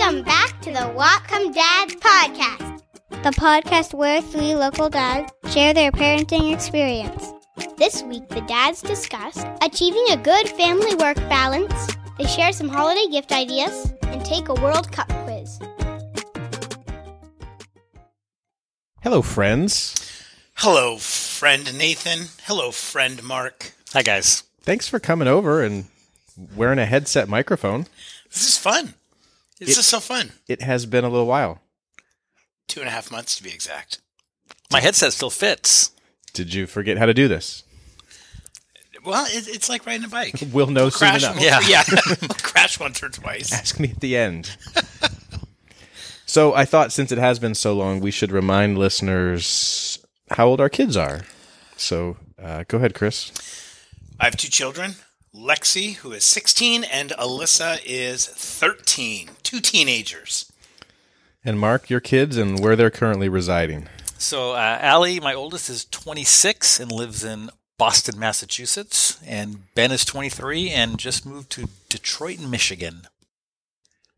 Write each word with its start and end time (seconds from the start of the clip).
Welcome 0.00 0.22
back 0.22 0.62
to 0.62 0.70
the 0.70 0.78
Whatcom 0.78 1.54
Dads 1.54 1.94
podcast, 1.96 2.82
the 3.22 3.32
podcast 3.32 3.92
where 3.92 4.22
three 4.22 4.54
local 4.54 4.88
dads 4.88 5.30
share 5.52 5.74
their 5.74 5.92
parenting 5.92 6.54
experience. 6.54 7.34
This 7.76 8.02
week, 8.04 8.26
the 8.30 8.40
dads 8.40 8.80
discuss 8.80 9.44
achieving 9.60 10.06
a 10.08 10.16
good 10.16 10.48
family 10.48 10.94
work 10.94 11.16
balance. 11.28 11.94
They 12.16 12.24
share 12.24 12.50
some 12.54 12.70
holiday 12.70 13.08
gift 13.10 13.30
ideas 13.30 13.92
and 14.04 14.24
take 14.24 14.48
a 14.48 14.54
World 14.54 14.90
Cup 14.90 15.12
quiz. 15.24 15.60
Hello, 19.02 19.20
friends. 19.20 19.94
Hello, 20.54 20.96
friend 20.96 21.76
Nathan. 21.76 22.28
Hello, 22.44 22.70
friend 22.70 23.22
Mark. 23.22 23.74
Hi, 23.92 24.00
guys. 24.00 24.44
Thanks 24.62 24.88
for 24.88 24.98
coming 24.98 25.28
over 25.28 25.62
and 25.62 25.88
wearing 26.56 26.78
a 26.78 26.86
headset 26.86 27.28
microphone. 27.28 27.84
This 28.30 28.48
is 28.48 28.56
fun. 28.56 28.94
This 29.60 29.70
It- 29.76 29.78
is 29.78 29.86
so 29.86 30.00
fun. 30.00 30.32
It 30.48 30.62
has 30.62 30.86
been 30.86 31.04
a 31.04 31.08
little 31.08 31.26
while. 31.26 31.60
Two 32.66 32.80
and 32.80 32.88
a 32.88 32.92
half 32.92 33.10
months 33.10 33.36
to 33.36 33.42
be 33.42 33.50
exact. 33.52 34.00
My 34.72 34.80
headset 34.80 35.12
still 35.12 35.30
fits. 35.30 35.90
Did 36.32 36.52
you 36.54 36.66
forget 36.66 36.98
how 36.98 37.06
to 37.06 37.14
do 37.14 37.28
this? 37.28 37.62
Well, 39.04 39.24
it, 39.26 39.48
it's 39.48 39.68
like 39.68 39.86
riding 39.86 40.04
a 40.04 40.08
bike. 40.08 40.34
We'll 40.52 40.66
know 40.68 40.88
soon 40.90 41.08
Crash, 41.10 41.22
enough. 41.22 41.40
Yeah. 41.40 41.60
yeah. 41.66 41.84
We'll 42.20 42.28
crash 42.30 42.78
once 42.78 43.02
or 43.02 43.08
twice. 43.08 43.52
Ask 43.52 43.80
me 43.80 43.90
at 43.90 44.00
the 44.00 44.16
end. 44.16 44.56
so 46.26 46.54
I 46.54 46.64
thought 46.64 46.92
since 46.92 47.10
it 47.10 47.18
has 47.18 47.38
been 47.38 47.54
so 47.54 47.74
long, 47.74 48.00
we 48.00 48.10
should 48.10 48.30
remind 48.30 48.78
listeners 48.78 49.98
how 50.32 50.46
old 50.46 50.60
our 50.60 50.68
kids 50.68 50.96
are. 50.96 51.22
So 51.76 52.16
uh, 52.40 52.64
go 52.68 52.76
ahead, 52.78 52.94
Chris. 52.94 53.32
I 54.20 54.24
have 54.26 54.36
two 54.36 54.48
children. 54.48 54.94
Lexi, 55.34 55.94
who 55.96 56.12
is 56.12 56.24
16, 56.24 56.84
and 56.84 57.10
Alyssa 57.10 57.78
is 57.86 58.26
13. 58.26 59.30
Two 59.50 59.58
teenagers. 59.58 60.52
And 61.44 61.58
Mark, 61.58 61.90
your 61.90 61.98
kids 61.98 62.36
and 62.36 62.60
where 62.60 62.76
they're 62.76 62.88
currently 62.88 63.28
residing. 63.28 63.88
So, 64.16 64.52
uh, 64.52 64.78
Allie, 64.80 65.18
my 65.18 65.34
oldest, 65.34 65.68
is 65.68 65.86
26 65.86 66.78
and 66.78 66.92
lives 66.92 67.24
in 67.24 67.50
Boston, 67.76 68.16
Massachusetts. 68.16 69.18
And 69.26 69.64
Ben 69.74 69.90
is 69.90 70.04
23 70.04 70.70
and 70.70 71.00
just 71.00 71.26
moved 71.26 71.50
to 71.50 71.68
Detroit, 71.88 72.38
Michigan. 72.38 73.08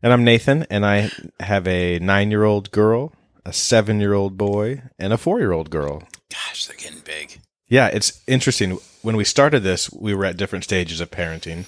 And 0.03 0.13
I'm 0.13 0.23
Nathan, 0.23 0.67
and 0.69 0.85
I 0.85 1.09
have 1.39 1.67
a 1.67 1.97
nine 1.97 2.29
year 2.29 2.43
old 2.43 2.69
girl, 2.69 3.11
a 3.43 3.53
seven 3.53 3.99
year 3.99 4.13
old 4.13 4.37
boy, 4.37 4.83
and 4.99 5.11
a 5.11 5.17
four 5.17 5.39
year 5.39 5.51
old 5.51 5.71
girl. 5.71 6.03
Gosh, 6.29 6.67
they're 6.67 6.77
getting 6.77 6.99
big. 6.99 7.39
Yeah, 7.67 7.87
it's 7.87 8.21
interesting. 8.27 8.77
When 9.01 9.17
we 9.17 9.23
started 9.23 9.63
this, 9.63 9.91
we 9.91 10.13
were 10.13 10.25
at 10.25 10.37
different 10.37 10.63
stages 10.63 11.01
of 11.01 11.09
parenting. 11.09 11.65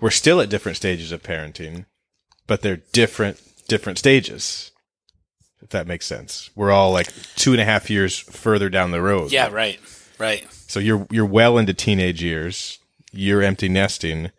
We're 0.00 0.10
still 0.10 0.40
at 0.40 0.50
different 0.50 0.76
stages 0.76 1.10
of 1.10 1.24
parenting, 1.24 1.86
but 2.46 2.62
they're 2.62 2.80
different 2.92 3.40
different 3.68 3.98
stages. 3.98 4.70
If 5.60 5.68
that 5.70 5.86
makes 5.86 6.06
sense. 6.06 6.50
We're 6.56 6.72
all 6.72 6.90
like 6.92 7.08
two 7.36 7.52
and 7.52 7.60
a 7.60 7.64
half 7.64 7.88
years 7.88 8.18
further 8.18 8.68
down 8.68 8.90
the 8.90 9.00
road. 9.00 9.30
Yeah, 9.30 9.48
right. 9.48 9.78
Right. 10.18 10.46
So 10.66 10.80
you're 10.80 11.06
you're 11.10 11.26
well 11.26 11.56
into 11.58 11.72
teenage 11.74 12.22
years. 12.22 12.78
You're 13.12 13.42
empty 13.42 13.68
nesting, 13.68 14.30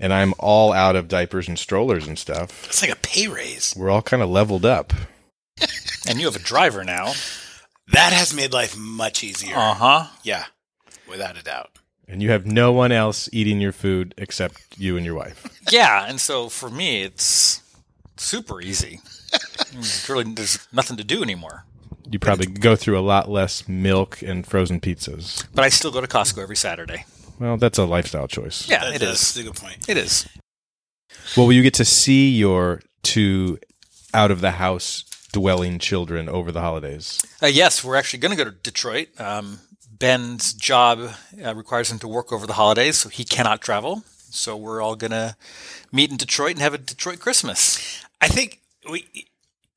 and 0.00 0.12
I'm 0.12 0.32
all 0.38 0.72
out 0.72 0.96
of 0.96 1.08
diapers 1.08 1.46
and 1.46 1.58
strollers 1.58 2.06
and 2.06 2.18
stuff. 2.18 2.66
It's 2.66 2.82
like 2.82 2.90
a 2.90 2.96
pay 2.96 3.28
raise. 3.28 3.74
We're 3.76 3.90
all 3.90 4.02
kind 4.02 4.22
of 4.22 4.28
leveled 4.30 4.64
up. 4.64 4.92
And 6.06 6.20
you 6.20 6.26
have 6.26 6.36
a 6.36 6.38
driver 6.40 6.84
now. 6.84 7.14
That 7.92 8.12
has 8.12 8.34
made 8.34 8.52
life 8.52 8.76
much 8.76 9.24
easier. 9.24 9.56
Uh 9.56 9.72
huh. 9.72 10.06
Yeah, 10.22 10.44
without 11.08 11.38
a 11.38 11.42
doubt. 11.42 11.70
And 12.08 12.22
you 12.22 12.30
have 12.30 12.44
no 12.46 12.70
one 12.72 12.92
else 12.92 13.28
eating 13.32 13.60
your 13.60 13.72
food 13.72 14.14
except 14.18 14.78
you 14.78 14.96
and 14.96 15.04
your 15.06 15.14
wife. 15.14 15.46
Yeah. 15.72 16.04
And 16.06 16.20
so 16.20 16.50
for 16.50 16.68
me, 16.68 17.02
it's 17.02 17.62
super 18.18 18.60
easy. 18.60 19.00
There's 19.72 20.06
really, 20.10 20.24
there's 20.34 20.68
nothing 20.72 20.98
to 20.98 21.04
do 21.04 21.22
anymore. 21.22 21.64
You 22.10 22.18
probably 22.18 22.46
go 22.46 22.76
through 22.76 22.98
a 22.98 23.00
lot 23.00 23.30
less 23.30 23.66
milk 23.66 24.20
and 24.20 24.46
frozen 24.46 24.78
pizzas. 24.78 25.46
But 25.54 25.64
I 25.64 25.70
still 25.70 25.90
go 25.90 26.02
to 26.02 26.06
Costco 26.06 26.42
every 26.42 26.54
Saturday. 26.56 27.06
Well, 27.40 27.56
that's 27.56 27.78
a 27.78 27.84
lifestyle 27.86 28.28
choice. 28.28 28.68
Yeah, 28.68 28.84
That- 28.84 28.96
it 28.96 28.98
that's 29.00 29.34
is. 29.34 29.42
a 29.42 29.42
good 29.48 29.56
point. 29.56 29.88
It 29.88 29.96
is. 29.96 30.28
Well, 31.36 31.46
will 31.46 31.54
you 31.54 31.62
get 31.62 31.74
to 31.74 31.84
see 31.86 32.28
your 32.30 32.82
two 33.02 33.58
out 34.12 34.30
of 34.30 34.42
the 34.42 34.52
house 34.52 35.04
dwelling 35.32 35.78
children 35.78 36.28
over 36.28 36.52
the 36.52 36.60
holidays? 36.60 37.20
Uh, 37.42 37.46
yes, 37.46 37.82
we're 37.82 37.96
actually 37.96 38.20
going 38.20 38.36
to 38.36 38.44
go 38.44 38.48
to 38.48 38.56
Detroit. 38.56 39.08
Um, 39.18 39.60
Ben's 40.04 40.52
job 40.52 41.12
uh, 41.42 41.54
requires 41.54 41.90
him 41.90 41.98
to 42.00 42.06
work 42.06 42.30
over 42.30 42.46
the 42.46 42.52
holidays, 42.52 42.98
so 42.98 43.08
he 43.08 43.24
cannot 43.24 43.62
travel. 43.62 44.04
So 44.28 44.54
we're 44.54 44.82
all 44.82 44.96
going 44.96 45.12
to 45.12 45.34
meet 45.92 46.10
in 46.10 46.18
Detroit 46.18 46.50
and 46.50 46.60
have 46.60 46.74
a 46.74 46.78
Detroit 46.78 47.20
Christmas. 47.20 48.04
I 48.20 48.28
think 48.28 48.60
we 48.90 49.06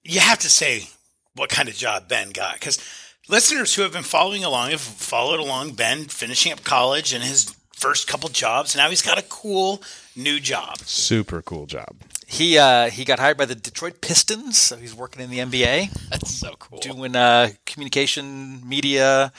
you 0.04 0.20
have 0.20 0.40
to 0.40 0.50
say 0.50 0.90
what 1.36 1.50
kind 1.50 1.70
of 1.70 1.76
job 1.76 2.10
Ben 2.10 2.32
got 2.32 2.56
because 2.56 2.78
listeners 3.30 3.74
who 3.76 3.84
have 3.84 3.94
been 3.94 4.04
following 4.04 4.44
along 4.44 4.72
have 4.72 4.82
followed 4.82 5.40
along 5.40 5.76
Ben 5.76 6.10
finishing 6.10 6.52
up 6.52 6.62
college 6.66 7.14
and 7.14 7.24
his 7.24 7.56
first 7.72 8.06
couple 8.10 8.28
jobs. 8.28 8.76
Now 8.76 8.90
he's 8.90 9.02
got 9.02 9.18
a 9.18 9.24
cool 9.30 9.82
new 10.14 10.42
job. 10.42 10.80
Super 10.80 11.42
cool 11.42 11.68
job. 11.68 11.96
He 12.26 12.58
uh, 12.58 12.90
he 12.90 13.06
got 13.06 13.20
hired 13.20 13.38
by 13.38 13.46
the 13.46 13.56
Detroit 13.56 14.02
Pistons, 14.02 14.58
so 14.58 14.76
he's 14.76 14.94
working 14.94 15.24
in 15.24 15.30
the 15.30 15.40
NBA, 15.40 16.10
That's 16.10 16.34
so 16.34 16.56
cool. 16.60 16.80
doing 16.80 17.16
uh, 17.16 17.52
communication, 17.66 18.68
media 18.68 19.32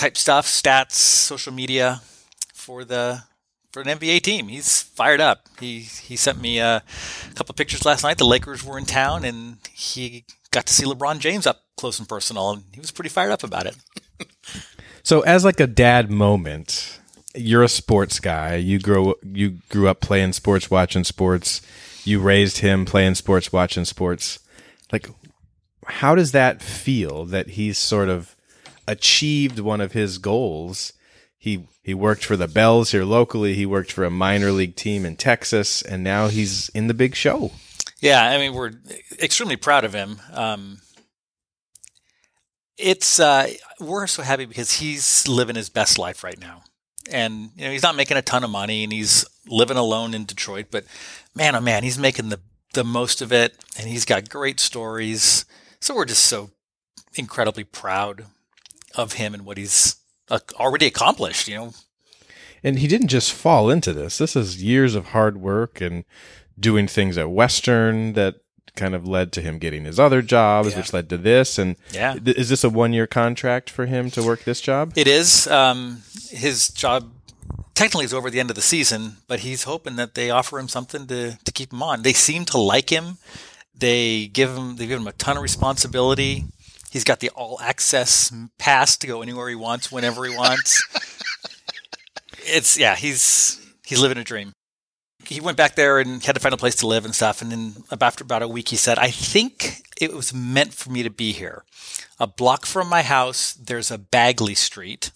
type 0.00 0.16
stuff, 0.16 0.46
stats, 0.46 0.92
social 0.92 1.52
media 1.52 2.00
for 2.54 2.84
the 2.84 3.22
for 3.70 3.82
an 3.82 3.88
NBA 3.98 4.22
team. 4.22 4.48
He's 4.48 4.82
fired 4.82 5.20
up. 5.20 5.46
He 5.60 5.80
he 5.80 6.16
sent 6.16 6.40
me 6.40 6.58
a 6.58 6.82
couple 7.34 7.54
pictures 7.54 7.84
last 7.84 8.02
night. 8.02 8.18
The 8.18 8.24
Lakers 8.24 8.64
were 8.64 8.78
in 8.78 8.86
town, 8.86 9.24
and 9.24 9.58
he 9.72 10.24
got 10.50 10.66
to 10.66 10.72
see 10.72 10.84
LeBron 10.84 11.18
James 11.20 11.46
up 11.46 11.62
close 11.76 11.98
and 11.98 12.08
personal, 12.08 12.50
and 12.50 12.64
he 12.72 12.80
was 12.80 12.90
pretty 12.90 13.10
fired 13.10 13.30
up 13.30 13.44
about 13.44 13.66
it. 13.66 13.76
So, 15.02 15.22
as 15.22 15.46
like 15.46 15.60
a 15.60 15.66
dad 15.66 16.10
moment, 16.10 17.00
you're 17.34 17.62
a 17.62 17.68
sports 17.68 18.20
guy. 18.20 18.56
You 18.56 18.78
grow 18.78 19.14
you 19.24 19.58
grew 19.70 19.88
up 19.88 20.00
playing 20.00 20.34
sports, 20.34 20.70
watching 20.70 21.04
sports. 21.04 21.62
You 22.04 22.20
raised 22.20 22.58
him 22.58 22.84
playing 22.84 23.14
sports, 23.14 23.50
watching 23.50 23.86
sports. 23.86 24.40
Like, 24.92 25.08
how 25.86 26.14
does 26.14 26.32
that 26.32 26.60
feel 26.60 27.24
that 27.24 27.48
he's 27.48 27.78
sort 27.78 28.10
of 28.10 28.36
achieved 28.90 29.58
one 29.58 29.80
of 29.80 29.92
his 29.92 30.18
goals? 30.18 30.92
He 31.38 31.66
he 31.82 31.94
worked 31.94 32.24
for 32.24 32.36
the 32.36 32.48
Bells 32.48 32.90
here 32.90 33.04
locally. 33.04 33.54
He 33.54 33.64
worked 33.64 33.92
for 33.92 34.04
a 34.04 34.10
minor 34.10 34.52
league 34.52 34.76
team 34.76 35.06
in 35.06 35.16
Texas, 35.16 35.80
and 35.80 36.04
now 36.04 36.28
he's 36.28 36.68
in 36.70 36.86
the 36.86 36.94
big 36.94 37.14
show. 37.14 37.52
Yeah, 38.00 38.22
I 38.22 38.38
mean, 38.38 38.54
we're 38.54 38.72
extremely 39.18 39.56
proud 39.56 39.84
of 39.84 39.94
him. 39.94 40.20
Um, 40.32 40.80
it's 42.76 43.20
uh, 43.20 43.48
we're 43.78 44.06
so 44.06 44.22
happy 44.22 44.44
because 44.44 44.72
he's 44.72 45.26
living 45.28 45.56
his 45.56 45.68
best 45.68 45.98
life 45.98 46.24
right 46.24 46.38
now, 46.38 46.62
and 47.10 47.50
you 47.56 47.64
know 47.64 47.70
he's 47.70 47.82
not 47.82 47.96
making 47.96 48.16
a 48.16 48.22
ton 48.22 48.44
of 48.44 48.50
money, 48.50 48.84
and 48.84 48.92
he's 48.92 49.24
living 49.46 49.76
alone 49.76 50.14
in 50.14 50.24
Detroit. 50.24 50.66
But 50.70 50.84
man, 51.34 51.54
oh 51.54 51.60
man, 51.60 51.82
he's 51.82 51.98
making 51.98 52.28
the 52.28 52.40
the 52.72 52.84
most 52.84 53.22
of 53.22 53.32
it, 53.32 53.56
and 53.78 53.88
he's 53.88 54.04
got 54.04 54.28
great 54.28 54.60
stories. 54.60 55.44
So 55.80 55.94
we're 55.94 56.04
just 56.04 56.24
so 56.24 56.50
incredibly 57.14 57.64
proud 57.64 58.26
of 58.94 59.14
him 59.14 59.34
and 59.34 59.44
what 59.44 59.58
he's 59.58 59.96
already 60.58 60.86
accomplished. 60.86 61.48
You 61.48 61.54
know, 61.56 61.74
And 62.62 62.78
he 62.78 62.86
didn't 62.86 63.08
just 63.08 63.32
fall 63.32 63.70
into 63.70 63.92
this. 63.92 64.18
This 64.18 64.36
is 64.36 64.62
years 64.62 64.94
of 64.94 65.06
hard 65.06 65.36
work 65.38 65.80
and 65.80 66.04
doing 66.58 66.86
things 66.86 67.16
at 67.18 67.30
Western 67.30 68.12
that 68.14 68.36
kind 68.76 68.94
of 68.94 69.06
led 69.06 69.32
to 69.32 69.40
him 69.42 69.58
getting 69.58 69.84
his 69.84 69.98
other 69.98 70.22
jobs, 70.22 70.70
Yeah. 70.70 70.76
which 70.78 70.92
led 70.92 71.08
to 71.10 71.16
this. 71.18 71.58
And 71.58 71.76
Yeah. 71.92 72.14
th- 72.14 72.36
is 72.36 72.48
this 72.50 72.62
a 72.62 72.68
one 72.68 72.92
year 72.92 73.06
contract 73.06 73.68
for 73.70 73.86
him 73.86 74.10
to 74.12 74.22
work 74.22 74.44
this 74.44 74.60
job? 74.60 74.92
It 74.96 75.08
is. 75.08 75.46
Um, 75.48 76.02
his 76.30 76.68
job 76.68 77.10
technically 77.74 78.04
is 78.04 78.14
over 78.14 78.28
at 78.28 78.32
the 78.32 78.40
end 78.40 78.50
of 78.50 78.56
the 78.56 78.62
season, 78.62 79.16
but 79.26 79.40
he's 79.40 79.64
hoping 79.64 79.96
that 79.96 80.14
they 80.14 80.30
offer 80.30 80.58
him 80.58 80.68
something 80.68 81.06
to, 81.08 81.38
to 81.44 81.52
keep 81.52 81.72
him 81.72 81.82
on. 81.82 82.02
They 82.02 82.12
seem 82.12 82.44
to 82.46 82.58
like 82.58 82.90
him. 82.90 83.18
They 83.74 84.26
give 84.28 84.54
him 84.56 84.76
they 84.76 84.86
give 84.86 85.00
him 85.00 85.06
a 85.08 85.12
ton 85.12 85.36
of 85.38 85.42
responsibility. 85.42 86.44
He's 86.90 87.04
got 87.04 87.20
the 87.20 87.30
all 87.30 87.58
access 87.60 88.32
pass 88.58 88.96
to 88.98 89.06
go 89.06 89.22
anywhere 89.22 89.48
he 89.48 89.54
wants, 89.54 89.92
whenever 89.92 90.24
he 90.24 90.36
wants. 90.36 90.82
it's 92.38 92.78
yeah, 92.78 92.96
he's 92.96 93.64
he's 93.86 94.00
living 94.00 94.18
a 94.18 94.24
dream. 94.24 94.52
He 95.24 95.40
went 95.40 95.56
back 95.56 95.76
there 95.76 96.00
and 96.00 96.22
had 96.24 96.34
to 96.34 96.40
find 96.40 96.54
a 96.54 96.58
place 96.58 96.74
to 96.76 96.88
live 96.88 97.04
and 97.04 97.14
stuff. 97.14 97.40
And 97.40 97.52
then 97.52 97.74
after 98.00 98.24
about 98.24 98.42
a 98.42 98.48
week, 98.48 98.68
he 98.70 98.76
said, 98.76 98.98
"I 98.98 99.10
think 99.10 99.82
it 100.00 100.14
was 100.14 100.34
meant 100.34 100.74
for 100.74 100.90
me 100.90 101.02
to 101.02 101.10
be 101.10 101.32
here. 101.32 101.64
A 102.18 102.26
block 102.26 102.66
from 102.66 102.88
my 102.88 103.02
house, 103.02 103.52
there's 103.52 103.90
a 103.90 103.98
Bagley 103.98 104.54
Street. 104.54 105.12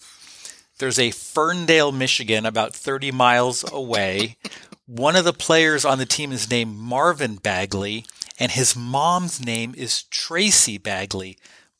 There's 0.77 0.99
a 0.99 1.11
Ferndale, 1.11 1.91
Michigan, 1.91 2.45
about 2.45 2.75
30 2.75 3.11
miles 3.11 3.69
away. 3.71 4.37
One 4.85 5.15
of 5.15 5.25
the 5.25 5.33
players 5.33 5.83
on 5.83 5.97
the 5.97 6.05
team 6.05 6.31
is 6.31 6.49
named 6.49 6.77
Marvin 6.77 7.37
Bagley, 7.37 8.05
and 8.37 8.51
his 8.51 8.75
mom's 8.75 9.43
name 9.43 9.73
is 9.75 10.03
Tracy 10.03 10.77
Bagley. 10.77 11.37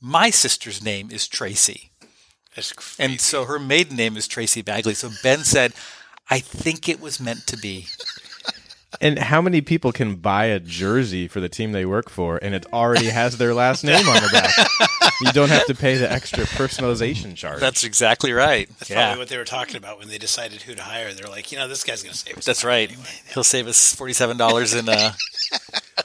My 0.07 0.30
sister's 0.30 0.84
name 0.84 1.10
is 1.12 1.28
Tracy. 1.28 1.90
That's 2.56 2.74
crazy. 2.74 3.12
And 3.12 3.19
so 3.19 3.46
her 3.46 3.57
maiden 3.57 3.98
name 3.98 4.16
is 4.18 4.28
Tracy 4.28 4.62
Bagley. 4.62 4.94
So 4.94 5.10
Ben 5.24 5.40
said, 5.40 5.74
I 6.30 6.38
think 6.38 6.88
it 6.88 7.02
was 7.02 7.19
meant 7.19 7.48
to 7.48 7.57
be. 7.57 7.88
And 9.02 9.18
how 9.18 9.42
many 9.42 9.62
people 9.62 9.92
can 9.92 10.18
buy 10.18 10.46
a 10.46 10.60
jersey 10.60 11.28
for 11.28 11.40
the 11.40 11.50
team 11.50 11.72
they 11.72 11.86
work 11.88 12.12
for 12.12 12.38
and 12.38 12.54
it 12.54 12.68
already 12.72 13.07
has 13.07 13.40
their 13.40 13.56
last 13.56 13.84
name 13.84 14.07
on 14.07 14.22
the 14.22 14.30
back? 14.31 14.52
You 15.22 15.31
don't 15.31 15.50
have 15.50 15.66
to 15.66 15.74
pay 15.74 15.98
the 15.98 16.12
extra 16.12 16.44
personalization 16.44 17.36
charge. 17.36 17.60
That's 17.60 17.84
exactly 17.84 18.31
right. 18.31 18.69
That's 18.78 18.92
yeah, 18.92 19.07
probably 19.07 19.22
what 19.22 19.30
they 19.30 19.38
were 19.40 19.44
talking 19.44 19.75
about 19.75 19.98
when 19.98 20.10
they 20.10 20.19
decided 20.19 20.62
who 20.62 20.75
to 20.75 20.84
hire. 20.84 21.13
They're 21.13 21.31
like, 21.31 21.52
you 21.52 21.57
know, 21.57 21.68
this 21.68 21.84
guy's 21.84 22.04
going 22.04 22.13
to 22.13 22.19
save 22.19 22.38
us. 22.38 22.46
that's 22.46 22.63
right. 22.63 22.90
anyway. 22.90 23.07
He'll 23.34 23.44
save 23.44 23.66
us 23.66 23.96
forty-seven 23.96 24.38
dollars 24.38 24.75
in. 24.75 24.88
Uh, 24.88 25.13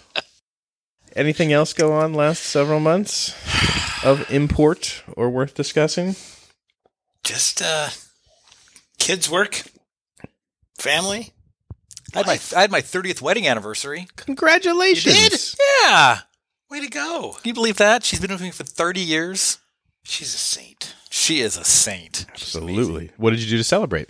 Anything 1.16 1.52
else 1.52 1.72
go 1.72 1.92
on 1.92 2.14
last 2.14 2.42
several 2.42 2.80
months 2.80 3.34
of 4.04 4.30
import 4.30 5.02
or 5.16 5.28
worth 5.28 5.54
discussing? 5.54 6.14
Just 7.24 7.60
uh, 7.60 7.88
kids' 8.98 9.28
work, 9.28 9.62
family. 10.78 11.32
I 12.14 12.18
had 12.18 12.26
my 12.26 12.38
I 12.56 12.60
had 12.62 12.70
my 12.70 12.80
thirtieth 12.80 13.20
wedding 13.22 13.46
anniversary. 13.46 14.08
Congratulations. 14.16 15.14
You 15.22 15.30
did? 15.30 15.40
Yeah, 15.84 16.18
Way 16.70 16.80
to 16.80 16.88
go! 16.88 17.32
can 17.32 17.48
you 17.48 17.54
believe 17.54 17.76
that? 17.78 18.04
She's 18.04 18.20
been 18.20 18.30
with 18.30 18.40
me 18.40 18.50
for 18.52 18.64
thirty 18.64 19.00
years. 19.00 19.58
She's 20.04 20.34
a 20.34 20.38
saint. 20.38 20.94
She 21.10 21.40
is 21.40 21.56
a 21.56 21.64
saint. 21.64 22.26
Absolutely. 22.30 23.10
What 23.16 23.30
did 23.30 23.40
you 23.40 23.50
do 23.50 23.56
to 23.58 23.64
celebrate? 23.64 24.08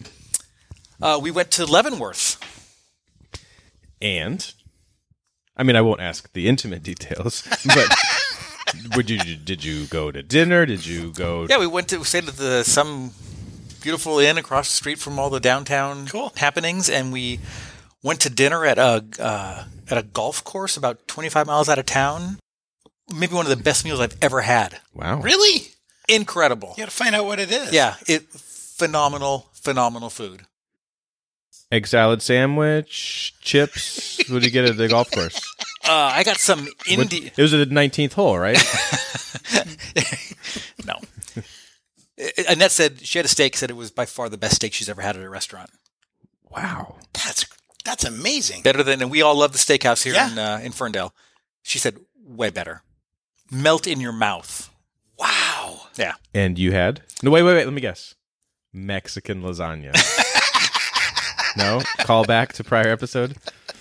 Uh, 1.03 1.19
we 1.21 1.31
went 1.31 1.51
to 1.53 1.65
Leavenworth. 1.65 2.39
And 4.03 4.53
I 5.57 5.63
mean, 5.63 5.77
I 5.77 5.81
won't 5.81 6.01
ask 6.01 6.33
the 6.33 6.49
intimate 6.49 6.83
details, 6.93 7.43
but 7.67 7.89
would 8.97 9.11
you 9.11 9.19
did 9.37 9.65
you 9.65 9.87
go 9.87 10.11
to 10.11 10.23
dinner? 10.23 10.67
Did 10.67 10.87
you 10.87 11.13
go 11.13 11.47
Yeah, 11.49 11.59
we 11.59 11.67
went 11.67 11.89
to 11.89 11.99
we 11.99 12.05
stayed 12.05 12.29
at 12.29 12.37
the 12.37 12.63
some 12.65 13.13
beautiful 13.83 14.19
inn 14.19 14.39
across 14.39 14.69
the 14.69 14.75
street 14.75 14.99
from 14.99 15.19
all 15.19 15.31
the 15.31 15.41
downtown 15.41 16.07
Cool. 16.07 16.33
happenings, 16.37 16.89
and 16.89 17.13
we 17.13 17.41
went 18.03 18.21
to 18.21 18.31
dinner 18.31 18.65
at 18.65 18.79
a 18.79 19.05
uh, 19.19 19.65
at 19.91 19.99
a 19.99 20.03
golf 20.03 20.43
course 20.45 20.77
about 20.77 21.07
twenty 21.09 21.29
five 21.29 21.47
miles 21.47 21.69
out 21.69 21.79
of 21.79 21.87
town. 21.87 22.39
Maybe 23.13 23.35
one 23.35 23.45
of 23.45 23.51
the 23.57 23.63
best 23.63 23.85
meals 23.85 23.99
I've 23.99 24.17
ever 24.23 24.43
had. 24.43 24.79
Wow. 24.95 25.21
Really? 25.21 25.73
Incredible. 26.09 26.75
You 26.77 26.83
got 26.85 26.91
to 26.91 26.97
find 26.97 27.15
out 27.15 27.25
what 27.25 27.41
it 27.41 27.51
is. 27.51 27.73
Yeah, 27.73 27.97
it 28.07 28.23
phenomenal, 28.31 29.49
phenomenal 29.53 30.11
food. 30.11 30.43
Egg 31.73 31.87
salad 31.87 32.21
sandwich, 32.21 33.35
chips. 33.41 34.19
what 34.29 34.43
did 34.43 34.45
you 34.47 34.51
get 34.51 34.65
at 34.65 34.77
the 34.77 34.89
golf 34.89 35.11
course? 35.13 35.37
Uh, 35.89 36.11
I 36.15 36.25
got 36.25 36.37
some 36.39 36.65
What- 36.65 36.89
Indian. 36.89 37.31
it 37.37 37.41
was 37.43 37.55
at 37.55 37.69
the 37.69 37.75
19th 37.75 38.15
hole, 38.15 38.37
right? 38.39 38.59
no. 40.85 40.95
Annette 42.49 42.73
said 42.73 43.01
she 43.07 43.19
had 43.19 43.25
a 43.25 43.29
steak. 43.29 43.57
Said 43.57 43.71
it 43.71 43.77
was 43.77 43.91
by 43.91 44.05
far 44.05 44.29
the 44.29 44.37
best 44.37 44.57
steak 44.57 44.73
she's 44.75 44.89
ever 44.89 45.01
had 45.01 45.17
at 45.17 45.23
a 45.23 45.29
restaurant. 45.31 45.71
wow. 46.51 46.97
That's 47.15 47.47
that's 47.85 48.05
amazing. 48.05 48.63
Better 48.63 48.83
than, 48.83 49.01
and 49.01 49.11
we 49.11 49.23
all 49.23 49.35
love 49.37 49.53
the 49.53 49.59
steakhouse 49.59 50.03
here 50.03 50.13
Yeah. 50.15 50.31
in 50.33 50.39
uh, 50.39 50.61
in 50.63 50.73
Ferndale. 50.73 51.15
She 51.63 51.79
said 51.79 51.99
way 52.23 52.51
better. 52.51 52.83
Melt 53.51 53.87
in 53.87 54.01
your 54.01 54.13
mouth. 54.13 54.71
Wow. 55.19 55.83
Yeah. 55.97 56.15
And 56.35 56.59
you 56.59 56.73
had? 56.73 57.03
No, 57.23 57.31
wait, 57.31 57.43
wait, 57.43 57.55
wait. 57.55 57.65
Let 57.65 57.73
me 57.73 57.81
guess. 57.81 58.15
Mexican 58.73 59.43
lasagna. 59.43 59.93
no? 61.57 61.83
Call 61.99 62.25
back 62.25 62.53
to 62.55 62.65
prior 62.65 62.89
episode? 62.89 63.37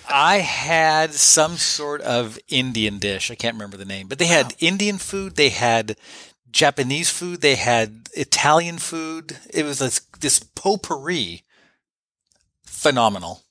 I 0.08 0.38
had 0.38 1.14
some 1.14 1.56
sort 1.56 2.00
of 2.02 2.38
Indian 2.48 2.98
dish. 2.98 3.30
I 3.30 3.34
can't 3.34 3.54
remember 3.54 3.76
the 3.76 3.84
name, 3.84 4.08
but 4.08 4.18
they 4.18 4.26
had 4.26 4.54
Indian 4.58 4.98
food. 4.98 5.36
They 5.36 5.50
had 5.50 5.96
Japanese 6.50 7.10
food. 7.10 7.40
They 7.40 7.54
had 7.54 8.08
Italian 8.14 8.78
food. 8.78 9.38
It 9.52 9.64
was 9.64 9.78
this, 9.78 10.00
this 10.20 10.40
potpourri. 10.40 11.44
Phenomenal. 12.64 13.42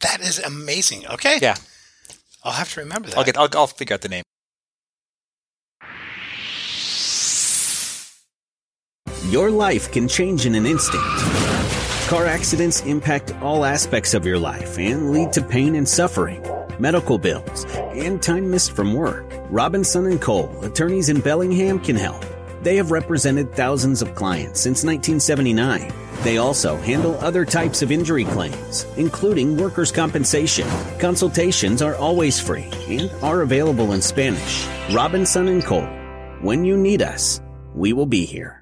That 0.00 0.20
is 0.20 0.38
amazing. 0.38 1.06
Okay. 1.06 1.38
Yeah. 1.40 1.56
I'll 2.42 2.52
have 2.52 2.72
to 2.74 2.80
remember 2.80 3.08
that. 3.08 3.18
I'll 3.18 3.24
get. 3.24 3.36
I'll, 3.36 3.48
I'll 3.54 3.66
figure 3.66 3.94
out 3.94 4.00
the 4.00 4.08
name. 4.08 4.22
Your 9.26 9.50
life 9.50 9.92
can 9.92 10.08
change 10.08 10.46
in 10.46 10.54
an 10.54 10.66
instant. 10.66 11.04
Car 12.10 12.26
accidents 12.26 12.80
impact 12.86 13.32
all 13.40 13.64
aspects 13.64 14.14
of 14.14 14.26
your 14.26 14.36
life 14.36 14.80
and 14.80 15.12
lead 15.12 15.32
to 15.32 15.40
pain 15.40 15.76
and 15.76 15.88
suffering, 15.88 16.44
medical 16.80 17.18
bills, 17.18 17.64
and 17.94 18.20
time 18.20 18.50
missed 18.50 18.72
from 18.72 18.94
work. 18.94 19.24
Robinson 19.48 20.06
and 20.06 20.20
Cole, 20.20 20.52
attorneys 20.64 21.08
in 21.08 21.20
Bellingham, 21.20 21.78
can 21.78 21.94
help. 21.94 22.24
They 22.62 22.74
have 22.78 22.90
represented 22.90 23.54
thousands 23.54 24.02
of 24.02 24.16
clients 24.16 24.58
since 24.58 24.82
1979. 24.82 25.92
They 26.24 26.38
also 26.38 26.76
handle 26.78 27.14
other 27.20 27.44
types 27.44 27.80
of 27.80 27.92
injury 27.92 28.24
claims, 28.24 28.86
including 28.96 29.56
workers' 29.56 29.92
compensation. 29.92 30.66
Consultations 30.98 31.80
are 31.80 31.94
always 31.94 32.40
free 32.40 32.72
and 32.88 33.08
are 33.22 33.42
available 33.42 33.92
in 33.92 34.02
Spanish. 34.02 34.66
Robinson 34.92 35.46
and 35.46 35.64
Cole. 35.64 35.88
When 36.40 36.64
you 36.64 36.76
need 36.76 37.02
us, 37.02 37.40
we 37.72 37.92
will 37.92 38.06
be 38.06 38.24
here. 38.24 38.59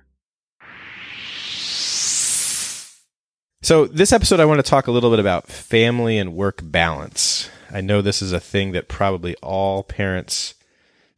So, 3.61 3.87
this 3.87 4.13
episode, 4.13 4.39
I 4.39 4.45
want 4.45 4.65
to 4.65 4.71
talk 4.71 4.87
a 4.87 4.93
little 4.93 5.11
bit 5.11 5.19
about 5.19 5.49
family 5.49 6.17
and 6.17 6.37
work 6.37 6.61
balance. 6.63 7.51
I 7.73 7.81
know 7.81 8.01
this 8.01 8.23
is 8.23 8.31
a 8.31 8.39
thing 8.39 8.71
that 8.71 8.87
probably 8.87 9.35
all 9.43 9.83
parents 9.83 10.55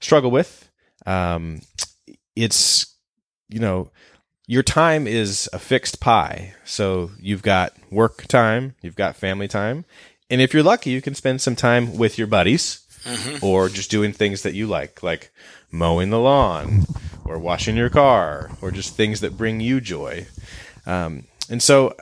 struggle 0.01 0.31
with. 0.31 0.71
Um, 1.05 1.61
it's, 2.35 2.97
you 3.51 3.61
know, 3.61 3.91
your 4.47 4.63
time 4.63 5.07
is 5.07 5.51
a 5.53 5.59
fixed 5.59 6.01
pie. 6.01 6.55
So, 6.65 7.11
you've 7.21 7.43
got 7.43 7.75
work 7.91 8.27
time, 8.27 8.75
you've 8.81 8.97
got 8.97 9.17
family 9.17 9.47
time. 9.47 9.85
And 10.31 10.41
if 10.41 10.55
you're 10.55 10.63
lucky, 10.63 10.89
you 10.89 11.03
can 11.03 11.15
spend 11.15 11.43
some 11.43 11.57
time 11.57 11.99
with 11.99 12.17
your 12.17 12.27
buddies 12.27 12.81
or 13.43 13.69
just 13.69 13.91
doing 13.91 14.15
things 14.15 14.43
that 14.45 14.55
you 14.55 14.67
like, 14.67 15.03
like 15.03 15.31
mowing 15.71 16.09
the 16.09 16.19
lawn 16.19 16.87
or 17.27 17.39
washing 17.39 17.77
your 17.77 17.91
car 17.91 18.51
or 18.63 18.71
just 18.71 18.97
things 18.97 19.21
that 19.21 19.37
bring 19.37 19.61
you 19.61 19.79
joy. 19.79 20.27
Um, 20.87 21.25
and 21.51 21.63
so 21.63 21.95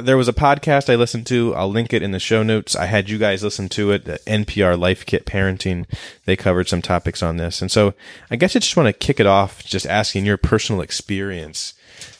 there 0.00 0.16
was 0.16 0.28
a 0.28 0.32
podcast 0.32 0.90
I 0.90 0.96
listened 0.96 1.26
to. 1.26 1.54
I'll 1.54 1.70
link 1.70 1.92
it 1.92 2.02
in 2.02 2.12
the 2.12 2.18
show 2.18 2.42
notes. 2.42 2.74
I 2.74 2.86
had 2.86 3.10
you 3.10 3.18
guys 3.18 3.42
listen 3.42 3.68
to 3.70 3.90
it. 3.90 4.04
The 4.04 4.18
NPR 4.26 4.78
Life 4.78 5.04
Kit 5.04 5.26
Parenting. 5.26 5.86
They 6.24 6.36
covered 6.36 6.68
some 6.68 6.82
topics 6.82 7.22
on 7.22 7.36
this. 7.36 7.60
And 7.60 7.70
so 7.70 7.94
I 8.30 8.36
guess 8.36 8.56
I 8.56 8.60
just 8.60 8.76
want 8.76 8.86
to 8.86 8.92
kick 8.92 9.20
it 9.20 9.26
off 9.26 9.64
just 9.64 9.86
asking 9.86 10.24
your 10.24 10.36
personal 10.36 10.80
experience. 10.80 11.74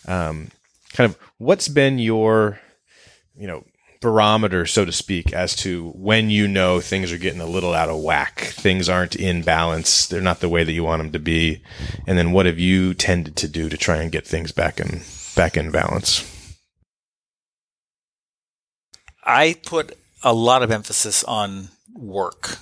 Um, 0.06 0.50
kind 0.92 1.08
of 1.08 1.18
what's 1.38 1.68
been 1.68 1.98
your, 1.98 2.60
you 3.36 3.46
know, 3.46 3.64
barometer, 4.00 4.66
so 4.66 4.84
to 4.84 4.92
speak, 4.92 5.32
as 5.32 5.56
to 5.56 5.90
when 5.90 6.28
you 6.28 6.48
know 6.48 6.80
things 6.80 7.12
are 7.12 7.18
getting 7.18 7.40
a 7.40 7.46
little 7.46 7.72
out 7.72 7.88
of 7.88 8.02
whack, 8.02 8.40
things 8.40 8.88
aren't 8.88 9.14
in 9.14 9.42
balance, 9.42 10.06
they're 10.08 10.20
not 10.20 10.40
the 10.40 10.48
way 10.48 10.64
that 10.64 10.72
you 10.72 10.82
want 10.82 11.00
them 11.00 11.12
to 11.12 11.18
be, 11.20 11.62
and 12.06 12.18
then 12.18 12.32
what 12.32 12.44
have 12.44 12.58
you 12.58 12.92
tended 12.92 13.36
to 13.36 13.48
do 13.48 13.68
to 13.68 13.76
try 13.78 13.98
and 13.98 14.10
get 14.12 14.26
things 14.26 14.50
back 14.50 14.80
in 14.80 15.02
back 15.36 15.56
in 15.56 15.70
balance? 15.70 16.31
I 19.22 19.56
put 19.64 19.96
a 20.22 20.32
lot 20.32 20.62
of 20.62 20.70
emphasis 20.70 21.24
on 21.24 21.68
work. 21.94 22.58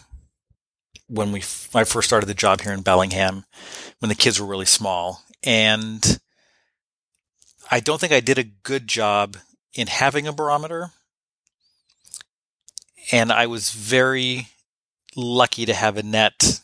When 1.08 1.32
we 1.32 1.40
I 1.74 1.84
first 1.84 2.08
started 2.08 2.26
the 2.26 2.34
job 2.34 2.60
here 2.60 2.72
in 2.72 2.82
Bellingham 2.82 3.44
when 3.98 4.08
the 4.08 4.14
kids 4.14 4.38
were 4.38 4.46
really 4.46 4.66
small. 4.66 5.22
And 5.42 6.20
I 7.70 7.80
don't 7.80 8.00
think 8.00 8.12
I 8.12 8.20
did 8.20 8.38
a 8.38 8.44
good 8.44 8.86
job 8.86 9.36
in 9.74 9.86
having 9.86 10.26
a 10.26 10.32
barometer. 10.32 10.90
And 13.12 13.32
I 13.32 13.46
was 13.46 13.72
very 13.72 14.48
lucky 15.16 15.66
to 15.66 15.74
have 15.74 15.96
Annette 15.96 16.60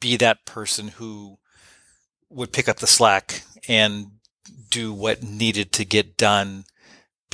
be 0.00 0.16
that 0.16 0.44
person 0.44 0.88
who 0.88 1.38
would 2.28 2.52
pick 2.52 2.68
up 2.68 2.78
the 2.78 2.86
slack 2.86 3.42
and 3.68 4.06
do 4.70 4.92
what 4.92 5.22
needed 5.22 5.72
to 5.72 5.84
get 5.84 6.16
done 6.16 6.64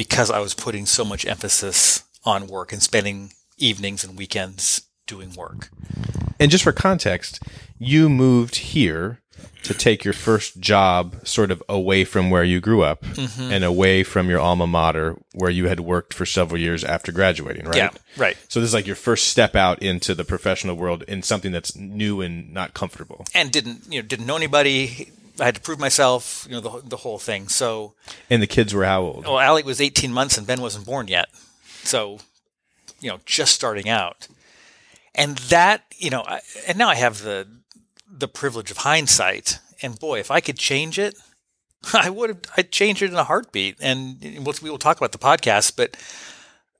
because 0.03 0.33
I 0.33 0.41
was 0.41 0.53
putting 0.53 0.85
so 0.85 1.05
much 1.05 1.25
emphasis 1.25 2.03
on 2.25 2.49
work 2.49 2.73
and 2.73 2.83
spending 2.83 3.31
evenings 3.57 4.03
and 4.03 4.19
weekends 4.19 4.83
doing 5.07 5.33
work. 5.35 5.69
And 6.41 6.51
just 6.51 6.65
for 6.65 6.73
context, 6.73 7.41
you 7.79 8.09
moved 8.09 8.57
here 8.57 9.21
to 9.63 9.73
take 9.73 10.03
your 10.05 10.13
first 10.13 10.59
job 10.59 11.25
sort 11.25 11.53
of 11.53 11.63
away 11.69 12.05
from 12.05 12.31
where 12.31 12.43
you 12.43 12.59
grew 12.61 12.83
up 12.83 13.03
mm-hmm. 13.03 13.53
and 13.53 13.63
away 13.63 14.03
from 14.03 14.29
your 14.29 14.41
alma 14.41 14.67
mater 14.67 15.17
where 15.35 15.53
you 15.53 15.69
had 15.69 15.79
worked 15.79 16.13
for 16.13 16.27
several 16.27 16.61
years 16.61 16.83
after 16.83 17.13
graduating, 17.13 17.65
right? 17.67 17.77
Yeah, 17.77 17.91
right. 18.17 18.37
So 18.49 18.59
this 18.59 18.71
is 18.71 18.75
like 18.75 18.89
your 18.89 18.97
first 18.97 19.29
step 19.29 19.55
out 19.55 19.81
into 19.81 20.17
the 20.17 20.25
professional 20.25 20.75
world 20.75 21.05
in 21.05 21.23
something 21.23 21.53
that's 21.53 21.77
new 21.77 22.21
and 22.21 22.53
not 22.53 22.75
comfortable. 22.75 23.25
And 23.37 23.53
didn't 23.53 23.85
you 23.89 24.03
know 24.03 24.09
didn't 24.09 24.27
know 24.27 24.37
anybody. 24.37 25.13
I 25.41 25.45
had 25.47 25.55
to 25.55 25.61
prove 25.61 25.79
myself. 25.79 26.47
You 26.49 26.57
know 26.57 26.61
the 26.61 26.89
the 26.89 26.97
whole 26.99 27.19
thing. 27.19 27.49
So 27.49 27.95
And 28.31 28.43
the 28.43 28.47
kids 28.47 28.75
were 28.75 28.85
how 28.85 29.03
old? 29.03 29.25
well, 29.27 29.39
Allie 29.39 29.63
was 29.63 29.81
18 29.81 30.13
months 30.13 30.37
and 30.39 30.47
Ben 30.47 30.61
wasn't 30.61 30.87
born 30.87 31.09
yet. 31.09 31.29
So 31.85 32.19
you 33.01 33.11
know 33.11 33.21
just 33.25 33.55
starting 33.55 33.89
out, 33.89 34.29
and 35.15 35.39
that 35.39 35.85
you 35.99 36.11
know, 36.11 36.25
I, 36.27 36.41
and 36.69 36.77
now 36.79 36.89
I 36.89 36.97
have 36.97 37.23
the 37.23 37.47
the 38.09 38.29
privilege 38.29 38.71
of 38.71 38.79
hindsight. 38.79 39.59
And 39.83 39.99
boy, 39.99 40.21
if 40.21 40.31
I 40.31 40.41
could 40.41 40.59
change 40.59 40.99
it, 40.99 41.17
I 41.95 42.11
would 42.11 42.31
have. 42.31 42.41
I'd 42.57 42.71
change 42.71 43.03
it 43.03 43.11
in 43.11 43.17
a 43.17 43.25
heartbeat. 43.25 43.77
And 43.81 44.21
we'll, 44.45 44.55
we 44.63 44.71
will 44.71 44.79
talk 44.79 44.97
about 44.97 45.13
the 45.13 45.19
podcast, 45.19 45.77
but 45.77 45.97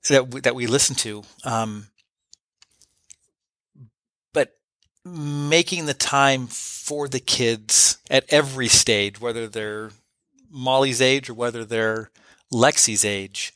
that 0.09 0.29
we, 0.29 0.41
that 0.41 0.55
we 0.55 0.67
listen 0.67 0.95
to. 0.97 1.23
Um, 1.43 1.87
but 4.33 4.57
making 5.05 5.85
the 5.85 5.93
time 5.93 6.47
for 6.47 7.07
the 7.07 7.19
kids 7.19 7.97
at 8.09 8.25
every 8.29 8.67
stage, 8.67 9.19
whether 9.19 9.47
they're 9.47 9.91
Molly's 10.49 11.01
age 11.01 11.29
or 11.29 11.33
whether 11.33 11.65
they're 11.65 12.11
Lexi's 12.51 13.03
age, 13.03 13.53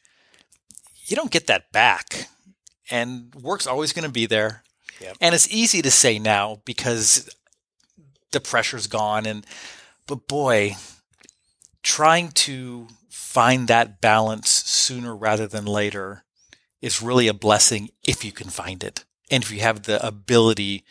you 1.06 1.16
don't 1.16 1.32
get 1.32 1.48
that 1.48 1.72
back. 1.72 2.28
And 2.90 3.34
work's 3.36 3.68
always 3.68 3.94
going 3.94 4.06
to 4.06 4.12
be 4.12 4.26
there. 4.26 4.64
Yep. 5.02 5.18
And 5.22 5.36
it's 5.36 5.52
easy 5.52 5.82
to 5.82 5.92
say 5.92 6.20
now 6.20 6.62
because 6.66 7.30
the 8.32 8.40
pressure's 8.40 8.88
gone. 8.88 9.26
And 9.26 9.46
but 10.08 10.28
boy, 10.28 10.76
trying 11.84 12.32
to 12.32 12.88
find 13.10 13.68
that 13.68 14.02
balance 14.02 14.50
sooner 14.50 15.16
rather 15.16 15.48
than 15.48 15.66
later 15.66 16.24
is 16.82 17.02
really 17.02 17.28
a 17.28 17.34
blessing 17.34 17.90
if 18.04 18.24
you 18.26 18.32
can 18.32 18.50
find 18.50 18.84
it 18.84 19.04
and 19.30 19.44
if 19.44 19.52
you 19.52 19.60
have 19.60 19.84
the 19.84 20.06
ability 20.06 20.84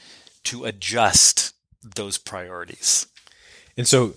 to 0.47 0.65
adjust 0.65 1.55
those 1.83 2.19
priorities. 2.19 3.07
And 3.77 3.87
so 3.87 4.15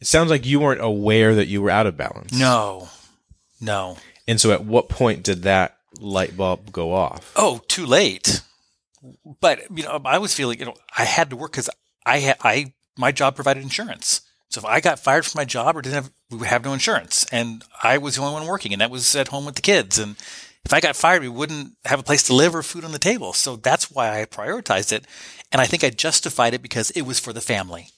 it 0.00 0.06
sounds 0.06 0.30
like 0.30 0.44
you 0.44 0.60
weren't 0.60 0.80
aware 0.80 1.34
that 1.34 1.46
you 1.46 1.62
were 1.62 1.70
out 1.70 1.86
of 1.86 1.96
balance. 1.96 2.32
No, 2.32 2.88
no. 3.60 3.96
And 4.28 4.40
so 4.40 4.52
at 4.52 4.64
what 4.64 4.88
point 4.88 5.22
did 5.22 5.42
that 5.42 5.78
light 6.00 6.36
bulb 6.36 6.72
go 6.72 6.92
off? 6.92 7.32
Oh, 7.36 7.62
too 7.68 7.86
late. 7.86 8.42
But 9.40 9.62
you 9.74 9.84
know, 9.84 10.00
I 10.04 10.18
was 10.18 10.34
feeling 10.34 10.58
you 10.58 10.64
know 10.64 10.74
I 10.96 11.04
had 11.04 11.30
to 11.30 11.36
work 11.36 11.52
because 11.52 11.70
I 12.04 12.18
had 12.18 12.36
I 12.42 12.74
my 12.96 13.12
job 13.12 13.36
provided 13.36 13.62
insurance. 13.62 14.22
So 14.48 14.60
if 14.60 14.64
I 14.64 14.80
got 14.80 14.98
fired 14.98 15.26
from 15.26 15.40
my 15.40 15.44
job 15.44 15.76
or 15.76 15.82
didn't 15.82 15.94
have, 15.96 16.10
we 16.30 16.38
would 16.38 16.48
have 16.48 16.64
no 16.64 16.72
insurance, 16.72 17.26
and 17.30 17.64
I 17.82 17.98
was 17.98 18.16
the 18.16 18.22
only 18.22 18.34
one 18.34 18.46
working, 18.46 18.72
and 18.72 18.80
that 18.80 18.90
was 18.90 19.14
at 19.14 19.28
home 19.28 19.44
with 19.44 19.56
the 19.56 19.62
kids. 19.62 19.98
And 19.98 20.16
if 20.66 20.72
I 20.72 20.80
got 20.80 20.96
fired, 20.96 21.22
we 21.22 21.28
wouldn't 21.28 21.74
have 21.84 22.00
a 22.00 22.02
place 22.02 22.24
to 22.24 22.34
live 22.34 22.52
or 22.52 22.60
food 22.60 22.84
on 22.84 22.90
the 22.90 22.98
table. 22.98 23.32
So 23.32 23.54
that's 23.54 23.88
why 23.88 24.20
I 24.20 24.24
prioritized 24.24 24.92
it, 24.92 25.06
and 25.52 25.62
I 25.62 25.66
think 25.66 25.84
I 25.84 25.90
justified 25.90 26.54
it 26.54 26.60
because 26.60 26.90
it 26.90 27.02
was 27.02 27.20
for 27.20 27.32
the 27.32 27.40
family. 27.40 27.90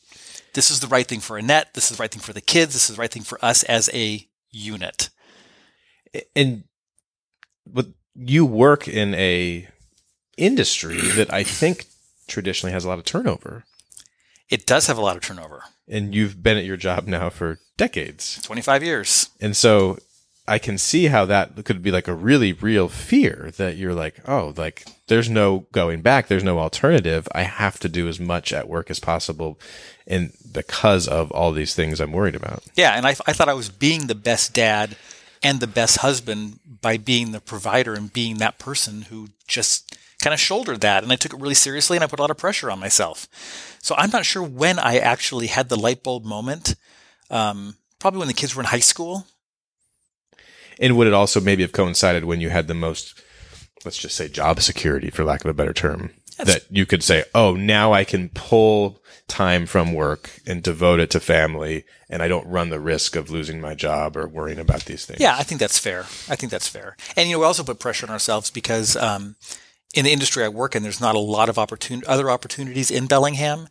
This 0.53 0.71
is 0.71 0.81
the 0.81 0.87
right 0.87 1.07
thing 1.07 1.21
for 1.21 1.39
Annette. 1.39 1.73
This 1.73 1.91
is 1.91 1.97
the 1.97 2.03
right 2.03 2.11
thing 2.11 2.21
for 2.21 2.35
the 2.35 2.43
kids. 2.43 2.75
This 2.75 2.91
is 2.91 2.97
the 2.97 3.01
right 3.01 3.11
thing 3.11 3.23
for 3.23 3.43
us 3.43 3.63
as 3.63 3.89
a 3.95 4.29
unit. 4.51 5.09
And 6.37 6.65
but 7.67 7.87
you 8.15 8.45
work 8.45 8.87
in 8.87 9.15
a 9.15 9.67
industry 10.37 11.01
that 11.01 11.33
I 11.33 11.45
think 11.45 11.87
traditionally 12.27 12.73
has 12.73 12.85
a 12.85 12.89
lot 12.89 12.99
of 12.99 13.07
turnover. 13.07 13.65
It 14.51 14.67
does 14.67 14.89
have 14.89 14.99
a 14.99 15.03
lot 15.03 15.17
of 15.17 15.23
turnover. 15.23 15.63
And 15.89 16.15
you've 16.15 16.43
been 16.43 16.59
at 16.59 16.67
your 16.67 16.77
job 16.77 17.07
now 17.07 17.31
for 17.31 17.61
decades. 17.79 18.43
25 18.43 18.83
years. 18.83 19.31
And 19.41 19.57
so 19.57 19.99
I 20.49 20.59
can 20.59 20.79
see 20.79 21.07
how 21.07 21.27
that 21.27 21.65
could 21.65 21.83
be 21.83 21.91
like 21.91 22.09
a 22.09 22.15
really 22.15 22.53
real 22.53 22.89
fear 22.89 23.51
that 23.59 23.77
you're 23.77 23.95
like, 23.95 24.17
oh, 24.27 24.55
like 24.57 24.87
there's 25.07 25.29
no 25.29 25.67
going 25.73 26.01
back. 26.01 26.27
There's 26.27 26.43
no 26.43 26.59
alternative. 26.59 27.29
I 27.33 27.43
have 27.43 27.79
to 27.81 27.89
do 27.89 28.09
as 28.09 28.19
much 28.19 28.53
at 28.53 28.69
work 28.69 28.91
as 28.91 28.99
possible. 28.99 29.61
And 30.07 30.33
because 30.51 31.07
of 31.07 31.31
all 31.33 31.53
these 31.53 31.75
things 31.75 32.01
I'm 32.01 32.13
worried 32.13 32.35
about. 32.35 32.65
Yeah. 32.75 32.93
And 32.93 33.07
I, 33.07 33.11
I 33.27 33.33
thought 33.33 33.49
I 33.49 33.55
was 33.55 33.69
being 33.69 34.07
the 34.07 34.15
best 34.15 34.55
dad 34.55 34.97
and 35.43 35.61
the 35.61 35.67
best 35.67 35.99
husband 35.99 36.61
by 36.81 36.97
being 36.97 37.33
the 37.33 37.41
provider 37.41 37.95
and 37.95 38.13
being 38.13 38.39
that 38.39 38.59
person 38.59 39.03
who 39.03 39.29
just 39.47 39.97
kind 40.21 40.35
of 40.35 40.41
shouldered 40.41 40.81
that. 40.81 41.03
And 41.03 41.13
I 41.13 41.17
took 41.17 41.35
it 41.35 41.41
really 41.41 41.55
seriously 41.55 41.97
and 41.97 42.03
I 42.03 42.07
put 42.07 42.19
a 42.19 42.23
lot 42.23 42.31
of 42.31 42.39
pressure 42.39 42.71
on 42.71 42.81
myself. 42.81 43.29
So 43.83 43.95
I'm 43.97 44.11
not 44.11 44.25
sure 44.25 44.43
when 44.43 44.79
I 44.79 44.97
actually 44.99 45.49
had 45.49 45.69
the 45.69 45.79
light 45.79 46.03
bulb 46.03 46.25
moment. 46.25 46.75
Um, 47.31 47.77
probably 47.99 48.19
when 48.19 48.29
the 48.29 48.35
kids 48.35 48.55
were 48.55 48.63
in 48.63 48.69
high 48.69 48.79
school. 48.79 49.27
And 50.79 50.97
would 50.97 51.07
it 51.07 51.13
also 51.15 51.41
maybe 51.41 51.63
have 51.63 51.73
coincided 51.73 52.25
when 52.25 52.41
you 52.41 52.51
had 52.51 52.69
the 52.69 52.75
most, 52.75 53.21
let's 53.85 53.99
just 53.99 54.17
say, 54.17 54.29
job 54.29 54.61
security, 54.61 55.11
for 55.11 55.25
lack 55.25 55.45
of 55.45 55.51
a 55.51 55.55
better 55.55 55.73
term? 55.73 56.11
That's- 56.37 56.55
that 56.63 56.67
you 56.71 56.87
could 56.87 57.03
say, 57.03 57.25
oh, 57.35 57.55
now 57.55 57.93
I 57.93 58.05
can 58.05 58.29
pull 58.29 59.03
time 59.27 59.67
from 59.67 59.93
work 59.93 60.31
and 60.47 60.63
devote 60.63 61.01
it 61.01 61.11
to 61.11 61.21
family, 61.21 61.85
and 62.09 62.23
I 62.23 62.29
don't 62.29 62.47
run 62.47 62.71
the 62.71 62.81
risk 62.81 63.17
of 63.17 63.29
losing 63.29 63.61
my 63.61 63.75
job 63.75 64.17
or 64.17 64.27
worrying 64.29 64.59
about 64.61 64.85
these 64.87 65.05
things. 65.05 65.21
Yeah, 65.21 65.37
I 65.37 65.43
think 65.43 65.61
that's 65.61 65.79
fair. 65.79 66.03
I 66.31 66.37
think 66.37 66.51
that's 66.51 66.69
fair. 66.69 66.97
And 67.17 67.29
you 67.29 67.35
know, 67.35 67.41
we 67.41 67.45
also 67.45 67.65
put 67.65 67.79
pressure 67.81 68.07
on 68.07 68.11
ourselves 68.13 68.51
because 68.51 68.97
um, 68.97 69.37
in 69.95 70.05
the 70.05 70.13
industry 70.13 70.45
I 70.45 70.49
work 70.49 70.75
in, 70.77 70.83
there's 70.83 71.01
not 71.01 71.15
a 71.17 71.19
lot 71.19 71.49
of 71.49 71.57
opportun- 71.57 72.05
other 72.07 72.31
opportunities 72.31 72.91
in 72.91 73.07
Bellingham, 73.07 73.69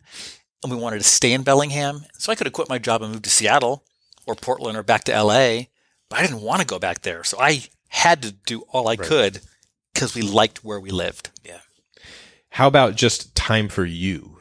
and 0.62 0.70
we 0.72 0.78
wanted 0.78 0.98
to 0.98 1.04
stay 1.04 1.32
in 1.32 1.42
Bellingham. 1.42 2.04
So 2.18 2.30
I 2.30 2.34
could 2.34 2.46
have 2.46 2.54
quit 2.54 2.68
my 2.68 2.78
job 2.78 3.02
and 3.02 3.10
moved 3.12 3.24
to 3.24 3.30
Seattle 3.30 3.82
or 4.26 4.34
Portland 4.36 4.76
or 4.76 4.82
back 4.84 5.04
to 5.04 5.12
LA, 5.22 5.62
but 6.08 6.18
I 6.18 6.22
didn't 6.22 6.42
want 6.42 6.60
to 6.60 6.66
go 6.66 6.78
back 6.78 7.02
there. 7.02 7.24
So 7.24 7.38
I 7.40 7.64
had 7.88 8.22
to 8.22 8.32
do 8.32 8.62
all 8.72 8.88
I 8.88 8.96
could 8.96 9.40
because 9.92 10.14
we 10.14 10.22
liked 10.22 10.64
where 10.64 10.80
we 10.80 10.90
lived. 10.90 11.30
Yeah. 11.44 11.60
How 12.50 12.68
about 12.68 12.96
just 12.96 13.34
time 13.34 13.68
for 13.68 13.84
you 13.84 14.38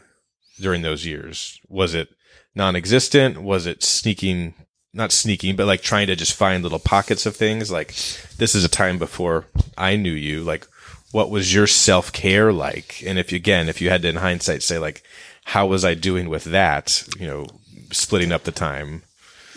during 0.59 0.81
those 0.81 1.05
years? 1.05 1.59
Was 1.67 1.93
it 1.93 2.09
non-existent? 2.55 3.41
Was 3.41 3.65
it 3.65 3.83
sneaking? 3.83 4.53
Not 4.93 5.11
sneaking, 5.11 5.55
but 5.55 5.67
like 5.67 5.81
trying 5.81 6.07
to 6.07 6.15
just 6.15 6.33
find 6.33 6.63
little 6.63 6.79
pockets 6.79 7.25
of 7.25 7.35
things. 7.35 7.69
Like 7.69 7.89
this 8.37 8.55
is 8.55 8.65
a 8.65 8.69
time 8.69 8.97
before 8.97 9.45
I 9.77 9.95
knew 9.95 10.11
you. 10.11 10.43
Like 10.43 10.67
what 11.11 11.29
was 11.29 11.53
your 11.53 11.67
self 11.67 12.11
care 12.11 12.51
like? 12.51 13.03
And 13.05 13.19
if 13.19 13.31
you, 13.31 13.35
again, 13.35 13.69
if 13.69 13.81
you 13.81 13.89
had 13.89 14.01
to 14.01 14.09
in 14.09 14.15
hindsight 14.17 14.63
say 14.63 14.79
like, 14.79 15.03
how 15.45 15.67
was 15.67 15.85
I 15.85 15.93
doing 15.93 16.29
with 16.29 16.45
that? 16.45 17.07
You 17.19 17.27
know, 17.27 17.47
splitting 17.91 18.31
up 18.31 18.43
the 18.43 18.51
time. 18.51 19.03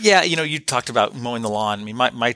Yeah, 0.00 0.22
you 0.22 0.36
know, 0.36 0.42
you 0.42 0.58
talked 0.58 0.90
about 0.90 1.14
mowing 1.14 1.42
the 1.42 1.48
lawn. 1.50 1.80
I 1.80 1.84
mean, 1.84 1.96
my, 1.96 2.10
my 2.10 2.34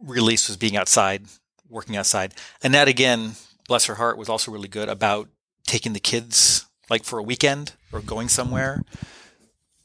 release 0.00 0.48
was 0.48 0.56
being 0.56 0.76
outside, 0.76 1.24
working 1.68 1.96
outside. 1.96 2.34
And 2.62 2.74
that, 2.74 2.88
again, 2.88 3.32
bless 3.68 3.86
her 3.86 3.96
heart, 3.96 4.18
was 4.18 4.28
also 4.28 4.50
really 4.50 4.68
good 4.68 4.88
about 4.88 5.28
taking 5.66 5.92
the 5.92 6.00
kids 6.00 6.66
like 6.90 7.04
for 7.04 7.18
a 7.18 7.22
weekend 7.22 7.72
or 7.92 8.00
going 8.00 8.28
somewhere, 8.28 8.82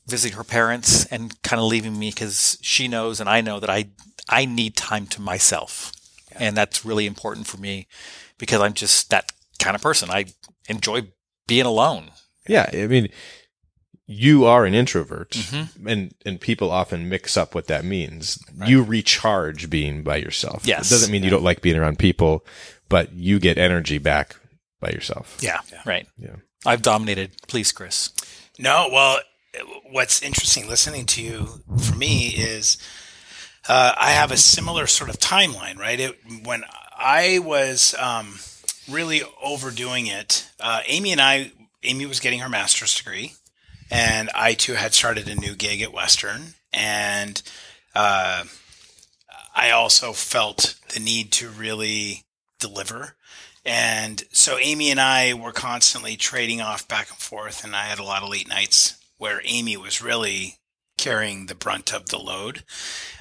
visiting 0.08 0.38
her 0.38 0.44
parents, 0.44 1.06
and 1.06 1.42
kind 1.44 1.60
of 1.60 1.68
leaving 1.68 1.98
me 1.98 2.10
because 2.10 2.58
she 2.62 2.88
knows 2.88 3.20
and 3.20 3.30
I 3.30 3.42
know 3.42 3.60
that 3.60 3.70
I 3.70 3.90
I 4.28 4.46
need 4.46 4.76
time 4.76 5.08
to 5.08 5.22
myself, 5.22 5.92
and 6.34 6.56
that's 6.56 6.86
really 6.86 7.06
important 7.06 7.48
for 7.48 7.58
me 7.58 7.88
because 8.38 8.62
I'm 8.62 8.74
just 8.74 9.10
that 9.10 9.32
kind 9.58 9.76
of 9.76 9.82
person. 9.82 10.10
I 10.10 10.26
enjoy 10.68 11.12
being 11.48 11.66
alone. 11.66 12.12
Yeah, 12.48 12.70
I 12.72 12.88
mean, 12.88 13.10
you 14.12 14.46
are 14.46 14.66
an 14.66 14.74
introvert, 14.74 15.30
Mm-hmm. 15.32 15.88
and 15.88 16.16
and 16.26 16.42
people 16.42 16.72
often 16.72 17.08
mix 17.10 17.38
up 17.38 17.54
what 17.54 17.68
that 17.68 17.86
means. 17.86 18.44
You 18.66 18.82
recharge 18.84 19.70
being 19.70 20.02
by 20.04 20.18
yourself. 20.18 20.66
Yes. 20.66 20.88
it 20.88 20.94
doesn't 20.96 21.12
mean 21.12 21.24
you 21.24 21.30
don't 21.30 21.44
like 21.44 21.62
being 21.62 21.78
around 21.78 22.00
people, 22.00 22.44
but 22.90 23.14
you 23.14 23.40
get 23.40 23.60
energy 23.60 24.00
back 24.00 24.36
by 24.80 24.90
yourself. 24.90 25.38
Yeah, 25.42 25.60
right. 25.86 26.08
Yeah. 26.18 26.38
I've 26.66 26.82
dominated. 26.82 27.32
Please, 27.48 27.72
Chris. 27.72 28.12
No, 28.58 28.90
well, 28.92 29.20
what's 29.92 30.22
interesting 30.24 30.68
listening 30.68 31.06
to 31.06 31.22
you 31.22 31.48
for 31.82 31.96
me 31.96 32.30
is 32.30 32.78
uh, 33.68 33.94
I 33.96 34.10
have 34.12 34.32
a 34.32 34.38
similar 34.38 34.88
sort 34.88 35.10
of 35.12 35.18
timeline, 35.20 35.78
right? 35.78 36.00
It, 36.00 36.18
when 36.44 36.64
I 36.98 37.40
was 37.40 37.94
um, 38.00 38.40
really 38.90 39.22
overdoing 39.44 40.08
it, 40.08 40.50
uh, 40.60 40.82
Amy 40.88 41.12
and 41.12 41.22
I, 41.22 41.52
Amy 41.84 42.06
was 42.08 42.20
getting 42.20 42.40
her 42.40 42.50
master's 42.50 42.96
degree, 42.98 43.34
and 43.90 44.30
I 44.34 44.54
too 44.54 44.74
had 44.74 44.94
started 44.94 45.28
a 45.28 45.36
new 45.36 45.56
gig 45.56 45.82
at 45.82 45.94
Western, 45.94 46.54
and 46.74 47.42
uh, 47.96 48.44
I 49.56 49.72
also 49.72 50.14
felt 50.14 50.76
the 50.94 51.00
need 51.00 51.32
to 51.34 51.50
really 51.50 52.24
deliver. 52.60 53.16
And 53.66 54.24
so 54.32 54.58
Amy 54.58 54.90
and 54.90 55.00
I 55.00 55.34
were 55.34 55.52
constantly 55.52 56.16
trading 56.16 56.62
off 56.62 56.88
back 56.88 57.10
and 57.10 57.18
forth, 57.20 57.64
and 57.64 57.76
I 57.76 57.86
had 57.86 58.00
a 58.00 58.04
lot 58.04 58.24
of 58.24 58.30
late 58.30 58.48
nights 58.48 58.98
where 59.18 59.42
Amy 59.44 59.76
was 59.78 60.02
really 60.02 60.56
carrying 60.98 61.46
the 61.46 61.56
brunt 61.56 61.94
of 61.94 62.08
the 62.08 62.18
load. 62.18 62.64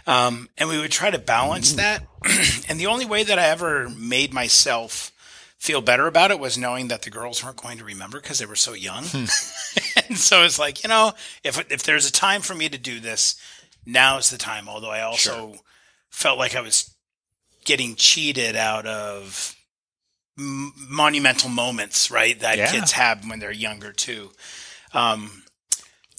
Um, 0.07 0.49
and 0.57 0.69
we 0.69 0.79
would 0.79 0.91
try 0.91 1.11
to 1.11 1.19
balance 1.19 1.73
that. 1.75 2.07
and 2.69 2.79
the 2.79 2.87
only 2.87 3.05
way 3.05 3.23
that 3.23 3.39
I 3.39 3.47
ever 3.47 3.89
made 3.89 4.33
myself 4.33 5.13
feel 5.59 5.81
better 5.81 6.07
about 6.07 6.31
it 6.31 6.38
was 6.38 6.57
knowing 6.57 6.88
that 6.88 7.03
the 7.03 7.11
girls 7.11 7.43
weren't 7.45 7.61
going 7.61 7.79
to 7.79 7.85
remember 7.85 8.21
because 8.21 8.38
they 8.38 8.47
were 8.47 8.55
so 8.57 8.73
young. 8.75 9.05
and 10.09 10.17
so 10.17 10.43
it's 10.45 10.59
like, 10.59 10.83
you 10.83 10.88
know, 10.88 11.12
if 11.45 11.59
if 11.71 11.83
there's 11.83 12.09
a 12.09 12.12
time 12.12 12.41
for 12.43 12.55
me 12.55 12.69
to 12.69 12.79
do 12.79 13.00
this, 13.00 13.35
now's 13.85 14.31
the 14.31 14.38
time. 14.38 14.69
Although 14.69 14.91
I 14.91 15.03
also 15.03 15.57
felt 16.11 16.38
like 16.38 16.55
I 16.55 16.61
was 16.61 16.95
getting 17.65 17.97
cheated 17.97 18.57
out 18.57 18.87
of 18.87 19.55
m- 20.38 20.73
monumental 20.88 21.50
moments, 21.50 22.11
right? 22.11 22.38
That 22.41 22.57
Yeah. 22.59 22.71
kids 22.71 22.93
have 22.93 23.29
when 23.29 23.41
they're 23.41 23.50
younger 23.53 23.93
too. 23.93 24.31
Um, 24.95 25.43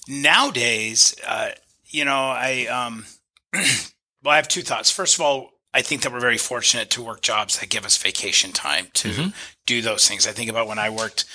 nowadays, 0.08 1.16
uh, 1.26 1.52
you 1.88 2.06
know, 2.06 2.30
I 2.30 2.66
um, 2.68 3.06
well, 3.54 4.34
I 4.34 4.36
have 4.36 4.48
two 4.48 4.62
thoughts. 4.62 4.92
First 4.92 5.16
of 5.16 5.22
all, 5.22 5.52
I 5.74 5.82
think 5.82 6.02
that 6.02 6.12
we're 6.12 6.20
very 6.20 6.38
fortunate 6.38 6.90
to 6.92 7.04
work 7.04 7.22
jobs 7.22 7.60
that 7.60 7.70
give 7.70 7.86
us 7.86 7.98
vacation 7.98 8.52
time 8.52 8.88
to 8.96 9.32
do 9.68 9.82
those 9.82 10.08
things. 10.08 10.28
I 10.28 10.32
think 10.32 10.50
about 10.50 10.68
when 10.68 10.80
I 10.80 10.90
worked 10.90 11.26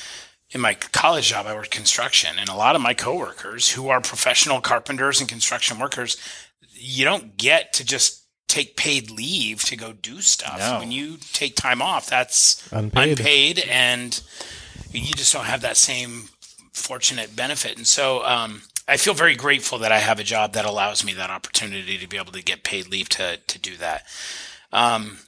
in 0.50 0.60
my 0.60 0.74
college 0.74 1.28
job, 1.28 1.46
I 1.46 1.54
worked 1.54 1.70
construction, 1.70 2.36
and 2.38 2.48
a 2.48 2.54
lot 2.54 2.76
of 2.76 2.82
my 2.82 2.94
coworkers 2.94 3.70
who 3.70 3.88
are 3.88 4.00
professional 4.00 4.60
carpenters 4.60 5.20
and 5.20 5.28
construction 5.28 5.78
workers, 5.78 6.16
you 6.72 7.04
don't 7.04 7.36
get 7.36 7.72
to 7.74 7.84
just 7.84 8.22
take 8.48 8.76
paid 8.76 9.10
leave 9.10 9.62
to 9.64 9.76
go 9.76 9.92
do 9.92 10.20
stuff. 10.20 10.58
No. 10.58 10.78
When 10.80 10.92
you 10.92 11.16
take 11.32 11.56
time 11.56 11.80
off, 11.82 12.08
that's 12.08 12.68
Unpaid. 12.72 13.18
unpaid, 13.18 13.58
and 13.68 14.20
you 14.92 15.12
just 15.14 15.32
don't 15.32 15.46
have 15.46 15.62
that 15.62 15.76
same 15.76 16.28
fortunate 16.72 17.34
benefit. 17.34 17.76
And 17.76 17.86
so 17.86 18.24
um, 18.24 18.62
I 18.86 18.96
feel 18.96 19.14
very 19.14 19.34
grateful 19.34 19.78
that 19.78 19.92
I 19.92 19.98
have 19.98 20.20
a 20.20 20.24
job 20.24 20.52
that 20.52 20.66
allows 20.66 21.04
me 21.04 21.14
that 21.14 21.30
opportunity 21.30 21.96
to 21.98 22.08
be 22.08 22.18
able 22.18 22.32
to 22.32 22.42
get 22.42 22.64
paid 22.64 22.88
leave 22.88 23.08
to 23.10 23.38
to 23.38 23.58
do 23.58 23.76
that. 23.76 24.04
Um, 24.72 25.18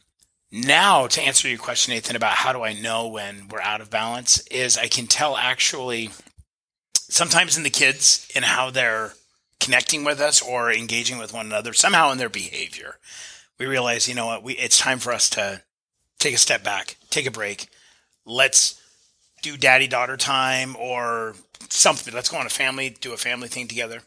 now, 0.53 1.07
to 1.09 1.21
answer 1.21 1.49
your 1.49 1.59
question, 1.59 1.93
Nathan, 1.93 2.17
about 2.17 2.33
how 2.35 2.53
do 2.53 2.63
I 2.63 2.73
know 2.73 3.09
when 3.09 3.49
we're 3.49 3.61
out 3.61 3.81
of 3.81 3.91
balance, 3.91 4.47
is 4.49 4.79
I 4.79 4.89
can 4.89 5.07
tell 5.07 5.37
actually 5.37 6.11
sometimes 6.95 7.57
in 7.57 7.63
the 7.63 7.71
kids 7.71 8.29
in 8.35 8.43
how 8.43 8.71
they're 8.71 9.13
connecting 9.61 10.05
with 10.05 10.21
us 10.21 10.43
or 10.43 10.73
engaging 10.73 11.19
with 11.19 11.33
one 11.33 11.47
another, 11.47 11.73
somehow 11.73 12.13
in 12.13 12.19
their 12.19 12.29
behavior. 12.29 12.97
We 13.59 13.67
realize, 13.67 14.09
you 14.09 14.15
know 14.15 14.27
what, 14.27 14.43
we 14.43 14.55
it's 14.55 14.79
time 14.79 14.99
for 14.99 15.13
us 15.13 15.31
to 15.31 15.63
take 16.19 16.35
a 16.35 16.39
step 16.39 16.63
back, 16.63 16.97
take 17.11 17.27
a 17.27 17.31
break. 17.31 17.69
Let's 18.25 18.81
do 19.43 19.57
daddy 19.57 19.87
daughter 19.87 20.17
time 20.17 20.77
or 20.77 21.35
something. 21.69 22.15
Let's 22.15 22.29
go 22.29 22.37
on 22.39 22.47
a 22.47 22.51
family, 22.51 22.91
do 23.01 23.13
a 23.13 23.17
family 23.17 23.49
thing 23.49 23.69
together. 23.69 24.03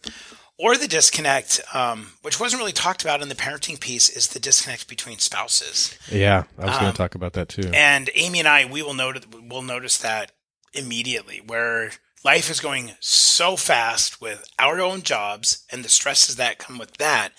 Or 0.57 0.75
the 0.75 0.89
disconnect, 0.89 1.61
um, 1.73 2.11
which 2.21 2.37
wasn't 2.37 2.59
really 2.59 2.73
talked 2.73 3.01
about 3.01 3.21
in 3.21 3.29
the 3.29 3.35
parenting 3.35 3.79
piece, 3.79 4.09
is 4.09 4.27
the 4.27 4.41
disconnect 4.41 4.89
between 4.89 5.17
spouses. 5.19 5.97
Yeah, 6.11 6.43
I 6.57 6.65
was 6.65 6.75
going 6.75 6.87
Um, 6.87 6.91
to 6.91 6.97
talk 6.97 7.15
about 7.15 7.31
that 7.33 7.47
too. 7.47 7.71
And 7.73 8.09
Amy 8.13 8.39
and 8.39 8.47
I, 8.47 8.65
we 8.65 8.81
will 8.83 8.93
notice 8.93 9.25
will 9.49 9.61
notice 9.61 9.97
that 9.99 10.33
immediately, 10.73 11.41
where 11.45 11.91
life 12.25 12.49
is 12.49 12.59
going 12.59 12.91
so 12.99 13.55
fast 13.55 14.19
with 14.19 14.43
our 14.59 14.81
own 14.81 15.01
jobs 15.01 15.65
and 15.71 15.85
the 15.85 15.89
stresses 15.89 16.35
that 16.35 16.57
come 16.57 16.77
with 16.77 16.97
that, 16.97 17.29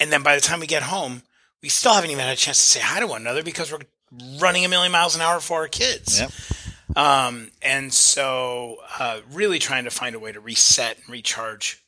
and 0.00 0.12
then 0.12 0.24
by 0.24 0.34
the 0.34 0.40
time 0.40 0.58
we 0.58 0.66
get 0.66 0.82
home, 0.82 1.22
we 1.62 1.68
still 1.68 1.94
haven't 1.94 2.10
even 2.10 2.24
had 2.24 2.34
a 2.34 2.36
chance 2.36 2.58
to 2.58 2.66
say 2.66 2.80
hi 2.80 2.98
to 2.98 3.06
one 3.06 3.20
another 3.20 3.44
because 3.44 3.70
we're 3.70 3.78
running 4.40 4.64
a 4.64 4.68
million 4.68 4.90
miles 4.90 5.14
an 5.14 5.22
hour 5.22 5.38
for 5.38 5.60
our 5.60 5.68
kids. 5.68 6.18
Yep. 6.18 6.32
Um, 6.96 7.50
and 7.62 7.92
so, 7.92 8.78
uh, 8.98 9.20
really 9.30 9.58
trying 9.58 9.84
to 9.84 9.90
find 9.90 10.14
a 10.14 10.18
way 10.18 10.32
to 10.32 10.40
reset 10.40 10.98
and 10.98 11.08
recharge, 11.08 11.82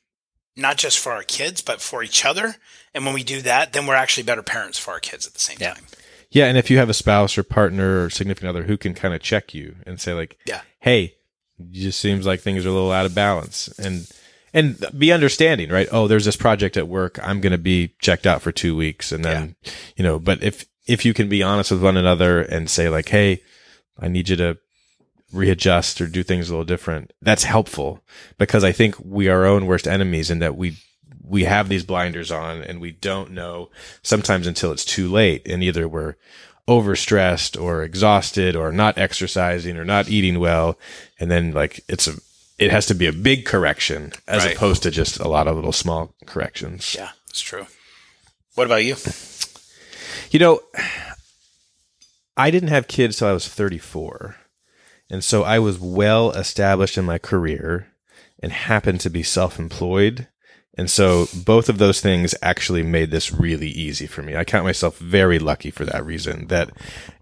not 0.57 0.77
just 0.79 0.99
for 0.99 1.13
our 1.13 1.23
kids, 1.23 1.61
but 1.61 1.81
for 1.81 2.03
each 2.03 2.25
other. 2.25 2.57
And 2.95 3.05
when 3.05 3.15
we 3.15 3.23
do 3.23 3.43
that, 3.43 3.73
then 3.73 3.87
we're 3.87 3.95
actually 3.95 4.23
better 4.25 4.43
parents 4.43 4.79
for 4.79 4.93
our 4.93 5.01
kids 5.01 5.27
at 5.27 5.35
the 5.35 5.41
same 5.41 5.59
Yeah. 5.61 5.75
time. 5.75 5.87
Yeah, 6.31 6.47
and 6.47 6.59
if 6.59 6.71
you 6.71 6.79
have 6.79 6.89
a 6.91 6.95
spouse 6.95 7.39
or 7.39 7.43
partner 7.43 8.05
or 8.05 8.11
significant 8.11 8.49
other 8.51 8.65
who 8.65 8.77
can 8.77 8.95
kind 8.95 9.15
of 9.15 9.23
check 9.23 9.55
you 9.55 9.77
and 9.87 10.01
say 10.01 10.13
like, 10.13 10.39
Yeah. 10.45 10.63
"Hey, 10.81 11.15
it 11.59 11.73
just 11.73 12.01
seems 12.01 12.27
like 12.27 12.41
things 12.41 12.67
are 12.67 12.69
a 12.69 12.73
little 12.73 12.91
out 12.93 13.07
of 13.07 13.15
balance," 13.15 13.69
and 13.79 14.07
and 14.53 14.85
be 14.99 15.13
understanding, 15.13 15.69
right? 15.71 15.89
Oh, 15.93 16.09
there's 16.09 16.25
this 16.25 16.37
project 16.37 16.77
at 16.77 16.89
work. 16.89 17.19
I'm 17.23 17.41
going 17.41 17.53
to 17.53 17.59
be 17.59 17.95
checked 18.01 18.27
out 18.27 18.41
for 18.43 18.51
two 18.53 18.75
weeks, 18.75 19.13
and 19.13 19.25
then 19.25 19.55
you 19.97 20.03
know. 20.03 20.19
But 20.19 20.43
if 20.43 20.65
if 20.87 21.05
you 21.05 21.15
can 21.15 21.29
be 21.29 21.43
honest 21.43 21.71
with 21.71 21.83
one 21.83 21.97
another 21.97 22.41
and 22.41 22.69
say 22.71 22.89
like, 22.89 23.09
"Hey, 23.11 23.43
I 23.99 24.09
need 24.09 24.29
you 24.29 24.37
to 24.37 24.59
readjust 25.33 26.01
or 26.01 26.07
do 26.07 26.23
things 26.23 26.49
a 26.49 26.53
little 26.53 26.65
different," 26.65 27.13
that's 27.23 27.45
helpful 27.45 28.01
because 28.39 28.65
I 28.65 28.73
think 28.73 28.97
we 29.03 29.29
are 29.29 29.41
our 29.41 29.47
own 29.47 29.67
worst 29.67 29.87
enemies 29.89 30.31
in 30.31 30.39
that 30.41 30.57
we 30.57 30.79
we 31.29 31.45
have 31.45 31.69
these 31.69 31.83
blinders 31.85 32.31
on 32.31 32.63
and 32.63 32.81
we 32.81 32.93
don't 32.93 33.33
know 33.33 33.69
sometimes 34.03 34.47
until 34.47 34.71
it's 34.71 34.85
too 34.85 35.11
late 35.11 35.43
and 35.47 35.63
either 35.63 35.89
we're 35.89 36.15
overstressed 36.69 37.61
or 37.61 37.83
exhausted 37.83 38.55
or 38.57 38.71
not 38.73 38.97
exercising 38.99 39.77
or 39.77 39.85
not 39.85 40.09
eating 40.09 40.39
well 40.41 40.79
and 41.19 41.31
then 41.31 41.53
like 41.53 41.81
it's 41.89 42.07
a 42.09 42.13
it 42.59 42.71
has 42.71 42.87
to 42.87 42.95
be 42.95 43.07
a 43.07 43.13
big 43.13 43.45
correction 43.45 44.13
as 44.27 44.45
Right. 44.45 44.57
opposed 44.57 44.83
to 44.85 44.91
just 44.91 45.19
a 45.21 45.29
lot 45.29 45.47
of 45.49 45.57
little 45.57 45.73
small 45.73 46.15
corrections 46.27 46.95
Yeah, 46.99 47.11
it's 47.29 47.41
true. 47.41 47.67
What 48.55 48.67
about 48.67 48.85
you? 48.85 48.97
you 50.31 50.39
know 50.41 50.61
i 52.37 52.51
didn't 52.51 52.69
have 52.71 52.89
kids 52.89 53.17
till 53.19 53.29
i 53.29 53.33
was 53.33 53.49
34 53.49 54.37
and 55.11 55.25
so 55.25 55.43
i 55.43 55.59
was 55.59 55.79
well 55.79 56.31
established 56.33 56.99
in 56.99 57.05
my 57.05 57.19
career 57.19 57.89
and 58.41 58.53
happened 58.53 59.01
to 59.01 59.11
be 59.11 59.23
self-employed 59.23 60.29
and 60.77 60.91
so 60.91 61.27
both 61.35 61.69
of 61.69 61.79
those 61.79 62.01
things 62.01 62.35
actually 62.43 62.83
made 62.83 63.11
this 63.11 63.33
really 63.33 63.69
easy 63.69 64.07
for 64.07 64.23
me. 64.23 64.37
I 64.37 64.45
count 64.45 64.65
myself 64.65 64.99
very 64.99 65.39
lucky 65.39 65.71
for 65.71 65.87
that 65.87 66.05
reason 66.05 66.49
that, 66.49 66.71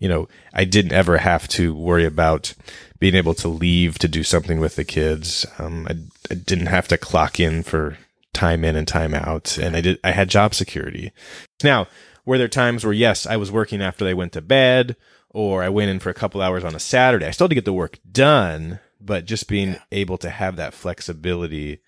you 0.00 0.08
know, 0.08 0.28
I 0.52 0.64
didn't 0.64 0.92
ever 0.92 1.18
have 1.18 1.46
to 1.48 1.72
worry 1.74 2.04
about 2.04 2.54
being 2.98 3.14
able 3.14 3.34
to 3.34 3.48
leave 3.48 3.98
to 4.00 4.08
do 4.08 4.24
something 4.24 4.58
with 4.58 4.74
the 4.74 4.84
kids. 4.84 5.46
Um, 5.58 5.86
I, 5.88 5.98
I 6.32 6.34
didn't 6.34 6.66
have 6.66 6.88
to 6.88 6.98
clock 6.98 7.38
in 7.38 7.62
for 7.62 7.96
time 8.32 8.64
in 8.64 8.74
and 8.74 8.88
time 8.88 9.14
out. 9.14 9.56
And 9.56 9.76
I 9.76 9.80
did, 9.80 10.00
I 10.02 10.10
had 10.10 10.28
job 10.28 10.54
security. 10.54 11.12
Now, 11.62 11.86
were 12.26 12.38
there 12.38 12.48
times 12.48 12.84
where, 12.84 12.92
yes, 12.92 13.24
I 13.24 13.36
was 13.36 13.52
working 13.52 13.80
after 13.80 14.04
they 14.04 14.14
went 14.14 14.32
to 14.32 14.40
bed 14.40 14.96
or 15.34 15.62
I 15.62 15.68
went 15.68 15.90
in 15.90 15.98
for 15.98 16.08
a 16.08 16.14
couple 16.14 16.40
hours 16.40 16.64
on 16.64 16.74
a 16.74 16.80
Saturday? 16.80 17.26
I 17.26 17.32
still 17.32 17.44
had 17.44 17.50
to 17.50 17.56
get 17.56 17.66
the 17.66 17.74
work 17.74 17.98
done, 18.10 18.80
but 18.98 19.26
just 19.26 19.48
being 19.48 19.76
able 19.92 20.16
to 20.18 20.30
have 20.30 20.56
that 20.56 20.72
flexibility 20.72 21.80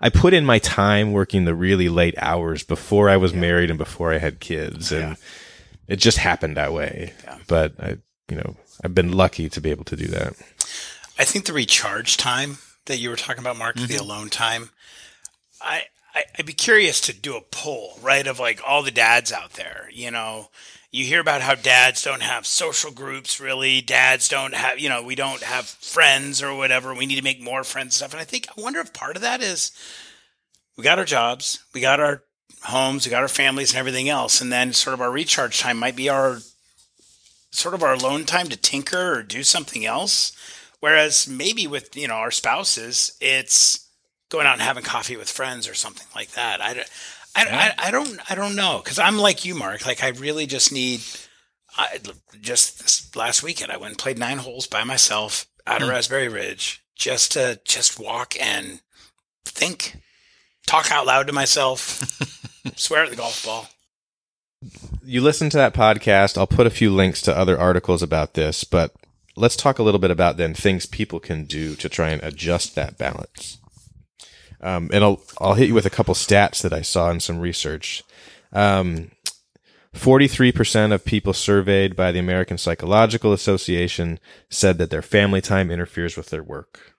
I 0.00 0.08
put 0.08 0.32
in 0.32 0.46
my 0.46 0.58
time 0.58 1.12
working 1.12 1.44
the 1.44 1.54
really 1.54 1.88
late 1.88 2.14
hours 2.16 2.62
before 2.62 3.10
I 3.10 3.18
was 3.18 3.34
married 3.34 3.70
and 3.70 3.78
before 3.78 4.12
I 4.14 4.18
had 4.18 4.40
kids, 4.40 4.92
and 4.92 5.16
it 5.88 5.96
just 5.96 6.16
happened 6.16 6.56
that 6.56 6.72
way. 6.72 7.12
Yeah. 7.24 7.38
But 7.46 7.74
I, 7.78 7.98
you 8.30 8.36
know, 8.36 8.56
I've 8.82 8.94
been 8.94 9.12
lucky 9.12 9.50
to 9.50 9.60
be 9.60 9.70
able 9.70 9.84
to 9.84 9.96
do 9.96 10.06
that. 10.06 10.34
I 11.18 11.24
think 11.24 11.44
the 11.44 11.52
recharge 11.52 12.16
time 12.16 12.58
that 12.86 12.96
you 12.96 13.10
were 13.10 13.16
talking 13.16 13.42
about, 13.42 13.58
Mark, 13.58 13.76
the 13.76 13.82
mm-hmm. 13.82 14.02
alone 14.02 14.30
time. 14.30 14.70
I, 15.60 15.82
I 16.14 16.24
I'd 16.38 16.46
be 16.46 16.54
curious 16.54 17.02
to 17.02 17.12
do 17.12 17.36
a 17.36 17.42
poll, 17.42 17.98
right, 18.00 18.26
of 18.26 18.40
like 18.40 18.62
all 18.66 18.82
the 18.82 18.90
dads 18.90 19.30
out 19.30 19.52
there. 19.52 19.90
You 19.92 20.10
know, 20.10 20.48
you 20.92 21.04
hear 21.04 21.20
about 21.20 21.40
how 21.40 21.54
dads 21.54 22.02
don't 22.02 22.22
have 22.22 22.46
social 22.46 22.90
groups 22.90 23.40
really. 23.40 23.80
Dads 23.80 24.28
don't 24.28 24.54
have, 24.54 24.78
you 24.78 24.88
know, 24.88 25.02
we 25.02 25.14
don't 25.14 25.42
have 25.42 25.66
friends 25.66 26.42
or 26.42 26.54
whatever. 26.54 26.94
We 26.94 27.06
need 27.06 27.16
to 27.16 27.22
make 27.22 27.40
more 27.40 27.62
friends 27.62 27.86
and 27.86 27.92
stuff. 27.92 28.12
And 28.12 28.20
I 28.20 28.24
think 28.24 28.48
I 28.48 28.60
wonder 28.60 28.80
if 28.80 28.92
part 28.92 29.16
of 29.16 29.22
that 29.22 29.40
is 29.40 29.72
we 30.76 30.84
got 30.84 30.98
our 30.98 31.04
jobs, 31.04 31.60
we 31.72 31.80
got 31.80 32.00
our 32.00 32.24
homes, 32.64 33.06
we 33.06 33.10
got 33.10 33.22
our 33.22 33.28
families 33.28 33.70
and 33.70 33.78
everything 33.78 34.08
else, 34.08 34.40
and 34.40 34.52
then 34.52 34.72
sort 34.72 34.94
of 34.94 35.00
our 35.00 35.10
recharge 35.10 35.60
time 35.60 35.78
might 35.78 35.96
be 35.96 36.08
our 36.08 36.40
sort 37.52 37.74
of 37.74 37.82
our 37.82 37.94
alone 37.94 38.24
time 38.24 38.48
to 38.48 38.56
tinker 38.56 39.12
or 39.14 39.22
do 39.22 39.42
something 39.42 39.84
else. 39.84 40.32
Whereas 40.80 41.28
maybe 41.28 41.66
with 41.66 41.96
you 41.96 42.08
know 42.08 42.14
our 42.14 42.30
spouses, 42.30 43.16
it's 43.20 43.86
going 44.28 44.46
out 44.46 44.54
and 44.54 44.62
having 44.62 44.82
coffee 44.82 45.16
with 45.16 45.28
friends 45.28 45.68
or 45.68 45.74
something 45.74 46.06
like 46.14 46.30
that. 46.32 46.60
I, 46.62 46.84
I, 47.34 47.74
I, 47.78 47.88
I 47.88 47.90
don't 47.90 48.30
I 48.30 48.34
don't 48.34 48.56
know 48.56 48.80
because 48.82 48.98
I'm 48.98 49.18
like 49.18 49.44
you, 49.44 49.54
Mark. 49.54 49.86
Like 49.86 50.02
I 50.02 50.08
really 50.08 50.46
just 50.46 50.72
need. 50.72 51.00
I 51.76 51.98
just 52.40 52.80
this 52.80 53.14
last 53.14 53.42
weekend 53.42 53.70
I 53.70 53.76
went 53.76 53.92
and 53.92 53.98
played 53.98 54.18
nine 54.18 54.38
holes 54.38 54.66
by 54.66 54.82
myself 54.82 55.46
out 55.66 55.82
of 55.82 55.88
mm. 55.88 55.92
Raspberry 55.92 56.28
Ridge 56.28 56.82
just 56.96 57.32
to 57.32 57.60
just 57.64 57.98
walk 57.98 58.34
and 58.40 58.80
think, 59.44 59.96
talk 60.66 60.90
out 60.90 61.06
loud 61.06 61.26
to 61.28 61.32
myself, 61.32 61.80
swear 62.76 63.04
at 63.04 63.10
the 63.10 63.16
golf 63.16 63.44
ball. 63.44 63.68
You 65.02 65.22
listen 65.22 65.48
to 65.50 65.56
that 65.56 65.74
podcast. 65.74 66.36
I'll 66.36 66.46
put 66.46 66.66
a 66.66 66.70
few 66.70 66.90
links 66.90 67.22
to 67.22 67.36
other 67.36 67.58
articles 67.58 68.02
about 68.02 68.34
this, 68.34 68.64
but 68.64 68.94
let's 69.34 69.56
talk 69.56 69.78
a 69.78 69.82
little 69.82 70.00
bit 70.00 70.10
about 70.10 70.36
then 70.36 70.52
things 70.52 70.84
people 70.86 71.18
can 71.18 71.44
do 71.44 71.74
to 71.76 71.88
try 71.88 72.10
and 72.10 72.22
adjust 72.22 72.74
that 72.74 72.98
balance. 72.98 73.58
Um, 74.62 74.90
and 74.92 75.02
I'll 75.02 75.22
I'll 75.40 75.54
hit 75.54 75.68
you 75.68 75.74
with 75.74 75.86
a 75.86 75.90
couple 75.90 76.14
stats 76.14 76.62
that 76.62 76.72
I 76.72 76.82
saw 76.82 77.10
in 77.10 77.20
some 77.20 77.40
research. 77.40 78.02
Um, 78.52 79.10
43% 79.94 80.92
of 80.92 81.04
people 81.04 81.32
surveyed 81.32 81.96
by 81.96 82.12
the 82.12 82.20
American 82.20 82.58
Psychological 82.58 83.32
Association 83.32 84.20
said 84.48 84.78
that 84.78 84.90
their 84.90 85.02
family 85.02 85.40
time 85.40 85.70
interferes 85.70 86.16
with 86.16 86.30
their 86.30 86.44
work. 86.44 86.94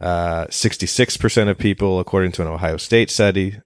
Uh, 0.00 0.46
66% 0.46 1.48
of 1.48 1.58
people, 1.58 2.00
according 2.00 2.32
to 2.32 2.42
an 2.42 2.48
Ohio 2.48 2.76
State 2.76 3.10
study, 3.10 3.56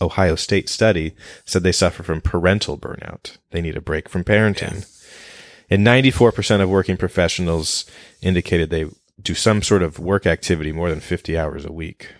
Ohio 0.00 0.36
State 0.36 0.68
study, 0.68 1.14
said 1.44 1.62
they 1.62 1.72
suffer 1.72 2.02
from 2.02 2.20
parental 2.20 2.78
burnout. 2.78 3.36
They 3.50 3.60
need 3.60 3.76
a 3.76 3.82
break 3.82 4.08
from 4.08 4.24
parenting. 4.24 4.86
And 5.70 5.86
94% 5.86 6.60
of 6.60 6.68
working 6.68 6.96
professionals 6.96 7.84
indicated 8.22 8.70
they 8.70 8.86
do 9.20 9.34
some 9.34 9.62
sort 9.62 9.82
of 9.82 9.98
work 9.98 10.26
activity 10.26 10.72
more 10.72 10.90
than 10.90 11.00
50 11.00 11.38
hours 11.38 11.64
a 11.64 11.72
week. 11.72 12.12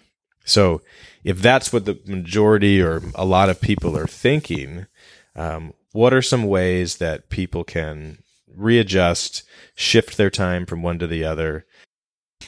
So 0.44 0.82
if 1.24 1.40
that's 1.40 1.72
what 1.72 1.86
the 1.86 1.98
majority 2.06 2.80
or 2.80 3.02
a 3.14 3.24
lot 3.24 3.48
of 3.48 3.60
people 3.60 3.96
are 3.96 4.06
thinking, 4.06 4.86
um, 5.34 5.72
what 5.92 6.12
are 6.12 6.22
some 6.22 6.44
ways 6.44 6.98
that 6.98 7.30
people 7.30 7.64
can 7.64 8.18
readjust, 8.54 9.42
shift 9.74 10.16
their 10.16 10.30
time 10.30 10.66
from 10.66 10.82
one 10.82 10.98
to 10.98 11.06
the 11.06 11.24
other? 11.24 11.66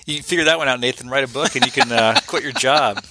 You 0.05 0.23
figure 0.23 0.45
that 0.45 0.59
one 0.59 0.69
out, 0.69 0.81
Nathan. 0.81 1.09
Write 1.09 1.25
a 1.25 1.29
book, 1.29 1.57
and 1.57 1.65
you 1.65 1.73
can 1.73 1.91
uh, 1.91 2.21
quit 2.27 2.43
your 2.43 2.53
job. 2.53 3.03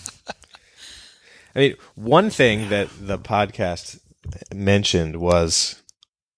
I 1.56 1.60
mean, 1.60 1.76
one 1.96 2.30
thing 2.30 2.70
that 2.70 2.90
the 3.00 3.18
podcast 3.18 4.00
mentioned 4.54 5.18
was 5.18 5.82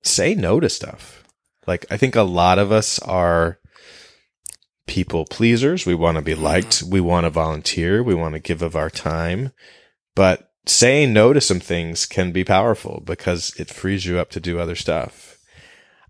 say 0.04 0.36
no 0.36 0.60
to 0.60 0.70
stuff. 0.70 1.24
Like, 1.66 1.86
I 1.92 1.98
think 1.98 2.16
a 2.16 2.24
lot 2.24 2.60
of 2.60 2.72
us 2.72 2.98
are 3.00 3.60
people 4.88 5.26
pleasers. 5.26 5.86
We 5.86 5.96
want 5.96 6.16
to 6.18 6.24
be 6.24 6.36
liked. 6.36 6.82
We 6.82 7.02
want 7.02 7.26
to 7.26 7.30
volunteer. 7.30 8.02
We 8.02 8.16
want 8.16 8.34
to 8.34 8.40
give 8.40 8.62
of 8.62 8.76
our 8.76 8.90
time. 8.90 9.52
But 10.16 10.52
saying 10.66 11.14
no 11.14 11.34
to 11.34 11.42
some 11.42 11.60
things 11.60 12.06
can 12.06 12.32
be 12.32 12.44
powerful 12.44 13.02
because 13.06 13.54
it 13.60 13.70
frees 13.70 14.06
you 14.06 14.18
up 14.18 14.32
to 14.32 14.40
do 14.40 14.60
other 14.60 14.76
stuff. 14.76 15.38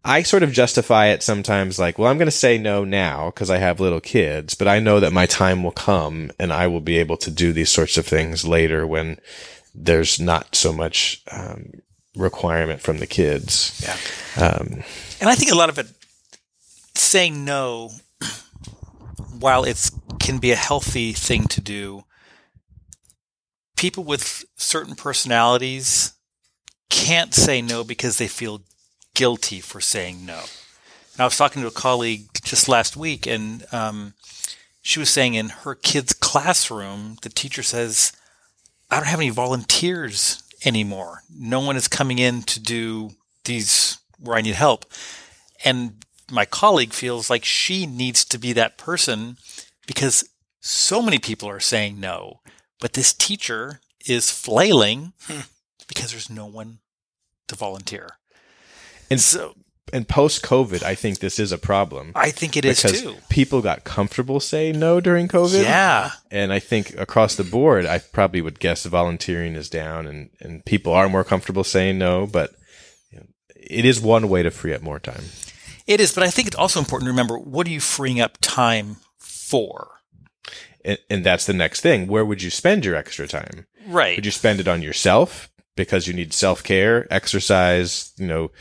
I 0.05 0.23
sort 0.23 0.43
of 0.43 0.53
justify 0.53 1.07
it 1.07 1.21
sometimes 1.21 1.77
like, 1.77 1.99
well, 1.99 2.09
I'm 2.09 2.17
going 2.17 2.27
to 2.27 2.31
say 2.31 2.57
no 2.57 2.85
now 2.85 3.25
because 3.25 3.49
I 3.49 3.57
have 3.57 3.81
little 3.81 3.99
kids, 3.99 4.55
but 4.55 4.67
I 4.67 4.79
know 4.79 5.01
that 5.01 5.11
my 5.11 5.25
time 5.25 5.63
will 5.63 5.71
come 5.71 6.31
and 6.39 6.53
I 6.53 6.67
will 6.67 6.81
be 6.81 6.97
able 6.97 7.17
to 7.17 7.31
do 7.31 7.51
these 7.51 7.69
sorts 7.69 7.97
of 7.97 8.05
things 8.05 8.45
later 8.45 8.87
when 8.87 9.19
there's 9.75 10.19
not 10.19 10.55
so 10.55 10.71
much 10.71 11.21
um, 11.29 11.71
requirement 12.15 12.79
from 12.79 12.99
the 12.99 13.07
kids. 13.07 13.81
Yeah. 13.83 14.47
Um, 14.47 14.83
And 15.19 15.29
I 15.29 15.35
think 15.35 15.51
a 15.51 15.55
lot 15.55 15.69
of 15.69 15.77
it, 15.77 15.87
saying 16.95 17.43
no, 17.43 17.91
while 19.39 19.63
it 19.63 19.89
can 20.19 20.37
be 20.37 20.51
a 20.51 20.55
healthy 20.55 21.13
thing 21.13 21.45
to 21.45 21.61
do, 21.61 22.03
people 23.75 24.03
with 24.03 24.45
certain 24.55 24.95
personalities 24.95 26.13
can't 26.89 27.33
say 27.33 27.61
no 27.61 27.83
because 27.83 28.17
they 28.17 28.27
feel 28.27 28.61
guilty 29.13 29.59
for 29.59 29.81
saying 29.81 30.25
no. 30.25 30.39
And 31.13 31.21
I 31.21 31.25
was 31.25 31.37
talking 31.37 31.61
to 31.61 31.67
a 31.67 31.71
colleague 31.71 32.27
just 32.43 32.69
last 32.69 32.95
week, 32.95 33.25
and 33.25 33.65
um, 33.71 34.13
she 34.81 34.99
was 34.99 35.09
saying 35.09 35.33
in 35.33 35.49
her 35.49 35.75
kid's 35.75 36.13
classroom, 36.13 37.17
the 37.21 37.29
teacher 37.29 37.63
says, 37.63 38.11
I 38.89 38.97
don't 38.97 39.07
have 39.07 39.19
any 39.19 39.29
volunteers 39.29 40.43
anymore. 40.65 41.23
No 41.29 41.59
one 41.59 41.75
is 41.75 41.87
coming 41.87 42.19
in 42.19 42.43
to 42.43 42.59
do 42.59 43.11
these 43.45 43.97
where 44.19 44.37
I 44.37 44.41
need 44.41 44.55
help. 44.55 44.85
And 45.65 46.05
my 46.31 46.45
colleague 46.45 46.93
feels 46.93 47.29
like 47.29 47.45
she 47.45 47.85
needs 47.85 48.25
to 48.25 48.37
be 48.37 48.53
that 48.53 48.77
person 48.77 49.37
because 49.85 50.27
so 50.59 51.01
many 51.01 51.19
people 51.19 51.49
are 51.49 51.59
saying 51.59 51.99
no, 51.99 52.41
but 52.79 52.93
this 52.93 53.13
teacher 53.13 53.81
is 54.05 54.31
flailing 54.31 55.13
hmm. 55.23 55.41
because 55.87 56.11
there's 56.11 56.29
no 56.29 56.45
one 56.45 56.79
to 57.47 57.55
volunteer. 57.55 58.17
and 59.09 59.19
So 59.19 59.55
and 59.93 60.07
post 60.07 60.43
COVID, 60.43 60.83
I 60.83 60.95
think 60.95 61.19
this 61.19 61.39
is 61.39 61.51
a 61.51 61.57
problem. 61.57 62.11
I 62.13 62.31
think 62.31 62.57
it 62.57 62.65
is 62.65 62.81
because 62.81 63.01
too. 63.01 63.15
people 63.29 63.61
got 63.61 63.85
comfortable 63.85 64.39
saying 64.39 64.79
no 64.79 64.99
during 64.99 65.27
COVID. 65.27 65.63
Yeah. 65.63 66.11
And 66.29 66.51
I 66.51 66.59
think 66.59 66.97
across 66.97 67.35
the 67.35 67.43
board, 67.45 67.85
I 67.85 67.99
probably 67.99 68.41
would 68.41 68.59
guess 68.59 68.85
volunteering 68.85 69.55
is 69.55 69.69
down 69.69 70.07
and, 70.07 70.29
and 70.41 70.65
people 70.65 70.91
are 70.93 71.07
more 71.07 71.23
comfortable 71.23 71.63
saying 71.63 71.97
no, 71.97 72.27
but 72.27 72.53
you 73.11 73.19
know, 73.19 73.25
it 73.55 73.85
is 73.85 74.01
one 74.01 74.27
way 74.27 74.43
to 74.43 74.51
free 74.51 74.73
up 74.73 74.81
more 74.81 74.99
time. 74.99 75.23
It 75.87 76.01
is, 76.01 76.13
but 76.13 76.23
I 76.23 76.29
think 76.29 76.47
it's 76.47 76.57
also 76.57 76.79
important 76.79 77.07
to 77.07 77.11
remember 77.11 77.39
what 77.39 77.65
are 77.65 77.71
you 77.71 77.79
freeing 77.79 78.19
up 78.19 78.37
time 78.41 78.97
for? 79.17 80.01
And, 80.83 80.99
and 81.09 81.25
that's 81.25 81.45
the 81.45 81.53
next 81.53 81.81
thing. 81.81 82.07
Where 82.07 82.25
would 82.25 82.43
you 82.43 82.49
spend 82.49 82.85
your 82.85 82.95
extra 82.95 83.27
time? 83.27 83.65
Right. 83.87 84.17
Would 84.17 84.25
you 84.25 84.31
spend 84.31 84.59
it 84.59 84.67
on 84.67 84.81
yourself 84.81 85.49
because 85.75 86.07
you 86.07 86.13
need 86.13 86.33
self 86.33 86.61
care, 86.61 87.07
exercise, 87.11 88.11
you 88.17 88.27
know, 88.27 88.51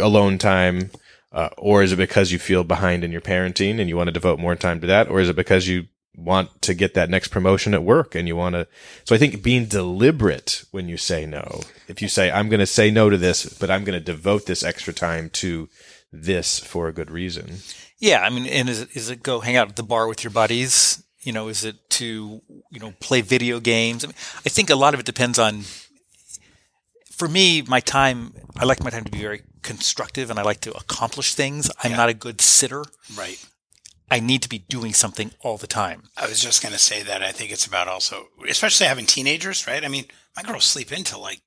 alone 0.00 0.38
time? 0.38 0.90
Uh, 1.30 1.50
or 1.58 1.82
is 1.82 1.92
it 1.92 1.96
because 1.96 2.30
you 2.32 2.38
feel 2.38 2.64
behind 2.64 3.02
in 3.02 3.12
your 3.12 3.20
parenting 3.20 3.80
and 3.80 3.88
you 3.88 3.96
want 3.96 4.06
to 4.06 4.12
devote 4.12 4.38
more 4.38 4.54
time 4.54 4.80
to 4.80 4.86
that? 4.86 5.08
Or 5.08 5.20
is 5.20 5.28
it 5.28 5.36
because 5.36 5.68
you 5.68 5.86
want 6.16 6.62
to 6.62 6.74
get 6.74 6.94
that 6.94 7.10
next 7.10 7.28
promotion 7.28 7.74
at 7.74 7.82
work 7.82 8.14
and 8.14 8.28
you 8.28 8.36
want 8.36 8.54
to? 8.54 8.68
So 9.04 9.14
I 9.14 9.18
think 9.18 9.42
being 9.42 9.66
deliberate 9.66 10.64
when 10.70 10.88
you 10.88 10.96
say 10.96 11.26
no, 11.26 11.60
if 11.88 12.00
you 12.00 12.08
say, 12.08 12.30
I'm 12.30 12.48
going 12.48 12.60
to 12.60 12.66
say 12.66 12.90
no 12.90 13.10
to 13.10 13.18
this, 13.18 13.46
but 13.58 13.70
I'm 13.70 13.82
going 13.84 13.98
to 13.98 14.04
devote 14.04 14.46
this 14.46 14.62
extra 14.62 14.92
time 14.92 15.28
to 15.30 15.68
this 16.22 16.58
for 16.58 16.88
a 16.88 16.92
good 16.92 17.10
reason. 17.10 17.58
Yeah, 17.98 18.20
I 18.22 18.30
mean, 18.30 18.46
and 18.46 18.68
is 18.68 18.80
it, 18.82 18.88
is 18.94 19.10
it 19.10 19.22
go 19.22 19.40
hang 19.40 19.56
out 19.56 19.68
at 19.68 19.76
the 19.76 19.82
bar 19.82 20.06
with 20.08 20.22
your 20.24 20.30
buddies? 20.30 21.02
You 21.22 21.32
know, 21.32 21.48
is 21.48 21.64
it 21.64 21.76
to 21.90 22.42
you 22.70 22.80
know 22.80 22.92
play 23.00 23.20
video 23.22 23.60
games? 23.60 24.04
I, 24.04 24.08
mean, 24.08 24.16
I 24.44 24.48
think 24.48 24.70
a 24.70 24.76
lot 24.76 24.94
of 24.94 25.00
it 25.00 25.06
depends 25.06 25.38
on. 25.38 25.62
For 27.12 27.28
me, 27.28 27.62
my 27.62 27.78
time, 27.80 28.34
I 28.56 28.64
like 28.64 28.82
my 28.82 28.90
time 28.90 29.04
to 29.04 29.10
be 29.10 29.20
very 29.20 29.42
constructive, 29.62 30.30
and 30.30 30.38
I 30.38 30.42
like 30.42 30.60
to 30.62 30.72
accomplish 30.76 31.34
things. 31.34 31.70
I'm 31.82 31.92
Yeah. 31.92 31.96
not 31.98 32.08
a 32.08 32.14
good 32.14 32.40
sitter. 32.40 32.84
Right. 33.16 33.38
I 34.10 34.18
need 34.20 34.42
to 34.42 34.48
be 34.48 34.58
doing 34.58 34.92
something 34.92 35.30
all 35.40 35.56
the 35.56 35.68
time. 35.68 36.04
I 36.16 36.26
was 36.26 36.40
just 36.40 36.60
going 36.60 36.72
to 36.72 36.78
say 36.78 37.02
that 37.04 37.22
I 37.22 37.30
think 37.32 37.52
it's 37.52 37.66
about 37.66 37.86
also, 37.88 38.28
especially 38.48 38.86
having 38.88 39.06
teenagers, 39.06 39.66
right? 39.66 39.84
I 39.84 39.88
mean, 39.88 40.06
my 40.36 40.42
girls 40.42 40.64
sleep 40.64 40.90
until 40.90 41.20
like 41.20 41.40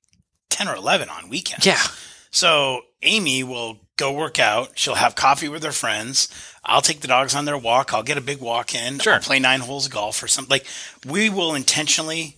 10 0.50 0.68
or 0.68 0.74
11 0.74 1.08
on 1.10 1.28
weekends. 1.28 1.66
Yeah, 1.66 1.82
So 2.30 2.82
Amy 3.02 3.42
will 3.42 3.78
go 3.96 4.12
work 4.12 4.38
out. 4.38 4.78
She'll 4.78 4.94
have 4.96 5.14
coffee 5.14 5.48
with 5.48 5.62
her 5.64 5.72
friends. 5.72 6.28
I'll 6.64 6.82
take 6.82 7.00
the 7.00 7.08
dogs 7.08 7.34
on 7.34 7.44
their 7.46 7.58
walk. 7.58 7.92
I'll 7.92 8.02
get 8.02 8.18
a 8.18 8.22
big 8.22 8.40
walk 8.40 8.74
in. 8.74 8.98
Sure. 8.98 9.14
I'll 9.14 9.20
play 9.20 9.38
nine 9.38 9.60
holes 9.60 9.86
of 9.86 9.92
golf 9.92 10.22
or 10.22 10.28
something. 10.28 10.50
Like 10.50 10.66
we 11.06 11.30
will 11.30 11.54
intentionally 11.54 12.36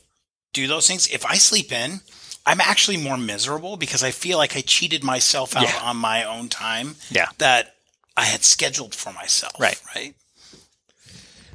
do 0.52 0.66
those 0.66 0.86
things. 0.86 1.08
If 1.08 1.26
I 1.26 1.34
sleep 1.34 1.72
in, 1.72 2.00
I'm 2.46 2.60
actually 2.60 2.96
more 2.96 3.18
miserable 3.18 3.76
because 3.76 4.02
I 4.02 4.10
feel 4.10 4.38
like 4.38 4.56
I 4.56 4.60
cheated 4.62 5.04
myself 5.04 5.54
out 5.56 5.64
Yeah. 5.64 5.80
on 5.82 5.96
my 5.96 6.24
own 6.24 6.48
time 6.48 6.96
yeah, 7.10 7.26
that 7.38 7.74
I 8.16 8.24
had 8.24 8.42
scheduled 8.44 8.94
for 8.94 9.12
myself. 9.12 9.52
Right. 9.58 9.80
Right. 9.94 10.14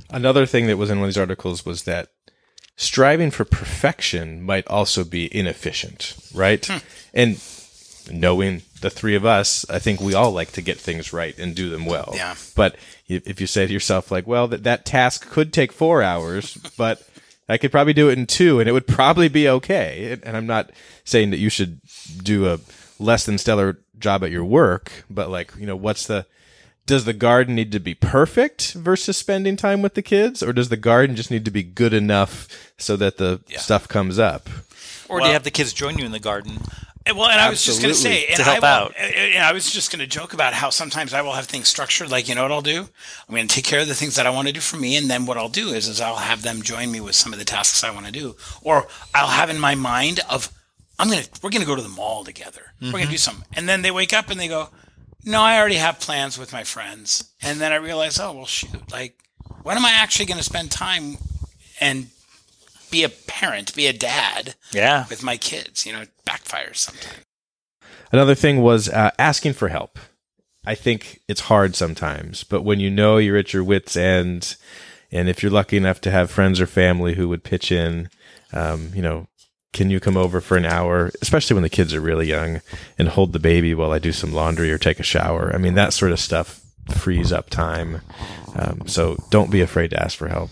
Another 0.09 0.45
thing 0.45 0.67
that 0.67 0.77
was 0.77 0.89
in 0.89 0.99
one 0.99 1.09
of 1.09 1.13
these 1.13 1.19
articles 1.19 1.65
was 1.65 1.83
that 1.83 2.09
striving 2.75 3.31
for 3.31 3.43
perfection 3.45 4.41
might 4.43 4.67
also 4.67 5.03
be 5.03 5.35
inefficient, 5.35 6.15
right? 6.33 6.63
Hmm. 6.65 6.77
And 7.13 7.41
knowing 8.11 8.61
the 8.81 8.89
three 8.89 9.15
of 9.15 9.25
us, 9.25 9.65
I 9.69 9.79
think 9.79 9.99
we 9.99 10.13
all 10.13 10.31
like 10.31 10.51
to 10.53 10.61
get 10.61 10.79
things 10.79 11.11
right 11.13 11.37
and 11.37 11.55
do 11.55 11.69
them 11.69 11.85
well. 11.85 12.11
Yeah. 12.15 12.35
But 12.55 12.75
if 13.07 13.27
if 13.27 13.41
you 13.41 13.47
say 13.47 13.65
to 13.67 13.73
yourself, 13.73 14.11
like, 14.11 14.27
well, 14.27 14.47
that, 14.47 14.63
that 14.63 14.85
task 14.85 15.29
could 15.29 15.51
take 15.53 15.71
four 15.71 16.01
hours, 16.03 16.55
but 16.77 17.07
I 17.47 17.57
could 17.57 17.71
probably 17.71 17.93
do 17.93 18.09
it 18.09 18.17
in 18.17 18.25
two 18.25 18.59
and 18.59 18.67
it 18.67 18.71
would 18.71 18.87
probably 18.87 19.27
be 19.29 19.47
okay. 19.49 20.11
And- 20.13 20.23
And 20.25 20.37
I'm 20.37 20.47
not 20.47 20.71
saying 21.03 21.29
that 21.31 21.37
you 21.39 21.49
should 21.49 21.79
do 22.23 22.47
a 22.51 22.59
less 22.99 23.25
than 23.25 23.37
stellar 23.37 23.79
job 23.99 24.23
at 24.23 24.31
your 24.31 24.45
work, 24.45 24.91
but 25.09 25.29
like, 25.29 25.51
you 25.59 25.65
know, 25.65 25.75
what's 25.75 26.05
the, 26.07 26.25
does 26.85 27.05
the 27.05 27.13
garden 27.13 27.55
need 27.55 27.71
to 27.71 27.79
be 27.79 27.93
perfect 27.95 28.73
versus 28.73 29.17
spending 29.17 29.55
time 29.55 29.81
with 29.81 29.95
the 29.95 30.01
kids 30.01 30.43
or 30.43 30.53
does 30.53 30.69
the 30.69 30.77
garden 30.77 31.15
just 31.15 31.31
need 31.31 31.43
to 31.45 31.51
be 31.51 31.63
good 31.63 31.93
enough 31.93 32.47
so 32.77 32.95
that 32.97 33.17
the 33.17 33.41
stuff 33.59 33.87
comes 33.87 34.19
up 34.19 34.49
or 35.09 35.19
do 35.19 35.27
you 35.27 35.33
have 35.33 35.43
the 35.43 35.51
kids 35.51 35.73
join 35.73 35.97
you 35.97 36.05
in 36.05 36.11
the 36.11 36.19
garden? 36.19 36.57
And- 37.05 37.17
Well, 37.17 37.29
and 37.29 37.39
I 37.39 37.49
was 37.49 37.63
just 37.63 37.81
going 37.81 37.93
to 37.93 37.99
say, 37.99 38.25
and 38.27 38.37
To 38.37 38.43
help 38.43 38.63
I 38.63 38.79
will, 38.79 38.85
out. 38.85 38.95
And 38.97 39.43
I 39.43 39.53
was 39.53 39.71
just 39.71 39.91
going 39.91 39.99
to 39.99 40.07
joke 40.07 40.33
about 40.33 40.53
how 40.53 40.69
sometimes 40.69 41.13
I 41.13 41.21
will 41.21 41.33
have 41.33 41.45
things 41.45 41.67
structured. 41.67 42.09
Like, 42.09 42.27
you 42.27 42.35
know 42.35 42.41
what 42.41 42.51
I'll 42.51 42.61
do? 42.61 42.87
I'm 43.27 43.35
going 43.35 43.47
to 43.47 43.55
take 43.55 43.65
care 43.65 43.81
of 43.81 43.87
the 43.87 43.95
things 43.95 44.15
that 44.15 44.25
I 44.25 44.31
want 44.31 44.47
to 44.47 44.53
do 44.53 44.59
for 44.59 44.77
me, 44.77 44.95
and 44.95 45.09
then 45.09 45.25
what 45.25 45.37
I'll 45.37 45.49
do 45.49 45.69
is, 45.69 45.87
is 45.87 46.01
I'll 46.01 46.15
have 46.15 46.41
them 46.41 46.61
join 46.61 46.91
me 46.91 47.01
with 47.01 47.15
some 47.15 47.33
of 47.33 47.39
the 47.39 47.45
tasks 47.45 47.83
I 47.83 47.91
want 47.91 48.07
to 48.07 48.11
do, 48.11 48.35
or 48.61 48.87
I'll 49.13 49.27
have 49.27 49.49
in 49.49 49.59
my 49.59 49.75
mind 49.75 50.19
of, 50.29 50.51
I'm 50.97 51.09
gonna, 51.09 51.23
we're 51.43 51.51
going 51.51 51.61
to 51.61 51.67
go 51.67 51.75
to 51.75 51.81
the 51.81 51.89
mall 51.89 52.23
together. 52.23 52.73
We're 52.81 52.91
going 52.91 53.03
to 53.03 53.09
do 53.09 53.15
mm-hmm. 53.15 53.17
something, 53.17 53.47
and 53.55 53.69
then 53.69 53.81
they 53.81 53.91
wake 53.91 54.13
up 54.13 54.29
and 54.29 54.39
they 54.39 54.47
go, 54.47 54.69
No, 55.23 55.41
I 55.41 55.59
already 55.59 55.75
have 55.75 55.99
plans 55.99 56.37
with 56.37 56.53
my 56.53 56.63
friends, 56.63 57.31
and 57.41 57.59
then 57.59 57.71
I 57.71 57.75
realize, 57.75 58.19
oh 58.19 58.33
well, 58.33 58.45
shoot, 58.45 58.91
like, 58.91 59.15
when 59.63 59.77
am 59.77 59.85
I 59.85 59.91
actually 59.91 60.25
going 60.25 60.37
to 60.37 60.43
spend 60.43 60.71
time 60.71 61.17
and 61.79 62.07
be 62.95 63.03
a 63.03 63.09
parent, 63.09 63.75
be 63.75 63.87
a 63.87 63.93
dad 63.93 64.55
Yeah, 64.71 65.05
with 65.09 65.21
my 65.21 65.35
kids? 65.35 65.85
You 65.85 65.91
know, 65.91 66.01
it 66.01 66.11
backfires 66.25 66.77
sometimes. 66.77 67.23
Another 68.11 68.35
thing 68.35 68.61
was 68.61 68.87
uh, 68.87 69.11
asking 69.19 69.53
for 69.53 69.67
help. 69.67 69.99
I 70.65 70.75
think 70.75 71.19
it's 71.27 71.41
hard 71.41 71.75
sometimes, 71.75 72.45
but 72.45 72.61
when 72.63 72.79
you 72.79 72.89
know 72.89 73.17
you're 73.17 73.37
at 73.37 73.53
your 73.53 73.65
wits' 73.65 73.97
end, 73.97 74.55
and 75.11 75.27
if 75.27 75.43
you're 75.43 75.51
lucky 75.51 75.75
enough 75.75 75.99
to 76.01 76.11
have 76.11 76.31
friends 76.31 76.61
or 76.61 76.67
family 76.67 77.15
who 77.15 77.27
would 77.27 77.43
pitch 77.43 77.69
in, 77.69 78.09
um, 78.53 78.91
you 78.95 79.01
know, 79.01 79.27
can 79.73 79.89
you 79.89 79.99
come 79.99 80.15
over 80.15 80.39
for 80.39 80.55
an 80.55 80.65
hour, 80.65 81.11
especially 81.21 81.55
when 81.55 81.63
the 81.63 81.69
kids 81.69 81.93
are 81.93 81.99
really 81.99 82.27
young, 82.27 82.61
and 82.97 83.09
hold 83.09 83.33
the 83.33 83.39
baby 83.39 83.75
while 83.75 83.91
I 83.91 83.99
do 83.99 84.13
some 84.13 84.31
laundry 84.31 84.71
or 84.71 84.77
take 84.77 85.01
a 85.01 85.03
shower? 85.03 85.51
I 85.53 85.57
mean, 85.57 85.73
that 85.73 85.91
sort 85.91 86.13
of 86.13 86.19
stuff 86.19 86.61
frees 86.91 87.33
up 87.33 87.49
time. 87.49 88.01
Um, 88.55 88.87
so 88.87 89.17
don't 89.31 89.51
be 89.51 89.59
afraid 89.59 89.89
to 89.89 90.01
ask 90.01 90.17
for 90.17 90.29
help. 90.29 90.49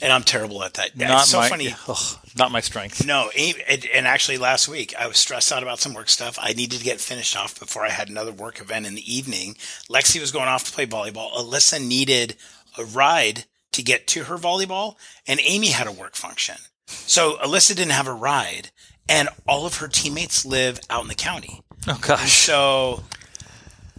And 0.00 0.12
I'm 0.12 0.22
terrible 0.22 0.62
at 0.62 0.74
that. 0.74 0.96
not 0.96 1.22
it's 1.22 1.30
so 1.30 1.38
my 1.38 1.48
funny. 1.48 1.74
ugh, 1.88 2.18
not 2.36 2.52
my 2.52 2.60
strength. 2.60 3.04
No, 3.04 3.30
and 3.36 3.84
and 3.92 4.06
actually 4.06 4.38
last 4.38 4.68
week 4.68 4.94
I 4.98 5.08
was 5.08 5.16
stressed 5.16 5.50
out 5.52 5.62
about 5.62 5.80
some 5.80 5.92
work 5.94 6.08
stuff. 6.08 6.38
I 6.40 6.52
needed 6.52 6.78
to 6.78 6.84
get 6.84 7.00
finished 7.00 7.36
off 7.36 7.58
before 7.58 7.84
I 7.84 7.90
had 7.90 8.08
another 8.08 8.32
work 8.32 8.60
event 8.60 8.86
in 8.86 8.94
the 8.94 9.12
evening. 9.12 9.56
Lexi 9.90 10.20
was 10.20 10.30
going 10.30 10.48
off 10.48 10.64
to 10.64 10.72
play 10.72 10.86
volleyball. 10.86 11.32
Alyssa 11.32 11.84
needed 11.84 12.36
a 12.76 12.84
ride 12.84 13.44
to 13.72 13.82
get 13.82 14.06
to 14.08 14.24
her 14.24 14.36
volleyball, 14.36 14.96
and 15.26 15.40
Amy 15.42 15.68
had 15.68 15.86
a 15.86 15.92
work 15.92 16.14
function. 16.14 16.56
So 16.86 17.36
Alyssa 17.38 17.74
didn't 17.74 17.90
have 17.92 18.06
a 18.06 18.12
ride, 18.12 18.70
and 19.08 19.28
all 19.46 19.66
of 19.66 19.76
her 19.78 19.88
teammates 19.88 20.44
live 20.44 20.80
out 20.88 21.02
in 21.02 21.08
the 21.08 21.14
county. 21.14 21.62
Oh 21.86 21.98
gosh, 22.00 22.32
So 22.32 23.02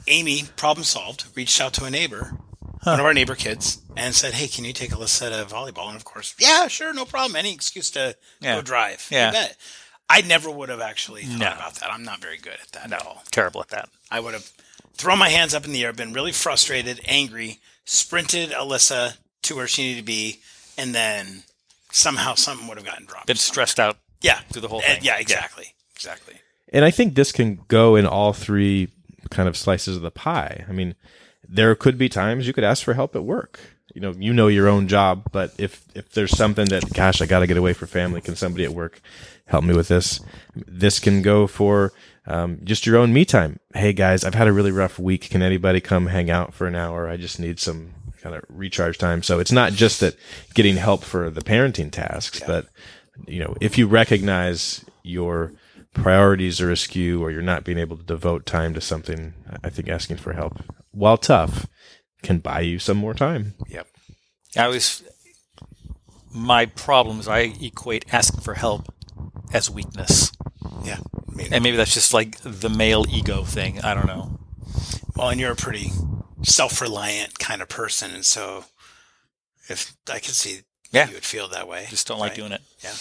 Amy, 0.08 0.44
problem 0.56 0.84
solved, 0.84 1.26
reached 1.36 1.60
out 1.62 1.74
to 1.74 1.86
a 1.86 1.90
neighbor, 1.90 2.38
one 2.84 3.00
of 3.00 3.06
our 3.06 3.14
neighbor 3.14 3.36
kids, 3.36 3.80
and 3.98 4.14
said, 4.16 4.34
Hey, 4.34 4.48
can 4.48 4.66
you 4.66 4.74
take 4.74 4.92
Alyssa 4.92 5.30
to 5.30 5.54
volleyball? 5.54 5.88
And 5.88 5.96
of 5.96 6.06
course, 6.06 6.34
yeah, 6.40 6.68
sure, 6.68 6.94
no 6.94 7.06
problem. 7.06 7.36
Any 7.36 7.54
excuse 7.54 7.90
to 7.92 8.16
Yeah. 8.40 8.56
go 8.56 8.62
drive. 8.62 9.06
You 9.10 9.18
Yeah. 9.18 9.32
bet. 9.32 9.58
I 10.10 10.22
never 10.22 10.50
would 10.50 10.70
have 10.70 10.82
actually 10.82 11.24
thought 11.24 11.38
No. 11.40 11.52
about 11.52 11.76
that. 11.76 11.92
I'm 11.92 12.04
not 12.04 12.20
very 12.20 12.38
good 12.38 12.58
at 12.62 12.72
that 12.72 12.92
at 12.92 13.06
all. 13.06 13.24
terrible 13.32 13.62
at 13.62 13.70
that. 13.70 13.90
I 14.10 14.20
would 14.20 14.34
have 14.34 14.50
thrown 14.96 15.20
my 15.20 15.30
hands 15.30 15.54
up 15.54 15.66
in 15.66 15.72
the 15.72 15.84
air, 15.86 15.94
been 15.94 16.14
really 16.14 16.32
frustrated, 16.32 17.00
angry, 17.06 17.60
sprinted 17.86 18.52
Alyssa 18.52 19.18
to 19.44 19.56
where 19.56 19.68
she 19.68 19.84
needed 19.84 20.00
to 20.02 20.06
be, 20.06 20.40
and 20.78 20.96
then 20.96 21.44
somehow 21.92 22.34
something 22.36 22.68
would 22.68 22.78
have 22.78 22.86
gotten 22.86 23.06
dropped. 23.06 23.28
Been 23.28 23.38
stressed 23.38 23.80
out 23.80 23.98
Yeah. 24.22 24.40
through 24.52 24.62
the 24.64 24.68
whole 24.68 24.82
thing. 24.82 25.04
yeah, 25.04 25.18
exactly. 25.18 25.74
Exactly. 25.96 26.36
And 26.72 26.84
I 26.86 26.92
think 26.92 27.16
this 27.16 27.32
can 27.32 27.60
go 27.68 27.96
in 27.96 28.06
all 28.06 28.32
three 28.34 28.90
kind 29.30 29.48
of 29.50 29.56
slices 29.58 29.96
of 29.96 30.02
the 30.02 30.12
pie. 30.12 30.66
I 30.68 30.72
mean, 30.72 30.96
there 31.50 31.74
could 31.76 31.98
be 31.98 32.10
times 32.10 32.46
you 32.46 32.54
could 32.54 32.64
ask 32.64 32.84
for 32.84 32.94
help 32.94 33.16
at 33.16 33.24
work. 33.24 33.60
You 33.94 34.02
know, 34.02 34.12
you 34.12 34.34
know 34.34 34.48
your 34.48 34.68
own 34.68 34.88
job, 34.88 35.24
but 35.32 35.54
if 35.58 35.84
if 35.96 36.12
there's 36.12 36.38
something 36.38 36.66
that, 36.66 36.94
gosh, 36.94 37.22
I 37.22 37.26
got 37.26 37.40
to 37.40 37.48
get 37.48 37.58
away 37.58 37.74
for 37.74 37.88
family, 37.88 38.22
can 38.22 38.36
somebody 38.36 38.64
at 38.64 38.74
work 38.74 39.02
help 39.46 39.64
me 39.64 39.76
with 39.76 39.88
this? 39.88 40.22
This 40.56 41.00
can 41.00 41.24
go 41.24 41.48
for 41.48 41.92
um, 42.28 42.60
just 42.64 42.86
your 42.86 42.98
own 42.98 43.12
me 43.12 43.26
time. 43.26 43.60
Hey 43.74 43.94
guys, 43.94 44.24
I've 44.24 44.36
had 44.36 44.48
a 44.48 44.54
really 44.54 44.72
rough 44.72 45.00
week. 45.00 45.30
Can 45.32 45.42
anybody 45.42 45.82
come 45.82 46.06
hang 46.06 46.30
out 46.30 46.54
for 46.54 46.68
an 46.68 46.76
hour? 46.76 47.10
I 47.10 47.18
just 47.18 47.40
need 47.40 47.60
some 47.60 47.96
kind 48.22 48.36
of 48.36 48.44
recharge 48.48 49.00
time. 49.00 49.24
So 49.24 49.40
it's 49.40 49.52
not 49.52 49.74
just 49.74 50.02
that 50.02 50.16
getting 50.54 50.76
help 50.76 51.04
for 51.04 51.32
the 51.32 51.42
parenting 51.42 51.92
tasks, 51.92 52.42
but 52.46 52.68
you 53.28 53.40
know, 53.40 53.56
if 53.60 53.78
you 53.78 53.88
recognize 53.88 54.86
your 55.02 55.54
priorities 55.94 56.62
are 56.62 56.72
askew 56.72 57.24
or 57.24 57.32
you're 57.32 57.42
not 57.42 57.64
being 57.64 57.80
able 57.80 57.98
to 57.98 58.04
devote 58.04 58.46
time 58.46 58.76
to 58.76 58.82
something, 58.82 59.34
I 59.64 59.70
think 59.70 59.90
asking 59.90 60.18
for 60.18 60.34
help, 60.34 60.62
while 60.92 61.18
tough, 61.18 61.66
can 62.24 62.40
buy 62.40 62.62
you 62.62 62.80
some 62.80 62.98
more 62.98 63.14
time. 63.14 63.54
Yep. 63.68 63.88
I 64.58 64.64
always 64.66 65.04
my 66.32 66.66
problem 66.68 67.20
is 67.20 67.28
I 67.28 67.54
equate 67.62 68.06
asking 68.14 68.42
for 68.42 68.54
help 68.56 68.88
as 69.54 69.70
weakness, 69.70 70.32
Yeah. 70.84 71.00
Maybe. 71.28 71.50
and 71.54 71.64
maybe 71.64 71.78
that's 71.78 71.94
just 71.94 72.14
like 72.14 72.38
the 72.42 72.70
male 72.70 73.06
ego 73.10 73.44
thing. 73.44 73.82
I 73.82 73.94
don't 73.94 74.06
know. 74.08 74.40
Well, 75.16 75.30
and 75.30 75.40
you're 75.40 75.52
a 75.52 75.56
pretty 75.56 75.92
self-reliant 76.44 77.40
kind 77.40 77.62
of 77.62 77.68
person, 77.70 78.12
and 78.12 78.26
so 78.26 78.66
if 79.70 79.94
I 80.12 80.20
could 80.20 80.36
see, 80.36 80.62
Yeah. 80.92 81.08
you 81.08 81.16
would 81.16 81.26
feel 81.26 81.48
that 81.50 81.68
way. 81.68 81.88
Just 81.90 82.08
don't 82.08 82.20
like 82.20 82.32
right? 82.32 82.36
doing 82.38 82.52
it. 82.52 82.62
Yeah, 82.84 82.94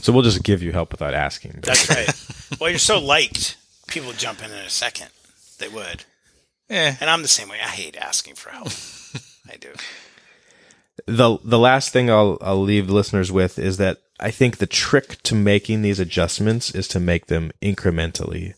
So 0.00 0.12
we'll 0.12 0.22
just 0.22 0.42
give 0.42 0.62
you 0.62 0.72
help 0.72 0.92
without 0.92 1.14
asking. 1.14 1.60
that's 1.62 1.88
right. 1.90 2.60
well, 2.60 2.70
you're 2.70 2.78
so 2.78 2.98
liked, 2.98 3.56
people 3.88 4.12
jump 4.12 4.40
in 4.42 4.50
in 4.50 4.56
a 4.56 4.70
second. 4.70 5.08
They 5.58 5.68
would, 5.68 6.04
Eh. 6.70 6.94
and 7.00 7.10
I'm 7.10 7.22
the 7.22 7.28
same 7.28 7.48
way. 7.48 7.58
I 7.62 7.68
hate 7.68 7.96
asking 7.96 8.34
for 8.34 8.50
help. 8.50 8.68
I 9.52 9.56
do. 9.56 9.72
the 11.06 11.38
the 11.44 11.58
last 11.58 11.92
thing 11.92 12.10
I'll 12.10 12.38
I'll 12.40 12.62
leave 12.62 12.88
listeners 12.88 13.30
with 13.32 13.58
is 13.58 13.76
that 13.78 13.98
I 14.20 14.30
think 14.30 14.56
the 14.56 14.66
trick 14.66 15.22
to 15.24 15.34
making 15.34 15.82
these 15.82 15.98
adjustments 16.00 16.74
is 16.74 16.86
to 16.88 17.00
make 17.00 17.26
them 17.26 17.50
incrementally. 17.60 18.54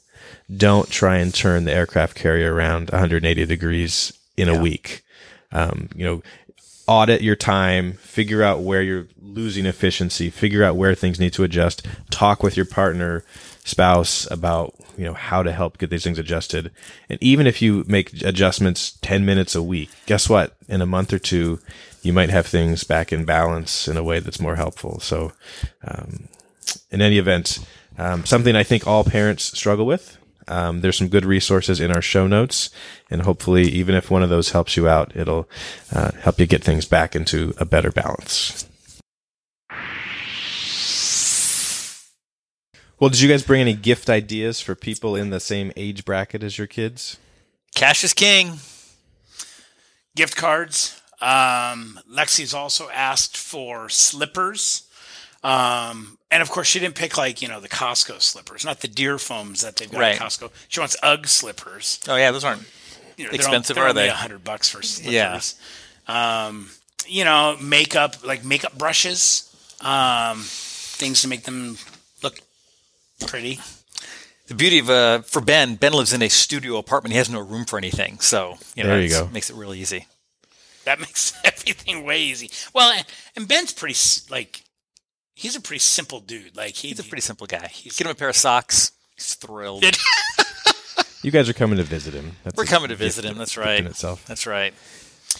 Don't 0.54 0.90
try 0.90 1.16
and 1.16 1.32
turn 1.34 1.64
the 1.64 1.72
aircraft 1.72 2.14
carrier 2.14 2.54
around 2.54 2.90
180 2.90 3.46
degrees 3.46 4.12
in 4.36 4.48
a 4.48 4.60
week. 4.60 5.02
Um, 5.52 5.88
you 5.94 6.04
know, 6.04 6.22
audit 6.86 7.22
your 7.22 7.36
time, 7.36 7.94
figure 7.94 8.42
out 8.42 8.60
where 8.60 8.82
you're 8.82 9.08
losing 9.22 9.64
efficiency, 9.66 10.28
figure 10.28 10.62
out 10.62 10.76
where 10.76 10.94
things 10.94 11.18
need 11.18 11.32
to 11.32 11.44
adjust, 11.44 11.86
talk 12.10 12.42
with 12.42 12.56
your 12.56 12.66
partner, 12.66 13.24
spouse 13.64 14.30
about, 14.30 14.74
you 14.96 15.04
know, 15.04 15.14
how 15.14 15.42
to 15.42 15.50
help 15.50 15.78
get 15.78 15.90
these 15.90 16.04
things 16.04 16.18
adjusted. 16.18 16.70
And 17.08 17.20
even 17.22 17.46
if 17.46 17.60
you 17.60 17.82
make 17.88 18.22
adjustments 18.22 18.98
10 19.02 19.24
minutes 19.24 19.54
a 19.54 19.62
week, 19.62 19.90
guess 20.06 20.28
what? 20.28 20.56
In 20.68 20.80
a 20.80 20.86
month 20.86 21.12
or 21.12 21.18
two, 21.18 21.58
you 22.02 22.12
might 22.12 22.30
have 22.30 22.46
things 22.46 22.84
back 22.84 23.12
in 23.12 23.24
balance 23.24 23.88
in 23.88 23.96
a 23.96 24.02
way 24.02 24.20
that's 24.20 24.38
more 24.38 24.56
helpful. 24.56 25.00
So, 25.00 25.32
um, 25.82 26.28
in 26.90 27.00
any 27.00 27.18
event, 27.18 27.58
um, 27.98 28.24
something 28.26 28.54
I 28.54 28.62
think 28.62 28.86
all 28.86 29.02
parents 29.02 29.56
struggle 29.58 29.86
with. 29.86 30.18
Um, 30.46 30.82
there's 30.82 30.98
some 30.98 31.08
good 31.08 31.24
resources 31.24 31.80
in 31.80 31.90
our 31.90 32.02
show 32.02 32.26
notes, 32.26 32.68
and 33.10 33.22
hopefully, 33.22 33.62
even 33.70 33.94
if 33.94 34.10
one 34.10 34.22
of 34.22 34.28
those 34.28 34.50
helps 34.50 34.76
you 34.76 34.86
out, 34.86 35.16
it'll 35.16 35.48
uh, 35.90 36.10
help 36.20 36.38
you 36.38 36.46
get 36.46 36.62
things 36.62 36.84
back 36.84 37.16
into 37.16 37.54
a 37.56 37.64
better 37.64 37.90
balance. 37.90 38.68
Well, 43.04 43.10
did 43.10 43.20
you 43.20 43.28
guys 43.28 43.42
bring 43.42 43.60
any 43.60 43.74
gift 43.74 44.08
ideas 44.08 44.62
for 44.62 44.74
people 44.74 45.14
in 45.14 45.28
the 45.28 45.38
same 45.38 45.72
age 45.76 46.06
bracket 46.06 46.42
as 46.42 46.56
your 46.56 46.66
kids? 46.66 47.18
Cash 47.74 48.02
is 48.02 48.14
king. 48.14 48.60
Gift 50.16 50.36
cards. 50.36 51.02
Um, 51.20 52.00
Lexi's 52.10 52.54
also 52.54 52.88
asked 52.88 53.36
for 53.36 53.90
slippers. 53.90 54.88
Um, 55.42 56.16
and 56.30 56.40
of 56.40 56.48
course, 56.48 56.66
she 56.66 56.80
didn't 56.80 56.94
pick 56.94 57.18
like 57.18 57.42
you 57.42 57.48
know 57.48 57.60
the 57.60 57.68
Costco 57.68 58.22
slippers, 58.22 58.64
not 58.64 58.80
the 58.80 58.88
Dearfoams 58.88 59.60
that 59.62 59.76
they've 59.76 59.90
got 59.90 60.00
Right. 60.00 60.18
at 60.18 60.22
Costco. 60.26 60.50
She 60.68 60.80
wants 60.80 60.96
UGG 61.02 61.26
slippers. 61.26 62.00
Oh 62.08 62.16
yeah, 62.16 62.30
those 62.30 62.42
aren't. 62.42 62.62
You 63.18 63.26
know, 63.26 63.32
Expensive, 63.32 63.74
they're, 63.76 63.84
are 63.84 63.90
only 63.90 64.04
they? 64.04 64.08
A 64.08 64.14
hundred 64.14 64.44
bucks 64.44 64.70
for 64.70 64.80
slippers. 64.80 65.56
Yeah. 66.08 66.46
Um, 66.46 66.70
you 67.06 67.24
know, 67.26 67.58
makeup 67.60 68.24
like 68.26 68.46
makeup 68.46 68.78
brushes, 68.78 69.54
um, 69.82 70.40
things 70.40 71.20
to 71.20 71.28
make 71.28 71.42
them 71.42 71.76
look 71.92 71.93
pretty. 73.20 73.60
The 74.46 74.54
beauty 74.54 74.78
of 74.78 74.90
uh, 74.90 75.22
for 75.22 75.40
Ben, 75.40 75.76
Ben 75.76 75.92
lives 75.92 76.12
in 76.12 76.20
a 76.22 76.28
studio 76.28 76.76
apartment. 76.76 77.12
He 77.12 77.18
has 77.18 77.30
no 77.30 77.40
room 77.40 77.64
for 77.64 77.78
anything, 77.78 78.18
so 78.20 78.58
you 78.76 78.82
know, 78.82 78.90
There 78.90 79.00
you 79.00 79.08
go. 79.08 79.28
Makes 79.32 79.50
it 79.50 79.56
really 79.56 79.80
easy. 79.80 80.06
That 80.84 81.00
makes 81.06 81.32
everything 81.44 82.04
way 82.04 82.20
easy. 82.22 82.50
Well, 82.74 82.90
and- 82.90 83.06
and 83.36 83.48
Ben's 83.48 83.72
pretty 83.72 83.94
s- 83.94 84.26
like 84.30 84.62
he's 85.34 85.56
a 85.56 85.60
pretty 85.60 85.80
simple 85.80 86.20
dude. 86.20 86.56
Like 86.56 86.74
he, 86.74 86.88
He's 86.88 87.00
a 87.00 87.04
pretty 87.04 87.22
simple 87.22 87.46
guy. 87.46 87.68
He's- 87.72 87.96
Get 87.96 88.06
him 88.06 88.10
a 88.10 88.14
pair 88.14 88.28
of 88.28 88.36
socks. 88.36 88.92
He's 89.16 89.34
thrilled. 89.34 89.84
You 91.22 91.30
guys 91.30 91.48
are 91.48 91.54
coming 91.54 91.78
to 91.78 91.84
visit 91.84 92.12
him. 92.12 92.32
That's 92.44 92.54
We're 92.54 92.66
coming 92.66 92.90
to 92.90 92.96
visit 92.96 93.24
him. 93.24 93.38
That's 93.38 93.56
in 93.56 93.62
right. 93.62 93.86
itself. 93.86 94.22
That's 94.26 94.46
right. 94.46 94.74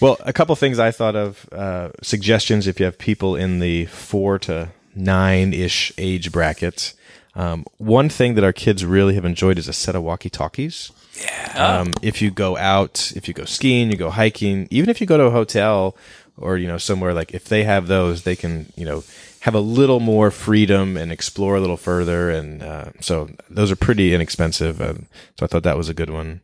Well, 0.00 0.16
a 0.20 0.32
couple 0.32 0.56
things 0.56 0.78
I 0.78 0.90
thought 0.90 1.14
of 1.14 1.46
uh, 1.52 1.90
suggestions 2.02 2.66
if 2.66 2.80
you 2.80 2.86
have 2.86 2.96
people 2.96 3.36
in 3.36 3.58
the 3.58 3.84
four 3.84 4.38
to 4.40 4.70
nine 4.94 5.52
ish 5.52 5.92
age 5.98 6.32
bracket. 6.32 6.94
Um, 7.36 7.64
one 7.78 8.08
thing 8.08 8.34
that 8.34 8.44
our 8.44 8.52
kids 8.52 8.84
really 8.84 9.14
have 9.14 9.24
enjoyed 9.24 9.58
is 9.58 9.68
a 9.68 9.72
set 9.72 9.96
of 9.96 10.02
walkie 10.02 10.30
talkies. 10.30 10.92
Yeah. 11.20 11.80
Um, 11.80 11.92
if 12.02 12.22
you 12.22 12.30
go 12.30 12.56
out, 12.56 13.12
if 13.16 13.28
you 13.28 13.34
go 13.34 13.44
skiing, 13.44 13.90
you 13.90 13.96
go 13.96 14.10
hiking, 14.10 14.68
even 14.70 14.90
if 14.90 15.00
you 15.00 15.06
go 15.06 15.16
to 15.16 15.24
a 15.24 15.30
hotel 15.30 15.96
or 16.36 16.56
you 16.56 16.66
know 16.66 16.78
somewhere 16.78 17.14
like 17.14 17.32
if 17.32 17.44
they 17.44 17.64
have 17.64 17.86
those, 17.86 18.22
they 18.22 18.36
can 18.36 18.72
you 18.76 18.84
know 18.84 19.04
have 19.40 19.54
a 19.54 19.60
little 19.60 20.00
more 20.00 20.30
freedom 20.30 20.96
and 20.96 21.12
explore 21.12 21.56
a 21.56 21.60
little 21.60 21.76
further. 21.76 22.30
And 22.30 22.62
uh, 22.62 22.86
so 23.00 23.28
those 23.50 23.70
are 23.70 23.76
pretty 23.76 24.14
inexpensive. 24.14 24.80
Uh, 24.80 24.94
so 25.38 25.44
I 25.44 25.46
thought 25.46 25.64
that 25.64 25.76
was 25.76 25.88
a 25.88 25.94
good 25.94 26.10
one. 26.10 26.40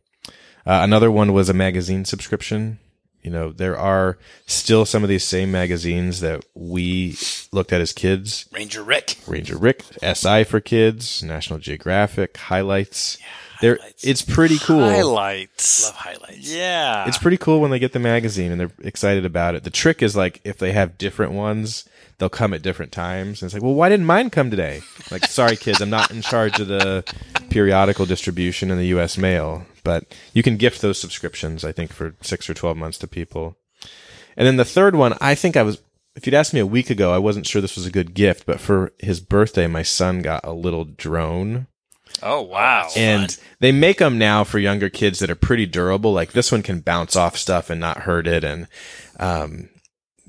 Uh, 0.67 0.81
another 0.83 1.11
one 1.11 1.33
was 1.33 1.49
a 1.49 1.55
magazine 1.55 2.05
subscription. 2.05 2.79
You 3.23 3.31
know, 3.31 3.53
there 3.53 3.77
are 3.77 4.17
still 4.47 4.87
some 4.87 5.03
of 5.03 5.09
these 5.09 5.25
same 5.25 5.51
magazines 5.51 6.21
that 6.21 6.45
we 6.55 7.17
looked 7.53 7.73
at 7.73 7.81
as 7.81 7.93
kids. 7.93 8.47
Ranger 8.53 8.83
Rick. 8.83 9.17
Ranger 9.27 9.59
Rick, 9.59 9.85
SI 10.03 10.45
for 10.45 10.61
kids, 10.61 11.23
National 11.23 11.59
Geographic, 11.59 12.37
highlights. 12.37 13.19
They're, 13.61 13.79
it's 14.03 14.23
pretty 14.23 14.59
cool. 14.59 14.81
Highlights. 14.89 15.85
Love 15.85 15.95
highlights. 15.97 16.51
Yeah. 16.51 17.07
It's 17.07 17.19
pretty 17.19 17.37
cool 17.37 17.61
when 17.61 17.71
they 17.71 17.79
get 17.79 17.93
the 17.93 17.99
magazine 17.99 18.53
and 18.53 18.59
they're 18.61 18.73
excited 18.83 19.27
about 19.27 19.55
it. 19.55 19.65
The 19.65 19.71
trick 19.71 20.03
is 20.03 20.17
like 20.17 20.41
if 20.45 20.57
they 20.57 20.73
have 20.73 20.97
different 20.97 21.33
ones, 21.33 21.85
they'll 22.17 22.31
come 22.31 22.55
at 22.55 22.63
different 22.63 22.91
times. 22.91 23.43
And 23.43 23.49
it's 23.49 23.55
like, 23.55 23.63
well, 23.63 23.75
why 23.75 23.91
didn't 23.91 24.07
mine 24.07 24.31
come 24.31 24.51
today? 24.51 24.81
Like, 25.11 25.27
sorry, 25.27 25.57
kids, 25.57 25.83
I'm 25.83 25.91
not 25.91 26.11
in 26.11 26.23
charge 26.23 26.59
of 26.59 26.69
the 26.69 27.05
periodical 27.51 28.07
distribution 28.07 28.71
in 28.71 28.79
the 28.79 28.87
U.S. 28.89 29.19
mail, 29.19 29.67
but 29.85 30.05
you 30.33 30.43
can 30.43 30.57
gift 30.57 30.81
those 30.81 31.01
subscriptions. 31.01 31.65
I 31.65 31.73
think 31.73 31.93
for 31.93 32.15
six 32.21 32.49
or 32.49 32.55
twelve 32.55 32.77
months 32.77 32.99
to 32.99 33.09
people. 33.09 33.57
And 34.37 34.47
then 34.47 34.57
the 34.57 34.65
third 34.65 34.95
one, 34.95 35.17
I 35.21 35.35
think 35.35 35.57
I 35.57 35.63
was. 35.63 35.81
If 36.17 36.27
you'd 36.27 36.35
asked 36.35 36.53
me 36.53 36.61
a 36.61 36.67
week 36.67 36.91
ago, 36.91 37.13
I 37.13 37.19
wasn't 37.19 37.47
sure 37.47 37.63
this 37.63 37.77
was 37.77 37.87
a 37.87 37.91
good 37.91 38.15
gift, 38.15 38.45
but 38.45 38.61
for 38.61 38.93
his 38.99 39.21
birthday, 39.21 39.67
my 39.67 39.83
son 39.83 40.23
got 40.23 40.45
a 40.45 40.53
little 40.53 40.85
drone 40.85 41.69
oh 42.23 42.43
wow. 42.43 42.89
and 42.97 43.37
they 43.61 43.73
make 43.73 43.99
them 43.99 44.19
now 44.19 44.45
for 44.45 44.59
younger 44.59 44.89
kids 44.89 45.19
that 45.19 45.31
are 45.31 45.37
pretty 45.37 45.67
durable. 45.67 46.13
Like 46.13 46.33
this 46.33 46.51
one 46.51 46.63
can 46.63 46.81
bounce 46.81 47.17
off 47.17 47.37
stuff 47.37 47.71
and 47.71 47.81
not 47.81 47.99
hurt 47.99 48.27
it. 48.27 48.45
And, 48.45 48.67
um, 49.19 49.69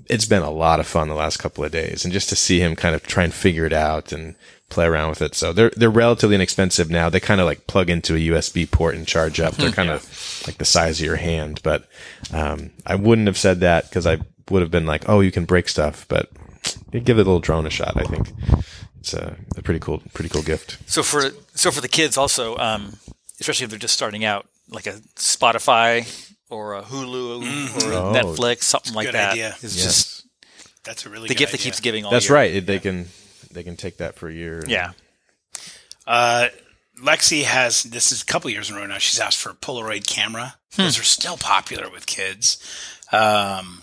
it's 0.07 0.25
been 0.25 0.41
a 0.41 0.51
lot 0.51 0.79
of 0.79 0.87
fun 0.87 1.07
the 1.07 1.15
last 1.15 1.37
couple 1.37 1.63
of 1.63 1.71
days 1.71 2.03
and 2.03 2.13
just 2.13 2.29
to 2.29 2.35
see 2.35 2.59
him 2.59 2.75
kind 2.75 2.95
of 2.95 3.03
try 3.03 3.23
and 3.23 3.33
figure 3.33 3.65
it 3.65 3.73
out 3.73 4.11
and 4.11 4.35
play 4.71 4.85
around 4.85 5.09
with 5.09 5.21
it. 5.21 5.35
So 5.35 5.53
they're, 5.53 5.71
they're 5.77 5.89
relatively 5.91 6.35
inexpensive 6.35 6.89
now. 6.89 7.09
They 7.09 7.19
kind 7.19 7.39
of 7.41 7.45
like 7.45 7.67
plug 7.67 7.89
into 7.89 8.15
a 8.15 8.19
USB 8.19 8.69
port 8.69 8.95
and 8.95 9.05
charge 9.07 9.39
up. 9.39 9.53
They're 9.55 9.71
kind 9.71 9.89
of 9.91 10.43
like 10.47 10.57
the 10.57 10.65
size 10.65 10.99
of 10.99 11.05
your 11.05 11.17
hand, 11.17 11.59
but, 11.63 11.87
um, 12.33 12.71
I 12.85 12.95
wouldn't 12.95 13.27
have 13.27 13.37
said 13.37 13.59
that 13.59 13.89
because 13.89 14.07
I 14.07 14.17
would 14.49 14.61
have 14.61 14.71
been 14.71 14.85
like, 14.87 15.07
oh, 15.07 15.19
you 15.19 15.31
can 15.31 15.45
break 15.45 15.69
stuff, 15.69 16.05
but 16.07 16.29
give 16.91 17.17
it 17.17 17.21
a 17.21 17.29
little 17.29 17.39
drone 17.39 17.65
a 17.65 17.69
shot. 17.69 17.95
I 17.95 18.03
think 18.03 18.31
it's 18.99 19.13
a, 19.13 19.35
a 19.57 19.61
pretty 19.61 19.79
cool, 19.79 20.01
pretty 20.13 20.29
cool 20.29 20.43
gift. 20.43 20.77
So 20.87 21.03
for 21.03 21.31
so 21.55 21.71
for 21.71 21.81
the 21.81 21.87
kids 21.87 22.17
also, 22.17 22.57
um, 22.57 22.97
especially 23.39 23.63
if 23.65 23.69
they're 23.69 23.79
just 23.79 23.93
starting 23.93 24.23
out, 24.25 24.45
like 24.69 24.87
a 24.87 24.93
Spotify 25.15 26.05
or 26.49 26.75
a 26.75 26.81
Hulu 26.81 27.83
or 27.87 27.91
a 27.91 27.95
Oh. 27.95 28.13
Netflix, 28.13 28.63
something 28.63 28.93
like 28.93 29.07
good 29.07 29.15
that, 29.15 29.31
idea. 29.33 29.55
is 29.61 29.75
Yes. 29.75 29.83
just 29.85 30.25
That's 30.83 31.05
a 31.05 31.09
really 31.09 31.27
the 31.27 31.33
good 31.33 31.39
gift 31.39 31.51
that 31.53 31.59
keeps 31.61 31.79
giving 31.79 32.03
all 32.05 32.11
That's 32.11 32.27
year. 32.29 32.35
right. 32.35 32.65
They 32.65 32.79
can 32.79 33.07
they 33.53 33.63
can 33.63 33.75
take 33.77 33.97
that 33.97 34.15
for 34.15 34.29
a 34.29 34.33
year. 34.33 34.59
and- 34.59 34.69
Yeah. 34.69 34.91
Uh, 36.07 36.47
Lexi 37.01 37.43
has 37.43 37.83
this 37.83 38.11
is 38.11 38.21
a 38.21 38.25
couple 38.25 38.49
years 38.49 38.69
in 38.69 38.75
a 38.75 38.79
row 38.79 38.85
now. 38.87 38.97
She's 38.97 39.19
asked 39.19 39.37
for 39.39 39.49
a 39.51 39.55
Polaroid 39.55 40.05
camera. 40.05 40.55
Hmm. 40.75 40.83
Those 40.83 40.99
are 40.99 41.03
still 41.03 41.37
popular 41.37 41.89
with 41.89 42.05
kids, 42.05 42.57
um, 43.11 43.81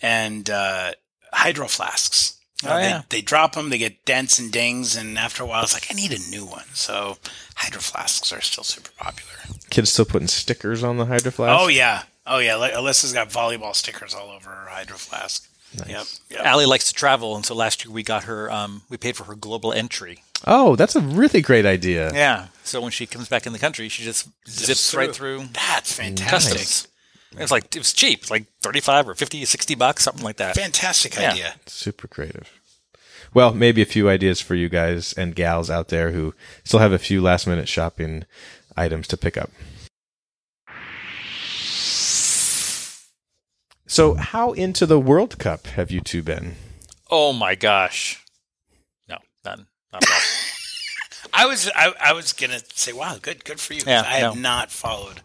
and 0.00 0.48
uh, 0.48 0.92
hydro 1.32 1.66
flasks. 1.68 2.38
Oh, 2.64 2.76
they, 2.76 2.82
yeah. 2.90 3.02
they 3.08 3.20
drop 3.22 3.54
them, 3.54 3.70
they 3.70 3.78
get 3.78 4.04
dents 4.04 4.38
and 4.38 4.52
dings, 4.52 4.94
and 4.94 5.18
after 5.18 5.42
a 5.42 5.46
while, 5.46 5.64
it's 5.64 5.74
like 5.74 5.88
I 5.90 5.94
need 5.94 6.12
a 6.12 6.30
new 6.30 6.46
one. 6.46 6.66
So 6.74 7.18
hydro 7.56 7.80
flasks 7.80 8.32
are 8.32 8.40
still 8.40 8.62
super 8.64 8.90
popular. 8.96 9.32
Kids 9.70 9.90
still 9.90 10.04
putting 10.04 10.28
stickers 10.28 10.84
on 10.84 10.96
the 10.96 11.06
hydro 11.06 11.32
flask. 11.32 11.60
Oh 11.60 11.66
yeah, 11.68 12.04
oh 12.26 12.38
yeah. 12.38 12.54
Like, 12.54 12.72
Alyssa's 12.74 13.12
got 13.12 13.30
volleyball 13.30 13.74
stickers 13.74 14.14
all 14.14 14.30
over 14.30 14.48
her 14.50 14.68
hydro 14.70 14.96
flask. 14.96 15.48
Yep, 15.88 16.06
yep. 16.30 16.40
Allie 16.44 16.66
likes 16.66 16.88
to 16.88 16.94
travel, 16.94 17.34
and 17.36 17.44
so 17.46 17.54
last 17.54 17.84
year 17.84 17.92
we 17.94 18.02
got 18.02 18.24
her. 18.24 18.50
Um, 18.50 18.82
we 18.90 18.96
paid 18.96 19.16
for 19.16 19.24
her 19.24 19.34
global 19.34 19.72
entry. 19.72 20.22
Oh, 20.46 20.76
that's 20.76 20.96
a 20.96 21.00
really 21.00 21.40
great 21.40 21.64
idea. 21.66 22.12
Yeah. 22.12 22.48
So 22.64 22.80
when 22.80 22.90
she 22.90 23.06
comes 23.06 23.28
back 23.28 23.46
in 23.46 23.52
the 23.52 23.58
country, 23.58 23.88
she 23.88 24.02
just 24.02 24.28
zips 24.48 24.94
right 24.94 25.14
through 25.14 25.44
That's 25.52 25.92
fantastic. 25.92 26.58
customs. 26.58 26.88
It 27.32 27.38
was 27.40 27.50
like 27.50 27.74
it 27.74 27.78
was 27.78 27.92
cheap, 27.94 28.20
It's 28.20 28.30
like 28.30 28.44
thirty-five 28.60 29.08
or 29.08 29.14
50, 29.14 29.44
60 29.46 29.74
bucks, 29.76 30.02
something 30.04 30.22
like 30.24 30.36
that. 30.36 30.54
Fantastic 30.54 31.16
Yeah. 31.16 31.30
idea. 31.32 31.54
Super 31.66 32.06
creative. 32.08 32.50
Well, 33.32 33.54
maybe 33.54 33.80
a 33.80 33.86
few 33.86 34.10
ideas 34.10 34.42
for 34.42 34.54
you 34.54 34.68
guys 34.68 35.14
and 35.14 35.34
gals 35.34 35.70
out 35.70 35.88
there 35.88 36.10
who 36.10 36.34
still 36.64 36.80
have 36.80 36.92
a 36.92 36.98
few 36.98 37.22
last 37.22 37.46
minute 37.46 37.68
shopping 37.68 38.24
items 38.76 39.08
to 39.08 39.16
pick 39.16 39.38
up. 39.38 39.50
So, 43.92 44.14
how 44.14 44.52
into 44.52 44.86
the 44.86 44.98
World 44.98 45.38
Cup 45.38 45.66
have 45.66 45.90
you 45.90 46.00
two 46.00 46.22
been? 46.22 46.54
Oh 47.10 47.34
my 47.34 47.54
gosh! 47.54 48.24
No, 49.06 49.18
none, 49.44 49.66
not 49.92 50.02
at 50.02 50.10
all. 50.10 51.30
I 51.34 51.44
was 51.44 51.70
I, 51.76 51.92
I 52.00 52.14
was 52.14 52.32
gonna 52.32 52.60
say, 52.72 52.94
wow, 52.94 53.18
good 53.20 53.44
good 53.44 53.60
for 53.60 53.74
you. 53.74 53.82
Yeah, 53.86 54.00
I 54.00 54.20
have 54.20 54.34
no. 54.34 54.40
not 54.40 54.70
followed 54.70 55.20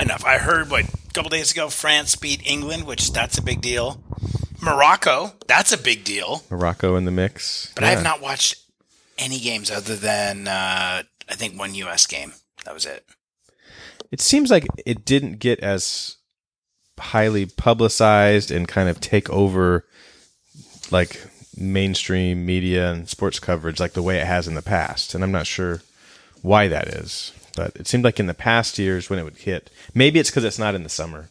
enough. 0.00 0.24
I 0.24 0.38
heard 0.38 0.68
what 0.68 0.84
a 0.84 1.12
couple 1.12 1.30
days 1.30 1.52
ago 1.52 1.68
France 1.68 2.16
beat 2.16 2.44
England, 2.44 2.88
which 2.88 3.12
that's 3.12 3.38
a 3.38 3.42
big 3.42 3.60
deal. 3.60 4.02
Morocco, 4.60 5.34
that's 5.46 5.70
a 5.70 5.78
big 5.78 6.02
deal. 6.02 6.42
Morocco 6.50 6.96
in 6.96 7.04
the 7.04 7.12
mix. 7.12 7.72
But 7.76 7.84
I 7.84 7.90
have 7.90 8.02
not 8.02 8.20
watched 8.20 8.64
any 9.16 9.38
games 9.38 9.70
other 9.70 9.94
than 9.94 10.48
uh, 10.48 11.04
I 11.28 11.34
think 11.34 11.56
one 11.56 11.76
U.S. 11.76 12.08
game. 12.08 12.32
That 12.64 12.74
was 12.74 12.84
it. 12.84 13.06
It 14.10 14.20
seems 14.20 14.50
like 14.50 14.66
it 14.84 15.04
didn't 15.04 15.38
get 15.38 15.60
as 15.60 16.16
highly 17.02 17.46
publicized 17.46 18.50
and 18.50 18.68
kind 18.68 18.88
of 18.88 19.00
take 19.00 19.28
over 19.30 19.84
like 20.90 21.26
mainstream 21.56 22.46
media 22.46 22.92
and 22.92 23.08
sports 23.08 23.38
coverage 23.38 23.78
like 23.80 23.92
the 23.92 24.02
way 24.02 24.18
it 24.18 24.26
has 24.26 24.46
in 24.48 24.54
the 24.54 24.62
past. 24.62 25.14
And 25.14 25.22
I'm 25.22 25.32
not 25.32 25.46
sure 25.46 25.82
why 26.42 26.68
that 26.68 26.88
is. 26.88 27.32
But 27.54 27.76
it 27.76 27.86
seemed 27.86 28.04
like 28.04 28.18
in 28.18 28.26
the 28.26 28.34
past 28.34 28.78
years 28.78 29.10
when 29.10 29.18
it 29.18 29.24
would 29.24 29.36
hit, 29.36 29.70
maybe 29.94 30.18
it's 30.18 30.30
because 30.30 30.44
it's 30.44 30.58
not 30.58 30.74
in 30.74 30.82
the 30.84 30.88
summer. 30.88 31.28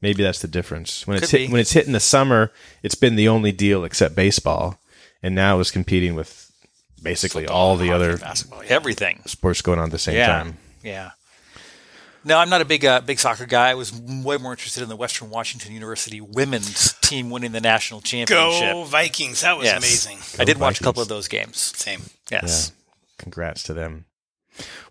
Maybe 0.00 0.22
that's 0.22 0.40
the 0.40 0.48
difference. 0.48 1.06
When 1.06 1.18
it's 1.18 1.30
hit, 1.30 1.48
be. 1.48 1.52
when 1.52 1.60
it's 1.60 1.72
hit 1.72 1.86
in 1.86 1.92
the 1.92 2.00
summer, 2.00 2.50
it's 2.82 2.94
been 2.94 3.16
the 3.16 3.28
only 3.28 3.52
deal 3.52 3.84
except 3.84 4.14
baseball, 4.14 4.78
and 5.22 5.34
now 5.34 5.60
it's 5.60 5.70
competing 5.70 6.14
with 6.14 6.50
basically 7.02 7.46
all 7.46 7.76
the 7.76 7.92
other 7.92 8.16
basketball. 8.16 8.62
Everything. 8.66 9.20
sports 9.26 9.60
going 9.60 9.78
on 9.78 9.86
at 9.86 9.90
the 9.90 9.98
same 9.98 10.16
Yeah. 10.16 10.26
time. 10.26 10.56
Yeah. 10.82 11.10
No, 12.24 12.36
I'm 12.38 12.50
not 12.50 12.60
a 12.60 12.64
big 12.66 12.84
uh, 12.84 13.00
big 13.00 13.18
soccer 13.18 13.46
guy. 13.46 13.70
I 13.70 13.74
was 13.74 13.92
way 13.92 14.36
more 14.36 14.52
interested 14.52 14.82
in 14.82 14.88
the 14.88 14.96
Western 14.96 15.30
Washington 15.30 15.72
University 15.72 16.20
women's 16.20 16.92
team 17.00 17.30
winning 17.30 17.52
the 17.52 17.60
national 17.60 18.00
championship. 18.02 18.72
Go 18.72 18.84
Vikings! 18.84 19.40
That 19.40 19.56
was 19.56 19.64
Yes. 19.66 19.78
amazing. 19.78 20.40
I 20.40 20.44
did 20.44 20.58
watch 20.58 20.80
a 20.80 20.84
couple 20.84 21.00
of 21.02 21.08
those 21.08 21.28
games. 21.28 21.56
Same. 21.58 22.02
Yes. 22.30 22.72
Congrats 23.18 23.62
to 23.64 23.74
them. 23.74 24.04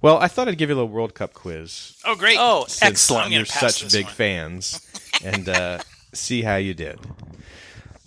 Well, 0.01 0.17
I 0.17 0.27
thought 0.27 0.47
I'd 0.47 0.57
give 0.57 0.69
you 0.69 0.75
a 0.75 0.77
little 0.77 0.89
World 0.89 1.13
Cup 1.13 1.33
quiz. 1.33 1.95
Oh, 2.05 2.15
great. 2.15 2.37
Oh, 2.39 2.65
since 2.67 2.81
excellent. 2.81 3.31
You're 3.31 3.45
such 3.45 3.91
big 3.91 4.05
one. 4.05 4.13
fans, 4.13 4.81
and 5.23 5.47
uh, 5.49 5.79
see 6.13 6.41
how 6.41 6.55
you 6.55 6.73
did. 6.73 6.99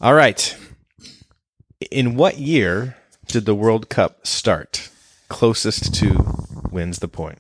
All 0.01 0.15
right. 0.15 0.57
In 1.91 2.17
what 2.17 2.39
year 2.39 2.97
did 3.29 3.45
the 3.45 3.55
World 3.55 3.89
Cup 3.89 4.27
start? 4.27 4.89
Closest 5.29 5.95
to 5.97 6.25
wins 6.71 6.99
the 6.99 7.09
point. 7.09 7.39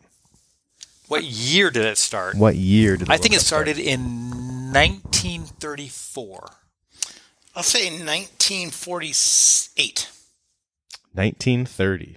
What 1.12 1.24
year 1.24 1.70
did 1.70 1.84
it 1.84 1.98
start? 1.98 2.36
What 2.36 2.56
year 2.56 2.96
did 2.96 3.08
the 3.08 3.12
I 3.12 3.18
think 3.18 3.34
it 3.34 3.36
Cup 3.36 3.44
start? 3.44 3.68
started 3.68 3.78
in 3.78 4.72
1934. 4.72 6.50
I'll 7.54 7.62
say 7.62 7.90
1948. 7.90 10.08
1930. 11.12 12.16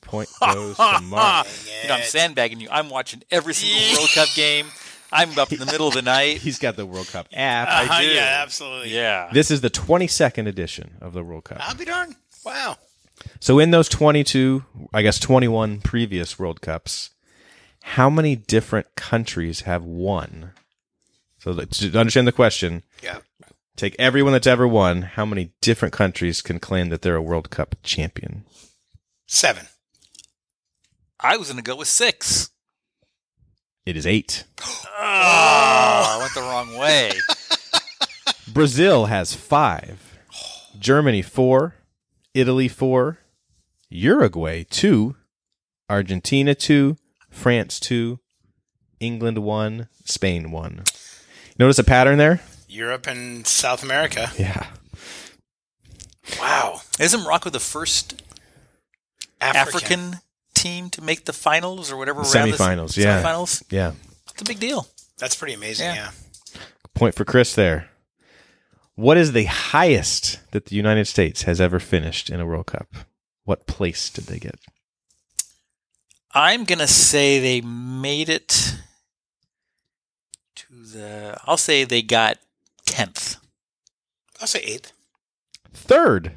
Point 0.00 0.28
goes 0.40 0.76
to 0.76 1.00
Mark. 1.02 1.46
You 1.82 1.88
know, 1.88 1.94
I'm 1.94 2.02
sandbagging 2.02 2.58
you. 2.58 2.66
I'm 2.68 2.90
watching 2.90 3.22
every 3.30 3.54
single 3.54 3.92
World 4.00 4.10
Cup 4.12 4.26
game. 4.34 4.66
I'm 5.12 5.38
up 5.38 5.52
in 5.52 5.60
the 5.60 5.66
middle 5.66 5.86
of 5.86 5.94
the 5.94 6.02
night. 6.02 6.38
He's 6.38 6.58
got 6.58 6.74
the 6.74 6.84
World 6.84 7.06
Cup 7.06 7.28
app. 7.32 7.68
Uh-huh, 7.68 8.00
do. 8.00 8.08
Yeah, 8.08 8.40
absolutely. 8.42 8.92
Yeah. 8.92 9.30
This 9.32 9.52
is 9.52 9.60
the 9.60 9.70
22nd 9.70 10.48
edition 10.48 10.96
of 11.00 11.12
the 11.12 11.22
World 11.22 11.44
Cup. 11.44 11.58
I'll 11.60 11.76
be 11.76 11.84
darned. 11.84 12.16
Wow. 12.44 12.76
So 13.38 13.60
in 13.60 13.70
those 13.70 13.88
22, 13.88 14.64
I 14.92 15.02
guess 15.02 15.20
21 15.20 15.80
previous 15.82 16.40
World 16.40 16.60
Cups, 16.60 17.10
how 17.90 18.10
many 18.10 18.34
different 18.36 18.94
countries 18.96 19.60
have 19.62 19.84
won? 19.84 20.50
So 21.38 21.54
to 21.54 21.98
understand 21.98 22.26
the 22.26 22.32
question, 22.32 22.82
Yeah. 23.02 23.18
take 23.76 23.94
everyone 23.98 24.32
that's 24.32 24.46
ever 24.46 24.66
won, 24.66 25.02
how 25.02 25.24
many 25.24 25.52
different 25.60 25.94
countries 25.94 26.42
can 26.42 26.58
claim 26.58 26.88
that 26.88 27.02
they're 27.02 27.16
a 27.16 27.22
World 27.22 27.50
Cup 27.50 27.76
champion? 27.82 28.44
Seven. 29.26 29.66
I 31.20 31.36
was 31.36 31.48
going 31.48 31.56
to 31.58 31.62
go 31.62 31.76
with 31.76 31.88
six. 31.88 32.50
It 33.84 33.96
is 33.96 34.04
8. 34.06 34.42
Oh, 34.60 34.74
I 34.98 36.18
went 36.20 36.34
the 36.34 36.40
wrong 36.40 36.76
way. 36.76 37.12
Brazil 38.52 39.06
has 39.06 39.32
5. 39.32 40.18
Germany 40.78 41.22
4, 41.22 41.74
Italy 42.34 42.66
4, 42.68 43.18
Uruguay 43.88 44.64
2, 44.68 45.14
Argentina 45.88 46.54
2, 46.56 46.96
France 47.36 47.78
2, 47.80 48.18
England 48.98 49.38
1, 49.38 49.88
Spain 50.04 50.50
1. 50.50 50.82
Notice 51.58 51.78
a 51.78 51.84
pattern 51.84 52.16
there? 52.18 52.40
Europe 52.66 53.06
and 53.06 53.46
South 53.46 53.82
America. 53.82 54.30
Yeah. 54.38 54.66
Wow. 56.40 56.80
Isn't 56.98 57.22
Morocco 57.22 57.50
the 57.50 57.60
first 57.60 58.22
African, 59.40 60.16
team 60.54 60.88
to 60.90 61.02
make 61.02 61.26
the 61.26 61.32
finals 61.32 61.92
or 61.92 61.96
whatever? 61.98 62.22
round 62.22 62.52
this- 62.52 62.60
Semifinals, 62.60 62.96
yeah. 62.96 63.22
Semifinals? 63.22 63.62
Yeah. 63.70 63.92
It's 64.32 64.40
a 64.40 64.44
big 64.44 64.58
deal. 64.58 64.88
That's 65.18 65.34
pretty 65.36 65.54
amazing. 65.54 65.86
Yeah. 65.86 66.10
Yeah. 66.54 66.60
Point 66.94 67.14
for 67.14 67.24
Chris 67.26 67.54
there. 67.54 67.90
What 68.94 69.18
is 69.18 69.32
the 69.32 69.44
highest 69.44 70.40
that 70.52 70.66
the 70.66 70.74
United 70.74 71.06
States 71.06 71.42
has 71.42 71.60
ever 71.60 71.78
finished 71.78 72.30
in 72.30 72.40
a 72.40 72.46
World 72.46 72.66
Cup? 72.66 72.88
What 73.44 73.66
place 73.66 74.08
did 74.08 74.24
they 74.24 74.38
get? 74.38 74.58
I'm 76.38 76.64
going 76.64 76.80
to 76.80 76.86
say 76.86 77.38
they 77.40 77.60
made 77.62 78.28
it 78.28 78.74
to 80.56 80.66
the. 80.70 81.36
I'll 81.46 81.56
say 81.56 81.84
they 81.84 82.02
got 82.02 82.36
10th. 82.86 83.38
I'll 84.40 84.46
say 84.46 84.60
eighth. 84.60 84.92
Third. 85.72 86.32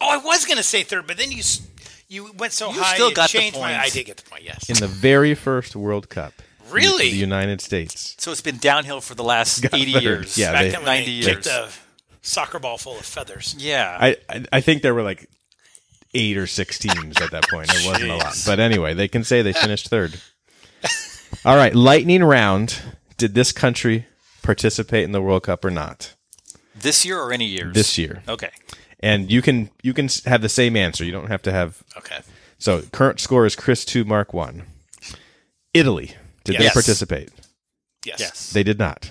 Oh, 0.00 0.08
I 0.10 0.16
was 0.16 0.44
going 0.44 0.56
to 0.56 0.62
say 0.64 0.82
third, 0.82 1.06
but 1.06 1.16
then 1.16 1.30
you 1.30 1.42
you 2.08 2.32
went 2.36 2.52
so 2.52 2.70
You 2.72 2.80
high. 2.82 2.94
still 2.94 3.10
you 3.10 3.14
got 3.14 3.30
the 3.30 3.38
changed 3.38 3.56
my. 3.58 3.68
point. 3.72 3.80
I 3.80 3.88
did 3.88 4.06
get 4.06 4.16
the 4.18 4.28
point. 4.28 4.42
Yes. 4.42 4.68
In 4.68 4.76
the 4.76 4.86
very 4.88 5.34
first 5.34 5.76
World 5.76 6.08
Cup. 6.08 6.32
Really? 6.70 7.10
The 7.10 7.16
United 7.16 7.60
States. 7.60 8.16
So 8.18 8.32
it's 8.32 8.40
been 8.40 8.56
downhill 8.58 9.00
for 9.00 9.14
the 9.14 9.22
last 9.22 9.60
Got 9.62 9.74
80 9.74 9.92
third. 9.92 10.02
years. 10.02 10.38
Yeah, 10.38 10.52
Back 10.52 10.62
they- 10.62 10.70
then 10.70 10.84
90 10.84 11.04
they 11.06 11.10
years. 11.12 11.26
kicked 11.46 11.78
soccer 12.22 12.58
ball 12.58 12.78
full 12.78 12.98
of 12.98 13.04
feathers. 13.04 13.54
Yeah. 13.58 13.96
I, 14.00 14.16
I 14.28 14.44
I 14.52 14.60
think 14.62 14.82
there 14.82 14.94
were 14.94 15.02
like 15.02 15.28
eight 16.14 16.36
or 16.36 16.46
six 16.46 16.78
teams 16.78 17.20
at 17.20 17.30
that 17.32 17.48
point. 17.48 17.70
It 17.74 17.86
wasn't 17.86 18.10
a 18.10 18.16
lot. 18.16 18.36
But 18.46 18.60
anyway, 18.60 18.94
they 18.94 19.08
can 19.08 19.24
say 19.24 19.42
they 19.42 19.52
finished 19.52 19.88
third. 19.88 20.20
All 21.44 21.56
right, 21.56 21.74
lightning 21.74 22.22
round. 22.24 22.80
Did 23.16 23.34
this 23.34 23.52
country 23.52 24.06
participate 24.42 25.04
in 25.04 25.12
the 25.12 25.20
World 25.22 25.44
Cup 25.44 25.64
or 25.64 25.70
not? 25.70 26.14
this 26.76 27.04
year 27.04 27.18
or 27.20 27.32
any 27.32 27.46
years? 27.46 27.72
This 27.74 27.96
year. 27.96 28.22
Okay. 28.28 28.50
And 29.00 29.30
you 29.30 29.42
can 29.42 29.70
you 29.82 29.94
can 29.94 30.08
have 30.26 30.42
the 30.42 30.48
same 30.48 30.76
answer. 30.76 31.04
You 31.04 31.12
don't 31.12 31.28
have 31.28 31.42
to 31.42 31.52
have 31.52 31.82
Okay. 31.96 32.18
So 32.58 32.82
current 32.92 33.20
score 33.20 33.46
is 33.46 33.54
Chris 33.56 33.84
two, 33.84 34.04
Mark 34.04 34.32
one. 34.34 34.64
Italy. 35.72 36.12
Did 36.44 36.58
they 36.58 36.68
participate? 36.70 37.30
Yes. 38.04 38.20
Yes. 38.20 38.52
They 38.52 38.62
did 38.62 38.78
not. 38.78 39.10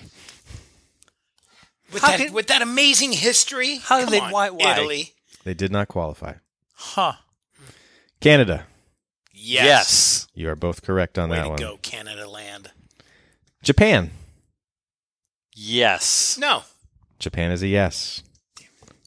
With 1.92 2.02
that 2.02 2.18
can- 2.18 2.32
with 2.32 2.46
that 2.48 2.62
amazing 2.62 3.12
history. 3.12 3.76
How 3.76 3.98
did 3.98 4.04
come 4.04 4.12
they- 4.12 4.20
on, 4.20 4.32
why- 4.32 4.50
why? 4.50 4.72
Italy? 4.72 5.14
They 5.44 5.54
did 5.54 5.70
not 5.72 5.88
qualify. 5.88 6.34
Huh. 6.74 7.12
Canada. 8.20 8.66
Yes. 9.32 9.64
Yes. 9.64 10.26
You 10.34 10.48
are 10.50 10.56
both 10.56 10.82
correct 10.82 11.18
on 11.18 11.30
Way 11.30 11.36
that 11.36 11.42
to 11.44 11.48
one. 11.50 11.58
go, 11.58 11.78
Canada 11.82 12.28
land. 12.28 12.70
Japan. 13.62 14.10
Yes. 15.54 16.36
No. 16.38 16.62
Japan 17.18 17.50
is 17.50 17.62
a 17.62 17.68
yes. 17.68 18.22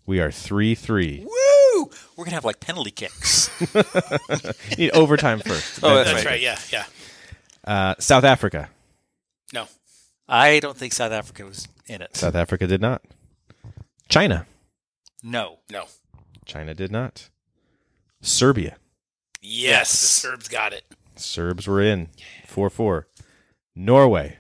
We 0.06 0.20
are 0.20 0.32
three 0.32 0.74
three. 0.76 1.26
Woo! 1.26 1.90
We're 2.16 2.24
going 2.24 2.30
to 2.30 2.36
have 2.36 2.46
like 2.46 2.60
penalty 2.60 2.92
kicks. 2.92 3.50
Need 4.78 4.92
overtime 4.92 5.40
first. 5.40 5.80
Oh, 5.84 5.96
that's 5.96 6.12
That's 6.12 6.26
right. 6.26 6.32
right. 6.32 6.42
Yeah. 6.42 6.58
Yeah. 6.72 6.86
Uh, 7.66 7.96
South 8.00 8.24
Africa. 8.24 8.70
No. 9.54 9.68
I 10.28 10.60
don't 10.60 10.78
think 10.78 10.94
South 10.94 11.12
Africa 11.12 11.46
was 11.46 11.68
in 11.88 12.02
it. 12.02 12.16
South 12.16 12.36
Africa 12.36 12.66
did 12.68 12.82
not. 12.82 13.02
China. 14.10 14.46
No. 15.22 15.60
No. 15.70 15.86
China 16.46 16.74
did 16.74 16.92
not. 16.92 17.30
Serbia. 18.28 18.78
Yes, 19.42 19.62
Yes. 19.62 19.92
the 19.92 19.98
Serbs 20.08 20.48
got 20.48 20.74
it. 20.74 20.84
Serbs 21.16 21.68
were 21.68 21.82
in 21.82 22.10
4 22.48 22.70
4. 22.70 23.08
Norway. 23.76 24.38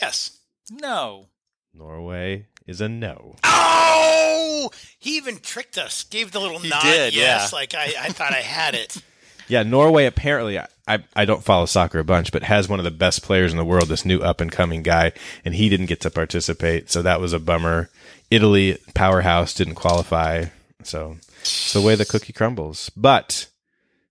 Yes. 0.00 0.38
No. 0.70 1.28
Norway 1.72 2.46
is 2.66 2.80
a 2.80 2.88
no. 2.88 3.36
Oh, 3.44 4.70
he 4.98 5.16
even 5.16 5.38
tricked 5.38 5.76
us. 5.78 6.04
Gave 6.04 6.32
the 6.32 6.40
little 6.40 6.58
He 6.58 6.68
nod. 6.68 6.82
did, 6.82 7.14
yes, 7.14 7.50
yeah. 7.52 7.56
like 7.56 7.74
I, 7.74 7.92
I 8.00 8.08
thought 8.10 8.32
I 8.32 8.40
had 8.42 8.74
it. 8.74 8.96
Yeah, 9.46 9.62
Norway 9.62 10.06
apparently, 10.06 10.58
I, 10.58 10.66
I, 10.88 11.04
I 11.14 11.24
don't 11.26 11.44
follow 11.44 11.66
soccer 11.66 11.98
a 11.98 12.04
bunch, 12.04 12.32
but 12.32 12.44
has 12.44 12.66
one 12.66 12.80
of 12.80 12.84
the 12.86 12.90
best 12.90 13.22
players 13.22 13.50
in 13.52 13.58
the 13.58 13.64
world, 13.64 13.88
this 13.88 14.06
new 14.06 14.20
up 14.20 14.40
and 14.40 14.50
coming 14.50 14.82
guy, 14.82 15.12
and 15.44 15.54
he 15.54 15.68
didn't 15.68 15.84
get 15.84 16.00
to 16.00 16.10
participate. 16.10 16.90
So 16.90 17.02
that 17.02 17.20
was 17.20 17.34
a 17.34 17.38
bummer. 17.38 17.90
Italy, 18.30 18.78
powerhouse, 18.94 19.52
didn't 19.52 19.74
qualify. 19.74 20.46
So 20.84 21.16
it's 21.40 21.72
the 21.72 21.80
way 21.80 21.94
the 21.94 22.04
cookie 22.04 22.32
crumbles. 22.32 22.90
But 22.96 23.48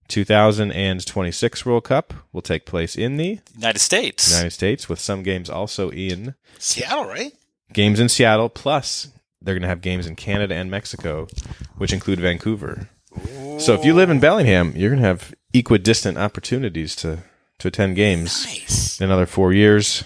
2026 0.10 1.66
World 1.66 1.84
Cup 1.86 2.14
will 2.32 2.42
take 2.42 2.66
place 2.66 2.96
in 2.96 3.18
the 3.18 3.40
United 3.56 3.80
States. 3.80 4.32
United 4.32 4.52
States 4.52 4.90
with 4.90 5.00
some 5.00 5.24
games 5.24 5.50
also 5.50 5.90
in 5.90 6.36
Seattle, 6.60 7.06
right? 7.06 7.34
games 7.72 8.00
in 8.00 8.10
Seattle, 8.10 8.50
plus 8.50 9.10
they're 9.42 9.56
going 9.56 9.62
to 9.64 9.68
have 9.68 9.82
games 9.82 10.06
in 10.08 10.16
Canada 10.16 10.56
and 10.56 10.70
Mexico, 10.70 11.28
which 11.78 11.92
include 11.94 12.20
Vancouver. 12.20 12.90
So 13.60 13.74
if 13.74 13.86
you 13.86 13.94
live 13.94 14.10
in 14.10 14.20
Bellingham, 14.20 14.74
you're 14.76 14.90
going 14.90 15.02
to 15.02 15.08
have 15.08 15.34
equidistant 15.54 16.18
opportunities 16.18 16.96
to, 16.98 17.20
to 17.60 17.68
attend 17.68 17.96
games 17.96 18.46
Nice. 18.46 19.00
in 19.00 19.06
another 19.06 19.26
four 19.28 19.54
years. 19.54 20.04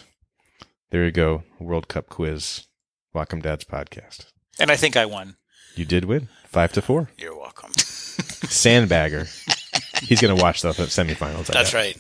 There 0.90 1.06
you 1.06 1.12
go. 1.12 1.44
World 1.60 1.88
Cup 1.88 2.10
quiz. 2.10 2.68
Whatcom 3.16 3.42
Dad's 3.42 3.64
podcast. 3.66 4.26
And 4.60 4.70
I 4.72 4.76
think 4.76 4.96
I 4.98 5.06
won. 5.06 5.38
You 5.76 5.86
did 5.86 6.06
win 6.06 6.30
five 6.46 6.72
to 6.74 6.82
four. 6.82 7.10
You're 7.18 7.38
welcome. 7.38 7.72
Sandbagger. 7.72 9.28
He's 10.04 10.22
going 10.22 10.36
to 10.36 10.42
watch 10.42 10.62
the 10.62 10.70
semifinals. 10.70 11.48
That's 11.48 11.74
right. 11.74 11.98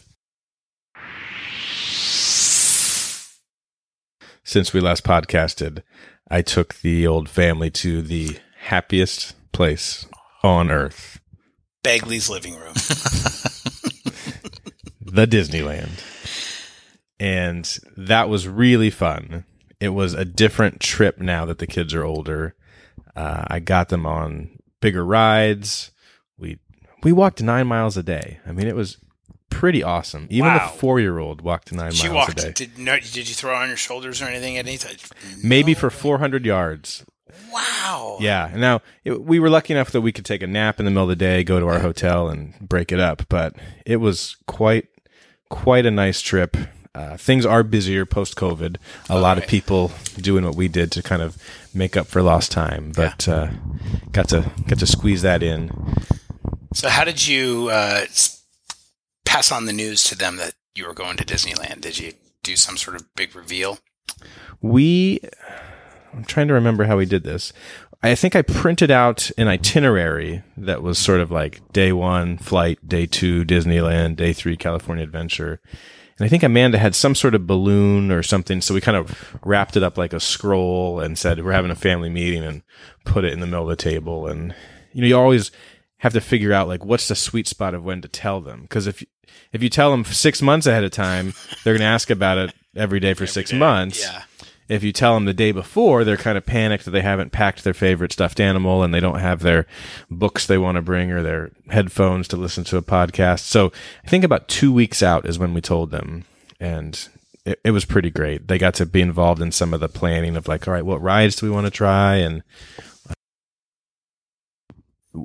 Since 4.43 4.73
we 4.73 4.79
last 4.79 5.03
podcasted, 5.03 5.83
I 6.29 6.41
took 6.41 6.75
the 6.75 7.05
old 7.05 7.29
family 7.29 7.69
to 7.71 8.01
the 8.01 8.37
happiest 8.61 9.35
place 9.51 10.05
on 10.41 10.71
earth. 10.71 11.19
Bagley's 11.83 12.29
living 12.29 12.55
room. 12.55 12.73
the 15.01 15.27
Disneyland. 15.27 16.01
And 17.19 17.77
that 17.97 18.29
was 18.29 18.47
really 18.47 18.89
fun. 18.89 19.43
It 19.79 19.89
was 19.89 20.13
a 20.13 20.25
different 20.25 20.79
trip 20.79 21.19
now 21.19 21.45
that 21.45 21.59
the 21.59 21.67
kids 21.67 21.93
are 21.93 22.03
older. 22.03 22.55
Uh, 23.17 23.43
I 23.47 23.59
got 23.59 23.89
them 23.89 24.05
on 24.05 24.59
bigger 24.79 25.03
rides. 25.05 25.91
We 26.37 26.59
we 27.03 27.11
walked 27.11 27.41
nine 27.41 27.67
miles 27.67 27.97
a 27.97 28.03
day. 28.03 28.39
I 28.45 28.51
mean, 28.51 28.67
it 28.67 28.75
was 28.75 28.97
pretty 29.49 29.81
awesome. 29.83 30.27
Even 30.29 30.51
Wow. 30.51 30.67
the 30.71 30.77
four 30.77 30.99
year 30.99 31.17
old 31.17 31.41
walked 31.41 31.71
nine 31.71 31.91
she 31.91 32.07
miles 32.07 32.15
walked. 32.15 32.39
a 32.43 32.45
day. 32.47 32.51
Did 32.53 32.77
no, 32.77 32.99
did 32.99 33.27
you 33.27 33.33
throw 33.35 33.55
on 33.55 33.67
your 33.69 33.77
shoulders 33.77 34.21
or 34.21 34.25
anything 34.25 34.57
at 34.57 34.67
any 34.67 34.77
time? 34.77 34.95
Maybe 35.43 35.73
for 35.73 35.89
400 35.89 36.45
yards. 36.45 37.03
Wow. 37.51 38.17
Yeah. 38.19 38.51
Now 38.55 38.81
it, 39.03 39.21
we 39.23 39.39
were 39.39 39.49
lucky 39.49 39.73
enough 39.73 39.91
that 39.91 40.01
we 40.01 40.11
could 40.11 40.25
take 40.25 40.41
a 40.43 40.47
nap 40.47 40.79
in 40.79 40.85
the 40.85 40.91
middle 40.91 41.03
of 41.03 41.09
the 41.09 41.15
day, 41.15 41.43
go 41.43 41.59
to 41.59 41.67
our 41.67 41.79
hotel, 41.79 42.29
and 42.29 42.53
break 42.59 42.91
it 42.91 42.99
up. 42.99 43.23
But 43.29 43.55
it 43.85 43.97
was 43.97 44.37
quite 44.47 44.87
quite 45.49 45.85
a 45.85 45.91
nice 45.91 46.21
trip. 46.21 46.55
Uh, 46.97 47.15
things 47.15 47.45
are 47.45 47.61
busier 47.61 48.07
post 48.07 48.35
COVID. 48.35 48.77
A 49.07 49.19
lot 49.19 49.37
of 49.37 49.45
people 49.45 49.91
doing 50.15 50.43
what 50.43 50.55
we 50.55 50.67
did 50.67 50.91
to 50.93 51.03
kind 51.03 51.21
of 51.21 51.37
make 51.71 51.95
up 51.95 52.07
for 52.07 52.23
lost 52.23 52.51
time, 52.51 52.91
but 52.95 53.27
uh, 53.27 53.51
got 54.11 54.29
to 54.29 54.51
got 54.67 54.79
to 54.79 54.87
squeeze 54.87 55.21
that 55.21 55.43
in. 55.43 55.69
So 56.73 56.89
how 56.89 57.03
did 57.03 57.27
you 57.27 57.69
uh, 57.71 58.05
pass 59.25 59.51
on 59.51 59.65
the 59.65 59.73
news 59.73 60.03
to 60.05 60.17
them 60.17 60.37
that 60.37 60.53
you 60.73 60.87
were 60.87 60.95
going 60.95 61.17
to 61.17 61.23
Disneyland? 61.23 61.81
Did 61.81 61.99
you 61.99 62.13
do 62.41 62.55
some 62.55 62.77
sort 62.77 62.95
of 62.95 63.13
big 63.13 63.35
reveal? 63.35 63.77
We, 64.59 65.19
I'm 66.13 66.23
trying 66.23 66.47
to 66.47 66.55
remember 66.55 66.85
how 66.85 66.97
we 66.97 67.05
did 67.05 67.23
this. 67.23 67.53
I 68.01 68.15
think 68.15 68.35
I 68.35 68.41
printed 68.41 68.89
out 68.89 69.29
an 69.37 69.47
itinerary 69.47 70.41
that 70.55 70.81
was 70.81 70.97
sort 70.97 71.19
of 71.19 71.29
like 71.29 71.61
day 71.73 71.91
one 71.91 72.39
flight, 72.39 72.87
day 72.87 73.05
two 73.05 73.45
Disneyland, 73.45 74.15
day 74.15 74.33
three 74.33 74.57
California 74.57 75.03
Adventure. 75.03 75.61
And 76.17 76.25
I 76.25 76.29
think 76.29 76.43
Amanda 76.43 76.77
had 76.77 76.95
some 76.95 77.13
sort 77.13 77.35
of 77.35 77.45
balloon 77.45 78.11
or 78.11 78.23
something. 78.23 78.61
So 78.61 78.73
we 78.73 78.81
kind 78.81 78.97
of 78.97 79.37
wrapped 79.45 79.77
it 79.77 79.83
up 79.83 79.97
like 79.97 80.13
a 80.13 80.19
scroll 80.19 80.99
and 80.99 81.17
said, 81.17 81.43
we're 81.43 81.51
having 81.51 81.71
a 81.71 81.75
family 81.75 82.09
meeting 82.09 82.43
and 82.43 82.63
put 83.05 83.23
it 83.23 83.33
in 83.33 83.39
the 83.39 83.45
middle 83.45 83.69
of 83.69 83.69
the 83.69 83.75
table. 83.75 84.27
And, 84.27 84.55
you 84.93 85.01
know, 85.01 85.07
you 85.07 85.17
always 85.17 85.51
have 85.97 86.13
to 86.13 86.21
figure 86.21 86.53
out 86.53 86.67
like 86.67 86.83
what's 86.83 87.07
the 87.07 87.15
sweet 87.15 87.47
spot 87.47 87.73
of 87.73 87.83
when 87.83 88.01
to 88.01 88.07
tell 88.07 88.41
them. 88.41 88.67
Cause 88.67 88.87
if, 88.87 89.03
if 89.51 89.61
you 89.61 89.69
tell 89.69 89.91
them 89.91 90.03
six 90.05 90.41
months 90.41 90.65
ahead 90.65 90.83
of 90.83 90.91
time, 90.91 91.33
they're 91.63 91.73
going 91.73 91.81
to 91.81 91.85
ask 91.85 92.09
about 92.09 92.37
it 92.37 92.53
every 92.75 92.99
day 92.99 93.13
for 93.13 93.27
six 93.27 93.51
day. 93.51 93.57
months. 93.57 94.01
Yeah. 94.01 94.23
If 94.69 94.83
you 94.83 94.91
tell 94.91 95.13
them 95.13 95.25
the 95.25 95.33
day 95.33 95.51
before, 95.51 96.03
they're 96.03 96.17
kind 96.17 96.37
of 96.37 96.45
panicked 96.45 96.85
that 96.85 96.91
they 96.91 97.01
haven't 97.01 97.31
packed 97.31 97.63
their 97.63 97.73
favorite 97.73 98.11
stuffed 98.11 98.39
animal 98.39 98.83
and 98.83 98.93
they 98.93 98.99
don't 98.99 99.19
have 99.19 99.41
their 99.41 99.65
books 100.09 100.45
they 100.45 100.57
want 100.57 100.75
to 100.75 100.81
bring 100.81 101.11
or 101.11 101.23
their 101.23 101.51
headphones 101.69 102.27
to 102.29 102.37
listen 102.37 102.63
to 102.65 102.77
a 102.77 102.81
podcast. 102.81 103.41
So 103.41 103.71
I 104.03 104.09
think 104.09 104.23
about 104.23 104.47
two 104.47 104.73
weeks 104.73 105.01
out 105.01 105.25
is 105.25 105.39
when 105.39 105.53
we 105.53 105.61
told 105.61 105.91
them. 105.91 106.25
And 106.59 107.07
it, 107.45 107.59
it 107.63 107.71
was 107.71 107.85
pretty 107.85 108.09
great. 108.09 108.47
They 108.47 108.57
got 108.57 108.73
to 108.75 108.85
be 108.85 109.01
involved 109.01 109.41
in 109.41 109.51
some 109.51 109.73
of 109.73 109.79
the 109.79 109.87
planning 109.87 110.35
of 110.35 110.47
like, 110.47 110.67
all 110.67 110.73
right, 110.73 110.85
what 110.85 111.01
rides 111.01 111.37
do 111.37 111.45
we 111.45 111.51
want 111.51 111.65
to 111.65 111.71
try? 111.71 112.17
And 112.17 112.43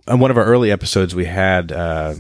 on 0.07 0.21
one 0.21 0.31
of 0.31 0.39
our 0.39 0.45
early 0.45 0.71
episodes, 0.71 1.15
we 1.15 1.25
had 1.25 1.73
uh, 1.73 2.15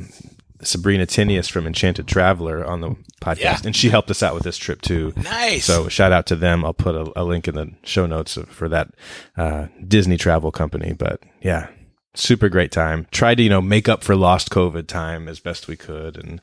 Sabrina 0.62 1.06
Tinius 1.06 1.50
from 1.50 1.66
Enchanted 1.66 2.06
Traveler 2.08 2.64
on 2.64 2.80
the 2.80 2.90
podcast, 3.20 3.38
Yeah. 3.40 3.58
and 3.64 3.74
she 3.76 3.88
helped 3.90 4.10
us 4.10 4.22
out 4.22 4.34
with 4.34 4.42
this 4.44 4.56
trip 4.56 4.80
too. 4.82 5.12
Nice. 5.16 5.64
So 5.64 5.88
shout 5.88 6.12
out 6.12 6.26
to 6.26 6.36
them. 6.36 6.64
I'll 6.64 6.74
put 6.74 6.94
a, 6.94 7.12
a 7.20 7.24
link 7.24 7.46
in 7.48 7.54
the 7.54 7.72
show 7.84 8.06
notes 8.06 8.38
for 8.48 8.68
that 8.68 8.88
uh, 9.36 9.66
Disney 9.86 10.16
travel 10.16 10.50
company. 10.50 10.92
But 10.92 11.22
yeah, 11.40 11.68
super 12.14 12.48
great 12.48 12.72
time. 12.72 13.06
Tried 13.10 13.36
to 13.36 13.42
you 13.42 13.50
know 13.50 13.60
make 13.62 13.88
up 13.88 14.02
for 14.02 14.16
lost 14.16 14.50
COVID 14.50 14.86
time 14.88 15.28
as 15.28 15.38
best 15.40 15.68
we 15.68 15.76
could, 15.76 16.16
and 16.16 16.40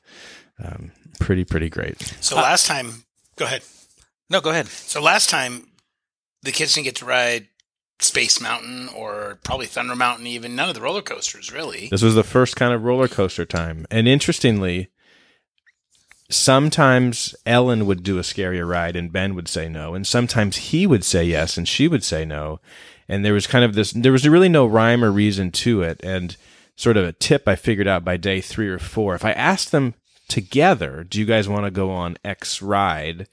um, 0.64 0.92
pretty 1.20 1.44
pretty 1.44 1.70
great. 1.70 2.00
so 2.22 2.36
last 2.38 2.66
time, 2.66 3.04
go 3.36 3.46
ahead. 3.46 3.64
No, 4.30 4.40
go 4.42 4.52
ahead. 4.52 4.68
So 4.68 5.02
last 5.02 5.30
time, 5.30 5.68
the 6.44 6.52
kids 6.52 6.74
didn't 6.74 6.86
get 6.86 6.96
to 6.98 7.06
ride 7.06 7.49
Space 8.00 8.40
Mountain 8.42 8.90
or 8.96 9.40
probably 9.44 9.66
Thunder 9.66 9.96
Mountain, 9.96 10.28
even 10.28 10.56
none 10.56 10.70
of 10.70 10.76
the 10.76 10.82
roller 10.82 11.02
coasters, 11.02 11.52
really. 11.52 11.90
This 11.90 12.02
was 12.02 12.16
the 12.16 12.24
first 12.24 12.56
kind 12.56 12.74
of 12.74 12.84
roller 12.84 13.08
coaster 13.08 13.46
time, 13.46 13.86
and 13.92 14.08
interestingly. 14.08 14.90
Sometimes 16.32 17.34
Ellen 17.48 17.88
would 17.88 18.04
do 18.04 18.20
a 18.20 18.22
scarier 18.22 18.70
ride 18.70 18.96
and 18.96 19.12
Ben 19.12 19.34
would 19.34 19.48
say 19.48 19.68
no. 19.68 19.96
And 19.96 20.06
sometimes 20.06 20.58
he 20.58 20.86
would 20.86 21.04
say 21.04 21.24
yes 21.24 21.58
and 21.58 21.68
she 21.68 21.88
would 21.88 22.04
say 22.04 22.24
no. 22.24 22.60
And 23.08 23.26
there 23.26 23.34
was 23.34 23.48
kind 23.48 23.66
of 23.66 23.74
this, 23.74 23.92
there 23.94 24.12
was 24.12 24.30
really 24.30 24.48
no 24.48 24.68
rhyme 24.68 25.04
or 25.04 25.12
reason 25.12 25.50
to 25.54 25.82
it. 25.82 26.00
And 26.04 26.38
sort 26.76 26.98
of 26.98 27.06
a 27.06 27.14
tip 27.14 27.48
I 27.48 27.56
figured 27.56 27.88
out 27.88 28.06
by 28.06 28.16
day 28.16 28.42
three 28.42 28.70
or 28.70 28.78
four. 28.78 29.16
If 29.16 29.26
I 29.26 29.32
asked 29.32 29.72
them 29.72 29.96
together, 30.30 31.04
do 31.04 31.20
you 31.20 31.26
guys 31.26 31.50
want 31.50 31.66
to 31.66 31.72
go 31.72 31.92
on 31.92 32.18
X 32.24 32.62
ride? 32.62 33.28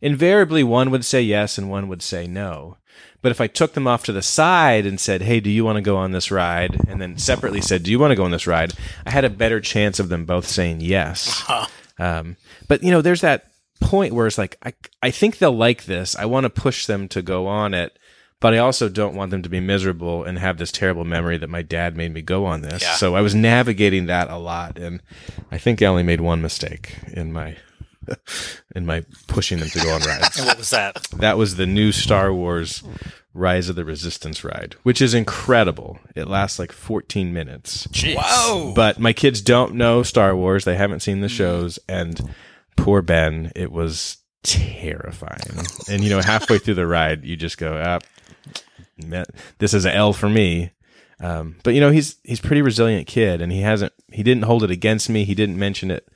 Invariably, 0.00 0.62
one 0.62 0.90
would 0.90 1.04
say 1.04 1.22
yes 1.22 1.58
and 1.58 1.70
one 1.70 1.88
would 1.88 2.02
say 2.02 2.26
no. 2.26 2.76
But 3.22 3.30
if 3.32 3.40
I 3.40 3.46
took 3.46 3.74
them 3.74 3.86
off 3.86 4.04
to 4.04 4.12
the 4.12 4.22
side 4.22 4.84
and 4.84 5.00
said, 5.00 5.22
Hey, 5.22 5.40
do 5.40 5.48
you 5.48 5.64
want 5.64 5.76
to 5.76 5.82
go 5.82 5.96
on 5.96 6.10
this 6.10 6.30
ride? 6.30 6.76
And 6.88 7.00
then 7.00 7.18
separately 7.18 7.60
said, 7.60 7.84
Do 7.84 7.90
you 7.90 7.98
want 7.98 8.10
to 8.10 8.16
go 8.16 8.24
on 8.24 8.32
this 8.32 8.46
ride? 8.46 8.74
I 9.06 9.10
had 9.10 9.24
a 9.24 9.30
better 9.30 9.60
chance 9.60 10.00
of 10.00 10.08
them 10.08 10.24
both 10.26 10.46
saying 10.46 10.80
yes. 10.80 11.42
Um, 11.98 12.36
but 12.68 12.82
you 12.82 12.90
know, 12.90 13.02
there's 13.02 13.20
that 13.20 13.52
point 13.80 14.14
where 14.14 14.26
it's 14.26 14.38
like, 14.38 14.56
I, 14.64 14.72
I 15.02 15.10
think 15.10 15.38
they'll 15.38 15.54
like 15.54 15.84
this. 15.84 16.16
I 16.16 16.24
want 16.24 16.44
to 16.44 16.50
push 16.50 16.86
them 16.86 17.06
to 17.08 17.22
go 17.22 17.46
on 17.46 17.74
it, 17.74 17.96
but 18.42 18.54
I 18.54 18.58
also 18.58 18.88
don't 18.88 19.14
want 19.14 19.30
them 19.30 19.42
to 19.42 19.48
be 19.48 19.60
miserable 19.60 20.24
and 20.24 20.36
have 20.36 20.58
this 20.58 20.72
terrible 20.72 21.04
memory 21.04 21.38
that 21.38 21.48
my 21.48 21.62
dad 21.62 21.96
made 21.96 22.12
me 22.12 22.22
go 22.22 22.44
on 22.44 22.62
this. 22.62 22.82
Yeah. 22.82 22.94
So 22.94 23.14
I 23.14 23.20
was 23.20 23.36
navigating 23.36 24.06
that 24.06 24.28
a 24.28 24.36
lot. 24.36 24.78
And 24.78 25.00
I 25.52 25.58
think 25.58 25.80
I 25.80 25.86
only 25.86 26.02
made 26.02 26.20
one 26.20 26.42
mistake 26.42 26.96
in 27.12 27.32
my, 27.32 27.56
in 28.74 28.84
my 28.84 29.04
pushing 29.28 29.60
them 29.60 29.68
to 29.68 29.78
go 29.78 29.90
on 29.90 30.02
rides. 30.02 30.36
And 30.38 30.46
what 30.48 30.58
was 30.58 30.70
that? 30.70 31.04
That 31.16 31.38
was 31.38 31.54
the 31.54 31.66
new 31.66 31.92
Star 31.92 32.34
Wars 32.34 32.82
Rise 33.32 33.68
of 33.68 33.76
the 33.76 33.84
Resistance 33.84 34.42
ride, 34.42 34.74
which 34.82 35.00
is 35.00 35.14
incredible. 35.14 36.00
It 36.16 36.26
lasts 36.26 36.58
like 36.58 36.72
14 36.72 37.32
minutes. 37.32 37.86
Whoa. 38.04 38.72
But 38.74 38.98
my 38.98 39.12
kids 39.12 39.40
don't 39.40 39.74
know 39.74 40.02
Star 40.02 40.34
Wars. 40.34 40.64
They 40.64 40.76
haven't 40.76 41.00
seen 41.00 41.20
the 41.20 41.28
mm. 41.28 41.36
shows. 41.36 41.78
And 41.88 42.34
poor 42.76 43.02
Ben, 43.02 43.52
it 43.54 43.70
was 43.70 44.16
terrifying. 44.42 45.64
And, 45.88 46.02
you 46.02 46.10
know, 46.10 46.20
halfway 46.20 46.58
through 46.58 46.74
the 46.74 46.88
ride, 46.88 47.24
you 47.24 47.36
just 47.36 47.56
go, 47.56 47.74
up. 47.74 48.02
This 49.58 49.74
is 49.74 49.84
an 49.84 49.92
L 49.92 50.12
for 50.12 50.28
me. 50.28 50.72
Um, 51.20 51.56
but 51.62 51.74
you 51.74 51.80
know, 51.80 51.90
he's, 51.90 52.16
he's 52.24 52.40
pretty 52.40 52.62
resilient 52.62 53.06
kid 53.06 53.40
and 53.40 53.52
he 53.52 53.60
hasn't, 53.60 53.92
he 54.12 54.22
didn't 54.22 54.44
hold 54.44 54.64
it 54.64 54.70
against 54.70 55.08
me. 55.08 55.24
He 55.24 55.34
didn't 55.34 55.58
mention 55.58 55.90
it. 55.90 56.08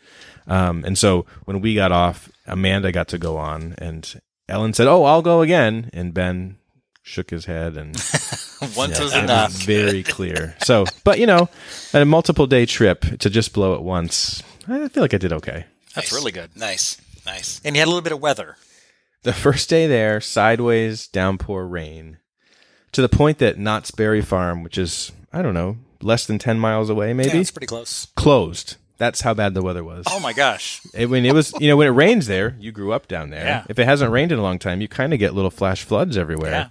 Um, 0.49 0.85
and 0.85 0.97
so 0.99 1.27
when 1.45 1.61
we 1.61 1.75
got 1.75 1.93
off, 1.93 2.29
Amanda 2.47 2.91
got 2.93 3.09
to 3.09 3.19
go 3.19 3.37
on 3.37 3.75
and 3.79 4.21
Ellen 4.49 4.73
said, 4.73 4.87
Oh, 4.89 5.05
I'll 5.05 5.23
go 5.23 5.43
again. 5.43 5.91
And 5.93 6.13
Ben 6.15 6.57
shook 7.03 7.31
his 7.31 7.45
head 7.45 7.77
and 7.77 7.95
Once 8.77 8.99
was 8.99 9.15
enough. 9.15 9.53
was 9.53 9.63
very 9.63 10.03
clear. 10.03 10.57
So, 10.65 10.85
but 11.05 11.19
you 11.21 11.27
know, 11.27 11.49
a 11.95 12.05
multiple 12.05 12.47
day 12.49 12.67
trip 12.67 13.03
to 13.21 13.31
just 13.31 13.53
blow 13.53 13.75
it 13.75 13.83
once, 13.83 14.43
I 14.67 14.89
feel 14.89 15.03
like 15.05 15.15
I 15.15 15.19
did 15.19 15.33
okay. 15.33 15.67
That's 15.95 16.11
Nice. 16.11 16.13
really 16.13 16.33
good. 16.33 16.51
Nice, 16.57 17.01
nice. 17.25 17.61
And 17.65 17.77
you 17.77 17.81
had 17.81 17.87
a 17.87 17.91
little 17.91 18.03
bit 18.03 18.13
of 18.13 18.21
weather. 18.21 18.57
The 19.23 19.33
first 19.33 19.69
day 19.69 19.87
there, 19.87 20.21
sideways 20.21 21.07
downpour 21.09 21.67
rain, 21.67 22.19
to 22.97 23.03
the 23.03 23.09
point 23.09 23.39
that 23.39 23.59
Knott's 23.59 23.91
Berry 23.93 24.21
Farm, 24.21 24.63
which 24.63 24.77
is 24.77 25.13
I 25.33 25.41
don't 25.43 25.55
know 25.55 25.77
less 26.03 26.27
than 26.27 26.39
ten 26.39 26.59
miles 26.59 26.91
away, 26.91 27.13
maybe 27.15 27.31
Yeah, 27.31 27.37
it's 27.41 27.51
pretty 27.51 27.67
close. 27.67 28.09
closed. 28.17 28.77
That's 28.99 29.21
how 29.21 29.35
bad 29.35 29.53
the 29.55 29.63
weather 29.63 29.85
was. 29.85 30.07
Oh 30.11 30.19
my 30.21 30.33
gosh. 30.33 30.81
It, 30.95 31.07
when 31.11 31.27
it 31.27 31.35
was, 31.35 31.53
you 31.61 31.69
know, 31.69 31.77
when 31.77 31.87
it 31.87 31.91
rains 31.91 32.27
there, 32.27 32.57
you 32.59 32.73
grew 32.73 32.93
up 32.95 33.07
down 33.09 33.29
there. 33.29 33.45
Yeah. 33.45 33.65
If 33.69 33.79
it 33.79 33.85
hasn't 33.85 34.11
rained 34.11 34.33
in 34.33 34.39
a 34.39 34.43
long 34.43 34.59
time, 34.59 34.81
you 34.81 34.89
kind 34.89 35.13
of 35.13 35.19
get 35.19 35.35
little 35.35 35.51
flash 35.51 35.85
floods 35.85 36.17
everywhere. 36.17 36.51
Yeah. 36.51 36.69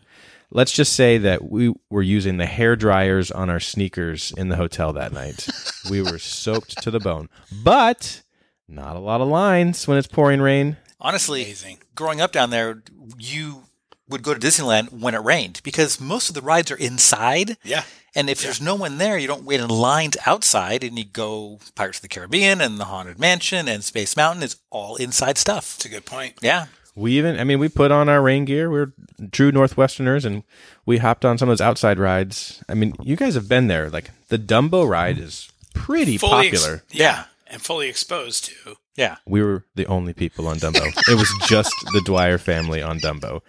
Let's 0.49 0.71
just 0.71 0.93
say 0.93 1.19
that 1.19 1.49
we 1.51 1.73
were 1.91 2.01
using 2.01 2.37
the 2.37 2.47
hair 2.47 2.75
dryers 2.75 3.29
on 3.29 3.51
our 3.51 3.59
sneakers 3.59 4.33
in 4.37 4.49
the 4.49 4.55
hotel 4.55 4.91
that 4.93 5.13
night. 5.13 5.47
we 5.89 6.01
were 6.01 6.17
soaked 6.17 6.81
to 6.81 6.89
the 6.89 6.99
bone, 6.99 7.29
but 7.63 8.23
not 8.67 8.95
a 8.95 8.99
lot 8.99 9.21
of 9.21 9.27
lines 9.27 9.87
when 9.87 9.97
it's 9.99 10.07
pouring 10.07 10.41
rain. 10.41 10.77
Honestly, 10.99 11.43
Amazing. 11.43 11.77
growing 11.93 12.21
up 12.21 12.31
down 12.31 12.49
there, 12.49 12.81
you 13.19 13.65
would 14.09 14.23
go 14.23 14.33
to 14.33 14.39
Disneyland 14.39 14.91
when 14.91 15.15
it 15.15 15.19
rained 15.23 15.61
because 15.63 15.99
most 15.99 16.29
of 16.29 16.35
the 16.35 16.41
rides 16.41 16.71
are 16.71 16.75
inside. 16.77 17.57
Yeah. 17.63 17.83
And 18.15 18.29
if 18.29 18.41
there's 18.41 18.61
no 18.61 18.75
one 18.75 18.97
there, 18.97 19.17
you 19.17 19.27
don't 19.27 19.43
wait 19.43 19.59
in 19.59 19.67
lines 19.67 20.15
outside 20.25 20.83
and 20.83 20.97
you 20.97 21.03
go 21.05 21.59
Pirates 21.75 21.97
of 21.97 22.03
the 22.03 22.07
Caribbean 22.07 22.61
and 22.61 22.79
the 22.79 22.85
Haunted 22.85 23.19
Mansion 23.19 23.67
and 23.67 23.83
Space 23.83 24.15
Mountain. 24.15 24.43
It's 24.43 24.55
all 24.69 24.95
inside 24.95 25.37
stuff. 25.37 25.75
It's 25.75 25.85
a 25.85 25.89
good 25.89 26.05
point. 26.05 26.35
Yeah. 26.41 26.67
We 26.95 27.17
even, 27.17 27.37
I 27.37 27.43
mean, 27.43 27.59
we 27.59 27.67
put 27.67 27.91
on 27.91 28.07
our 28.07 28.21
rain 28.21 28.45
gear. 28.45 28.69
We're 28.71 28.93
true 29.33 29.51
Northwesterners, 29.51 30.23
and 30.23 30.43
we 30.85 30.99
hopped 30.99 31.25
on 31.25 31.37
some 31.37 31.49
of 31.49 31.57
those 31.57 31.59
outside 31.65 31.99
rides. 31.99 32.63
I 32.69 32.73
mean, 32.73 32.93
you 33.03 33.17
guys 33.17 33.35
have 33.35 33.49
been 33.49 33.67
there. 33.67 33.89
Like 33.89 34.11
the 34.29 34.39
Dumbo 34.39 34.87
ride 34.87 35.17
is 35.17 35.49
pretty 35.73 36.17
Fully 36.17 36.47
ex- 36.47 36.61
popular. 36.61 36.83
yeah. 36.91 37.25
And 37.47 37.61
fully 37.61 37.89
exposed 37.89 38.45
to. 38.45 38.77
Yeah. 38.95 39.17
we 39.25 39.41
were 39.43 39.65
the 39.75 39.85
only 39.87 40.13
people 40.13 40.47
on 40.47 40.57
Dumbo. 40.57 40.85
it 41.09 41.15
was 41.15 41.29
just 41.47 41.73
the 41.93 42.01
Dwyer 42.05 42.37
family 42.37 42.81
on 42.81 42.99
Dumbo. 42.99 43.41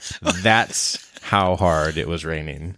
That's 0.42 0.98
how 1.22 1.56
hard 1.56 1.96
it 1.96 2.08
was 2.08 2.24
raining. 2.24 2.76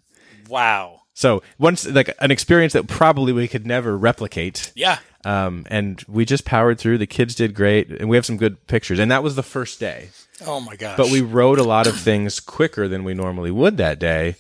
Wow. 0.49 1.01
So 1.15 1.43
once 1.59 1.87
like 1.89 2.15
an 2.21 2.31
experience 2.31 2.75
that 2.75 2.87
probably 2.87 3.33
we 3.33 3.49
could 3.49 3.67
never 3.67 3.97
replicate. 3.97 4.73
Yeah. 4.77 4.99
Um, 5.25 5.67
and 5.69 6.03
we 6.07 6.25
just 6.25 6.45
powered 6.45 6.79
through. 6.79 6.99
The 6.99 7.07
kids 7.07 7.35
did 7.35 7.55
great, 7.55 7.91
and 7.91 8.09
we 8.09 8.17
have 8.17 8.25
some 8.25 8.37
good 8.37 8.67
pictures. 8.69 8.99
And 9.01 9.11
that 9.11 9.23
was 9.23 9.35
the 9.35 9.43
first 9.43 9.81
day. 9.81 10.11
Oh 10.47 10.61
my 10.61 10.77
gosh. 10.77 10.97
But 10.97 11.11
we 11.11 11.21
rode 11.21 11.59
a 11.59 11.65
lot 11.65 11.87
of 11.89 11.99
things 11.99 12.39
quicker 12.39 12.87
than 12.87 13.03
we 13.03 13.15
normally 13.15 13.51
would 13.51 13.79
that 13.79 13.99
day. 13.99 14.37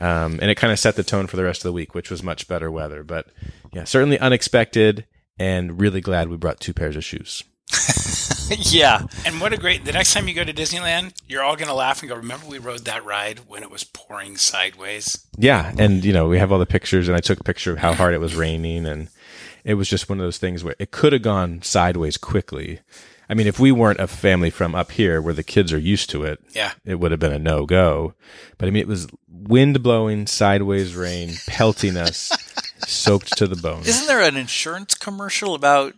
Um, 0.00 0.38
and 0.42 0.50
it 0.50 0.56
kind 0.56 0.72
of 0.72 0.78
set 0.78 0.96
the 0.96 1.02
tone 1.02 1.26
for 1.26 1.36
the 1.36 1.44
rest 1.44 1.60
of 1.60 1.64
the 1.64 1.72
week, 1.72 1.94
which 1.94 2.10
was 2.10 2.22
much 2.22 2.46
better 2.46 2.70
weather. 2.70 3.02
But 3.02 3.28
yeah, 3.72 3.84
certainly 3.84 4.18
unexpected, 4.18 5.06
and 5.38 5.80
really 5.80 6.00
glad 6.00 6.28
we 6.28 6.36
brought 6.36 6.60
two 6.60 6.74
pairs 6.74 6.94
of 6.94 7.04
shoes. 7.04 7.42
yeah. 8.50 9.02
And 9.26 9.40
what 9.40 9.52
a 9.52 9.56
great, 9.56 9.84
the 9.84 9.92
next 9.92 10.14
time 10.14 10.28
you 10.28 10.34
go 10.34 10.44
to 10.44 10.52
Disneyland, 10.52 11.12
you're 11.28 11.42
all 11.42 11.56
going 11.56 11.68
to 11.68 11.74
laugh 11.74 12.00
and 12.02 12.08
go, 12.08 12.16
remember 12.16 12.46
we 12.46 12.58
rode 12.58 12.84
that 12.86 13.04
ride 13.04 13.40
when 13.46 13.62
it 13.62 13.70
was 13.70 13.84
pouring 13.84 14.36
sideways? 14.36 15.26
Yeah, 15.36 15.72
and 15.78 16.04
you 16.04 16.12
know 16.12 16.28
we 16.28 16.38
have 16.38 16.50
all 16.52 16.58
the 16.58 16.66
pictures, 16.66 17.08
and 17.08 17.16
I 17.16 17.20
took 17.20 17.40
a 17.40 17.44
picture 17.44 17.72
of 17.72 17.78
how 17.78 17.92
hard 17.94 18.14
it 18.14 18.18
was 18.20 18.34
raining, 18.34 18.86
and 18.86 19.08
it 19.64 19.74
was 19.74 19.88
just 19.88 20.08
one 20.08 20.18
of 20.18 20.24
those 20.24 20.38
things 20.38 20.64
where 20.64 20.74
it 20.78 20.90
could 20.90 21.12
have 21.12 21.22
gone 21.22 21.62
sideways 21.62 22.16
quickly. 22.16 22.80
I 23.30 23.34
mean, 23.34 23.46
if 23.46 23.58
we 23.60 23.70
weren't 23.72 24.00
a 24.00 24.06
family 24.06 24.48
from 24.48 24.74
up 24.74 24.90
here 24.92 25.20
where 25.20 25.34
the 25.34 25.42
kids 25.42 25.70
are 25.72 25.78
used 25.78 26.08
to 26.10 26.24
it, 26.24 26.40
Yeah. 26.54 26.72
it 26.86 26.94
would 26.98 27.10
have 27.10 27.20
been 27.20 27.32
a 27.34 27.38
no 27.38 27.66
go. 27.66 28.14
But 28.56 28.68
I 28.68 28.70
mean, 28.70 28.80
it 28.80 28.88
was 28.88 29.06
wind 29.30 29.82
blowing, 29.82 30.26
sideways 30.26 30.94
rain, 30.96 31.34
pelting 31.46 31.98
us, 31.98 32.32
soaked 32.86 33.36
to 33.36 33.46
the 33.46 33.54
bone. 33.56 33.82
Isn't 33.82 34.06
there 34.06 34.22
an 34.22 34.38
insurance 34.38 34.94
commercial 34.94 35.54
about 35.54 35.92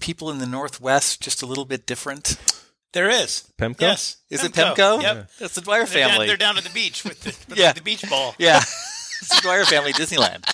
people 0.00 0.30
in 0.30 0.38
the 0.38 0.46
Northwest 0.46 1.20
just 1.20 1.42
a 1.42 1.46
little 1.46 1.64
bit 1.64 1.86
different? 1.86 2.36
There 2.92 3.10
is. 3.10 3.50
Pemco? 3.58 3.80
Yes. 3.82 4.16
Is 4.30 4.42
it 4.42 4.52
Pemco? 4.52 5.02
Yep. 5.02 5.30
That's 5.38 5.54
the 5.54 5.60
Dwyer 5.60 5.84
They're 5.84 6.00
down, 6.02 6.10
family. 6.10 6.26
they're 6.26 6.36
down 6.36 6.56
at 6.58 6.64
the 6.64 6.70
beach 6.70 7.04
with 7.04 7.20
the, 7.20 7.30
with 7.50 7.58
Yeah. 7.58 7.72
the 7.72 7.82
beach 7.82 8.02
ball. 8.08 8.34
Yeah, 8.38 8.56
it's 8.60 9.28
the 9.36 9.42
Dwyer 9.42 9.64
family 9.64 9.92
Disneyland. 9.92 10.44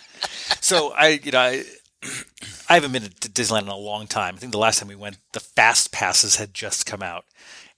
So 0.60 0.92
I, 0.94 1.20
you 1.22 1.30
know, 1.32 1.38
I, 1.40 1.64
I 2.68 2.74
haven't 2.74 2.92
been 2.92 3.02
to 3.02 3.28
Disneyland 3.28 3.62
in 3.62 3.68
a 3.68 3.76
long 3.76 4.06
time. 4.06 4.34
I 4.34 4.38
think 4.38 4.52
the 4.52 4.58
last 4.58 4.78
time 4.80 4.88
we 4.88 4.94
went, 4.96 5.18
the 5.32 5.40
fast 5.40 5.92
passes 5.92 6.36
had 6.36 6.52
just 6.54 6.86
come 6.86 7.02
out, 7.02 7.24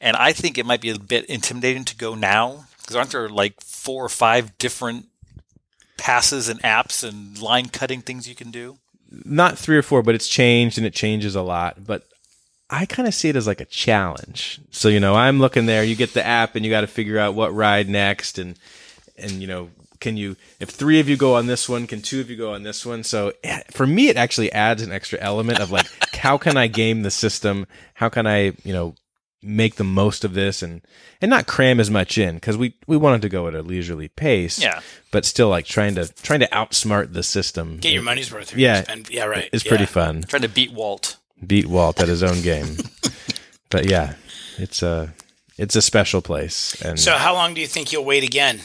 and 0.00 0.16
I 0.16 0.32
think 0.32 0.56
it 0.56 0.66
might 0.66 0.80
be 0.80 0.90
a 0.90 0.98
bit 0.98 1.26
intimidating 1.26 1.84
to 1.84 1.96
go 1.96 2.14
now 2.14 2.64
because 2.78 2.96
aren't 2.96 3.10
there 3.10 3.28
like 3.28 3.60
four 3.60 4.04
or 4.04 4.08
five 4.08 4.56
different 4.58 5.06
passes 5.98 6.48
and 6.48 6.60
apps 6.62 7.06
and 7.06 7.38
line 7.40 7.68
cutting 7.68 8.00
things 8.00 8.28
you 8.28 8.34
can 8.34 8.50
do? 8.50 8.78
Not 9.10 9.58
three 9.58 9.76
or 9.76 9.82
four, 9.82 10.02
but 10.02 10.14
it's 10.14 10.28
changed 10.28 10.78
and 10.78 10.86
it 10.86 10.94
changes 10.94 11.34
a 11.34 11.42
lot. 11.42 11.84
But 11.84 12.02
I 12.68 12.86
kind 12.86 13.06
of 13.06 13.14
see 13.14 13.28
it 13.28 13.36
as 13.36 13.46
like 13.46 13.60
a 13.60 13.66
challenge. 13.66 14.60
So 14.70 14.88
you 14.88 15.00
know, 15.00 15.14
I'm 15.14 15.38
looking 15.38 15.66
there. 15.66 15.84
You 15.84 15.96
get 15.96 16.14
the 16.14 16.26
app, 16.26 16.56
and 16.56 16.64
you 16.64 16.70
got 16.70 16.80
to 16.82 16.86
figure 16.86 17.18
out 17.18 17.34
what 17.34 17.54
ride 17.54 17.88
next, 17.88 18.38
and 18.38 18.58
and 19.16 19.32
you 19.32 19.46
know, 19.46 19.70
can 20.00 20.16
you 20.16 20.36
if 20.60 20.70
three 20.70 21.00
of 21.00 21.08
you 21.08 21.16
go 21.16 21.36
on 21.36 21.46
this 21.46 21.68
one, 21.68 21.86
can 21.86 22.02
two 22.02 22.20
of 22.20 22.30
you 22.30 22.36
go 22.36 22.52
on 22.52 22.62
this 22.62 22.84
one? 22.84 23.04
So 23.04 23.32
eh, 23.44 23.62
for 23.70 23.86
me, 23.86 24.08
it 24.08 24.16
actually 24.16 24.52
adds 24.52 24.82
an 24.82 24.92
extra 24.92 25.18
element 25.20 25.60
of 25.60 25.70
like, 25.70 25.86
how 26.14 26.38
can 26.38 26.56
I 26.56 26.66
game 26.66 27.02
the 27.02 27.10
system? 27.10 27.66
How 27.94 28.08
can 28.08 28.26
I, 28.26 28.52
you 28.64 28.72
know, 28.72 28.94
make 29.46 29.76
the 29.76 29.84
most 29.84 30.24
of 30.24 30.34
this 30.34 30.62
and 30.62 30.82
and 31.20 31.30
not 31.30 31.46
cram 31.46 31.78
as 31.80 31.90
much 31.90 32.18
in 32.18 32.34
because 32.34 32.56
we 32.56 32.74
we 32.86 32.96
wanted 32.96 33.22
to 33.22 33.28
go 33.28 33.46
at 33.48 33.54
a 33.54 33.62
leisurely 33.62 34.08
pace. 34.08 34.58
Yeah. 34.60 34.80
but 35.10 35.24
still 35.24 35.48
like 35.48 35.64
trying 35.66 35.94
to 35.94 36.06
trying 36.22 36.40
to 36.40 36.48
outsmart 36.48 37.12
the 37.12 37.22
system. 37.22 37.78
Get 37.78 37.92
your 37.92 38.02
money's 38.02 38.32
worth. 38.32 38.54
or 38.54 38.58
Yeah. 38.58 38.82
spend- 38.82 39.08
yeah, 39.10 39.24
right. 39.24 39.48
It's 39.52 39.64
Yeah. 39.64 39.70
pretty 39.70 39.86
fun. 39.86 40.22
Trying 40.24 40.42
to 40.42 40.48
beat 40.48 40.72
Walt. 40.72 41.16
Beat 41.46 41.66
Walt 41.66 42.00
at 42.00 42.08
his 42.08 42.22
own 42.22 42.42
game. 42.42 42.76
but 43.70 43.86
yeah, 43.88 44.14
it's 44.58 44.82
a 44.82 45.14
it's 45.58 45.76
a 45.76 45.82
special 45.82 46.20
place. 46.20 46.80
And 46.82 46.98
So, 47.00 47.12
how 47.12 47.32
long 47.34 47.54
do 47.54 47.60
you 47.60 47.66
think 47.66 47.90
you'll 47.92 48.04
wait 48.04 48.24
again, 48.24 48.60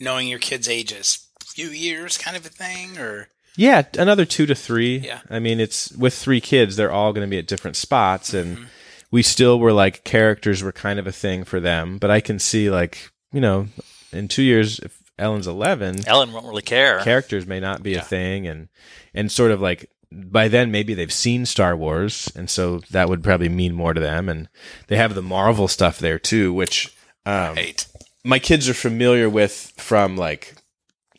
knowing 0.00 0.26
your 0.28 0.38
kids' 0.40 0.68
ages? 0.68 1.18
A 1.42 1.44
few 1.44 1.68
years, 1.68 2.18
kind 2.18 2.36
of 2.36 2.44
a 2.44 2.48
thing, 2.48 2.98
or 2.98 3.28
Yeah, 3.56 3.82
another 3.96 4.24
two 4.24 4.44
to 4.46 4.54
three. 4.56 4.96
Yeah. 4.98 5.20
I 5.30 5.38
mean, 5.38 5.60
it's 5.60 5.92
with 5.92 6.12
three 6.14 6.40
kids, 6.40 6.74
they're 6.74 6.90
all 6.90 7.12
going 7.12 7.24
to 7.26 7.30
be 7.30 7.38
at 7.38 7.46
different 7.46 7.76
spots, 7.76 8.34
and 8.34 8.56
mm-hmm. 8.56 8.64
We 9.14 9.22
still 9.22 9.60
were 9.60 9.72
like 9.72 10.02
characters 10.02 10.60
were 10.62 10.72
kind 10.72 10.98
of 10.98 11.06
a 11.06 11.12
thing 11.12 11.44
for 11.44 11.60
them. 11.60 11.98
But 11.98 12.10
I 12.10 12.20
can 12.20 12.38
see 12.38 12.68
like 12.68 13.10
you 13.32 13.40
know, 13.40 13.66
in 14.12 14.26
two 14.28 14.42
years, 14.42 14.78
if 14.80 14.98
Ellen's 15.18 15.46
eleven, 15.46 16.06
Ellen 16.06 16.32
won't 16.32 16.46
really 16.46 16.62
care. 16.62 16.98
characters 17.00 17.46
may 17.46 17.60
not 17.60 17.82
be 17.82 17.94
a 17.94 18.02
thing, 18.02 18.46
and 18.46 18.68
and 19.14 19.30
sort 19.30 19.52
of 19.52 19.60
like 19.60 19.88
by 20.12 20.48
then 20.48 20.70
maybe 20.70 20.94
they've 20.94 21.12
seen 21.24 21.46
Star 21.46 21.76
Wars, 21.76 22.30
and 22.36 22.50
so 22.50 22.80
that 22.90 23.08
would 23.08 23.22
probably 23.22 23.48
mean 23.48 23.72
more 23.74 23.94
to 23.94 24.00
them. 24.00 24.28
And 24.28 24.48
they 24.88 24.96
have 24.96 25.14
the 25.14 25.22
Marvel 25.22 25.68
stuff 25.68 25.98
there 25.98 26.18
too, 26.18 26.52
which 26.52 26.92
um, 27.26 27.56
eight. 27.56 27.86
my 28.24 28.38
kids 28.40 28.68
are 28.68 28.74
familiar 28.74 29.28
with 29.28 29.72
from 29.76 30.16
like 30.16 30.54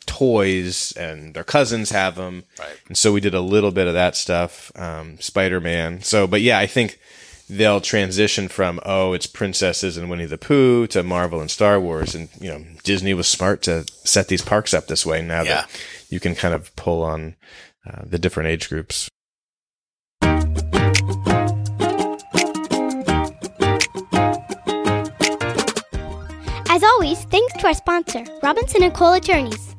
toys 0.06 0.92
and 0.96 1.34
their 1.34 1.44
cousins 1.44 1.90
have 1.90 2.14
them 2.14 2.44
Right. 2.60 2.78
and 2.86 2.96
so 2.96 3.12
we 3.12 3.20
did 3.20 3.34
a 3.34 3.40
little 3.40 3.72
bit 3.72 3.88
of 3.88 3.94
that 3.94 4.14
stuff 4.16 4.70
um, 4.76 5.18
spider-man 5.18 6.02
so 6.02 6.28
but 6.28 6.40
yeah 6.42 6.60
i 6.60 6.66
think 6.66 7.00
they'll 7.48 7.80
transition 7.80 8.48
from 8.48 8.80
oh 8.84 9.12
it's 9.12 9.26
princesses 9.26 9.96
and 9.96 10.10
winnie 10.10 10.24
the 10.26 10.36
pooh 10.38 10.86
to 10.86 11.02
marvel 11.02 11.40
and 11.40 11.50
star 11.50 11.78
wars 11.80 12.14
and 12.14 12.28
you 12.40 12.48
know 12.48 12.64
disney 12.82 13.14
was 13.14 13.28
smart 13.28 13.62
to 13.62 13.84
set 14.04 14.26
these 14.28 14.42
parks 14.42 14.74
up 14.74 14.88
this 14.88 15.06
way 15.06 15.22
now 15.22 15.42
Yeah. 15.42 15.62
that 15.62 15.70
you 16.08 16.18
can 16.20 16.34
kind 16.34 16.54
of 16.54 16.74
pull 16.76 17.02
on 17.02 17.36
uh, 17.88 18.02
the 18.04 18.18
different 18.18 18.48
age 18.48 18.68
groups 18.68 19.08
As 26.68 26.82
always, 26.82 27.22
thanks 27.24 27.52
to 27.54 27.66
our 27.68 27.74
sponsor, 27.74 28.24
Robinson 28.42 28.82
and 28.82 28.92
Cole 28.92 29.14
Attorneys. 29.14 29.75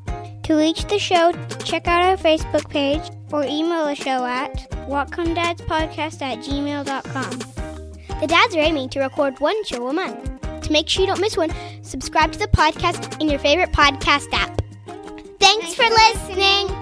To 0.47 0.55
reach 0.55 0.85
the 0.85 0.97
show, 0.97 1.33
check 1.65 1.89
out 1.89 2.01
our 2.01 2.15
Facebook 2.15 2.69
page 2.69 3.01
or 3.33 3.43
email 3.43 3.83
the 3.83 3.95
show 3.95 4.25
at 4.25 4.53
whatcomdadspodcast 4.87 6.21
at 6.21 6.37
gmail.com. 6.37 8.19
The 8.21 8.27
dads 8.27 8.55
are 8.55 8.59
aiming 8.59 8.87
to 8.91 9.01
record 9.01 9.37
one 9.41 9.61
show 9.65 9.89
a 9.89 9.93
month. 9.93 10.39
To 10.61 10.71
make 10.71 10.87
sure 10.87 11.01
you 11.01 11.07
don't 11.07 11.19
miss 11.19 11.35
one, 11.35 11.51
subscribe 11.81 12.31
to 12.31 12.39
the 12.39 12.47
podcast 12.47 13.19
in 13.19 13.27
your 13.27 13.39
favorite 13.39 13.73
podcast 13.73 14.31
app. 14.31 14.61
Thanks 15.37 15.73
for 15.73 15.83
listening. 15.83 16.73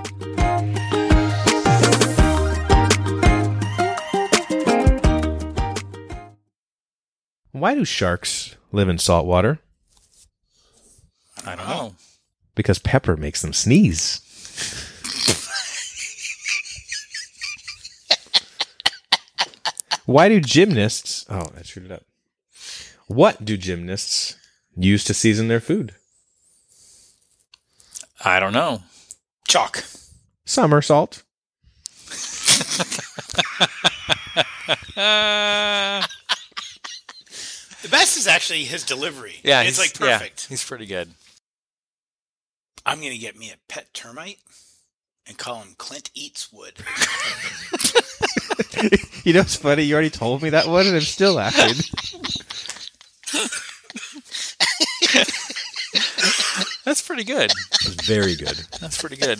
why 7.51 7.73
do 7.73 7.83
sharks 7.83 8.57
live 8.71 8.89
in 8.89 8.99
salt 8.99 9.25
water 9.25 9.57
I 11.47 11.55
don't 11.55 11.67
know. 11.67 11.95
Because 12.55 12.79
pepper 12.79 13.15
makes 13.17 13.41
them 13.41 13.53
sneeze 13.53 14.21
Why 20.05 20.29
do 20.29 20.39
gymnasts? 20.39 21.25
Oh, 21.29 21.47
I 21.57 21.63
screwed 21.63 21.85
it 21.85 21.91
up. 21.91 22.03
What 23.07 23.43
do 23.43 23.57
gymnasts 23.57 24.37
use 24.75 25.03
to 25.05 25.13
season 25.13 25.47
their 25.47 25.59
food? 25.59 25.95
I 28.23 28.39
don't 28.39 28.53
know. 28.53 28.83
Chalk. 29.47 29.83
Somersault. 30.45 31.23
The 37.81 37.89
best 37.91 38.17
is 38.17 38.25
actually 38.27 38.63
his 38.63 38.83
delivery. 38.83 39.35
yeah, 39.43 39.61
it's 39.61 39.77
he's- 39.77 39.79
like 39.93 39.99
yeah, 39.99 40.17
perfect. 40.17 40.47
he's 40.47 40.63
pretty 40.63 40.87
good. 40.87 41.11
I'm 42.85 42.99
gonna 42.99 43.17
get 43.17 43.37
me 43.37 43.51
a 43.51 43.57
pet 43.67 43.93
termite 43.93 44.37
and 45.27 45.37
call 45.37 45.61
him 45.61 45.75
Clint 45.77 46.11
Eats 46.13 46.51
Wood. 46.51 46.73
You 49.23 49.33
know, 49.33 49.39
it's 49.39 49.55
funny. 49.55 49.81
You 49.83 49.95
already 49.95 50.11
told 50.11 50.43
me 50.43 50.51
that 50.51 50.67
one, 50.67 50.85
and 50.85 50.95
I'm 50.95 51.01
still 51.01 51.33
laughing. 51.33 51.73
That's 56.85 57.01
pretty 57.01 57.23
good. 57.23 57.51
It's 57.71 58.05
very 58.05 58.35
good. 58.35 58.55
That's 58.79 59.01
pretty 59.01 59.15
good. 59.15 59.39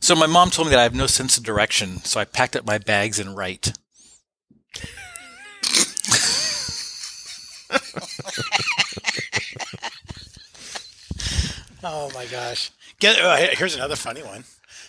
So 0.00 0.14
my 0.14 0.26
mom 0.26 0.50
told 0.50 0.68
me 0.68 0.70
that 0.72 0.80
I 0.80 0.82
have 0.82 0.94
no 0.94 1.06
sense 1.06 1.38
of 1.38 1.44
direction, 1.44 2.04
so 2.04 2.20
I 2.20 2.26
packed 2.26 2.54
up 2.54 2.66
my 2.66 2.76
bags 2.76 3.18
and 3.18 3.34
write. 3.34 3.72
Oh 11.82 12.10
my 12.14 12.26
gosh! 12.26 12.70
Get, 12.98 13.18
uh, 13.18 13.36
here's 13.52 13.74
another 13.74 13.96
funny 13.96 14.22
one. 14.22 14.44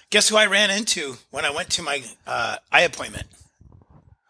Guess 0.10 0.30
who 0.30 0.36
I 0.36 0.46
ran 0.46 0.70
into 0.70 1.16
when 1.30 1.46
I 1.46 1.50
went 1.50 1.70
to 1.72 1.82
my 1.82 2.04
uh, 2.28 2.58
eye 2.72 2.82
appointment? 2.82 3.28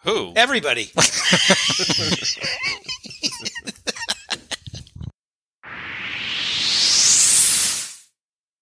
Who? 0.04 0.34
Everybody. 0.36 0.92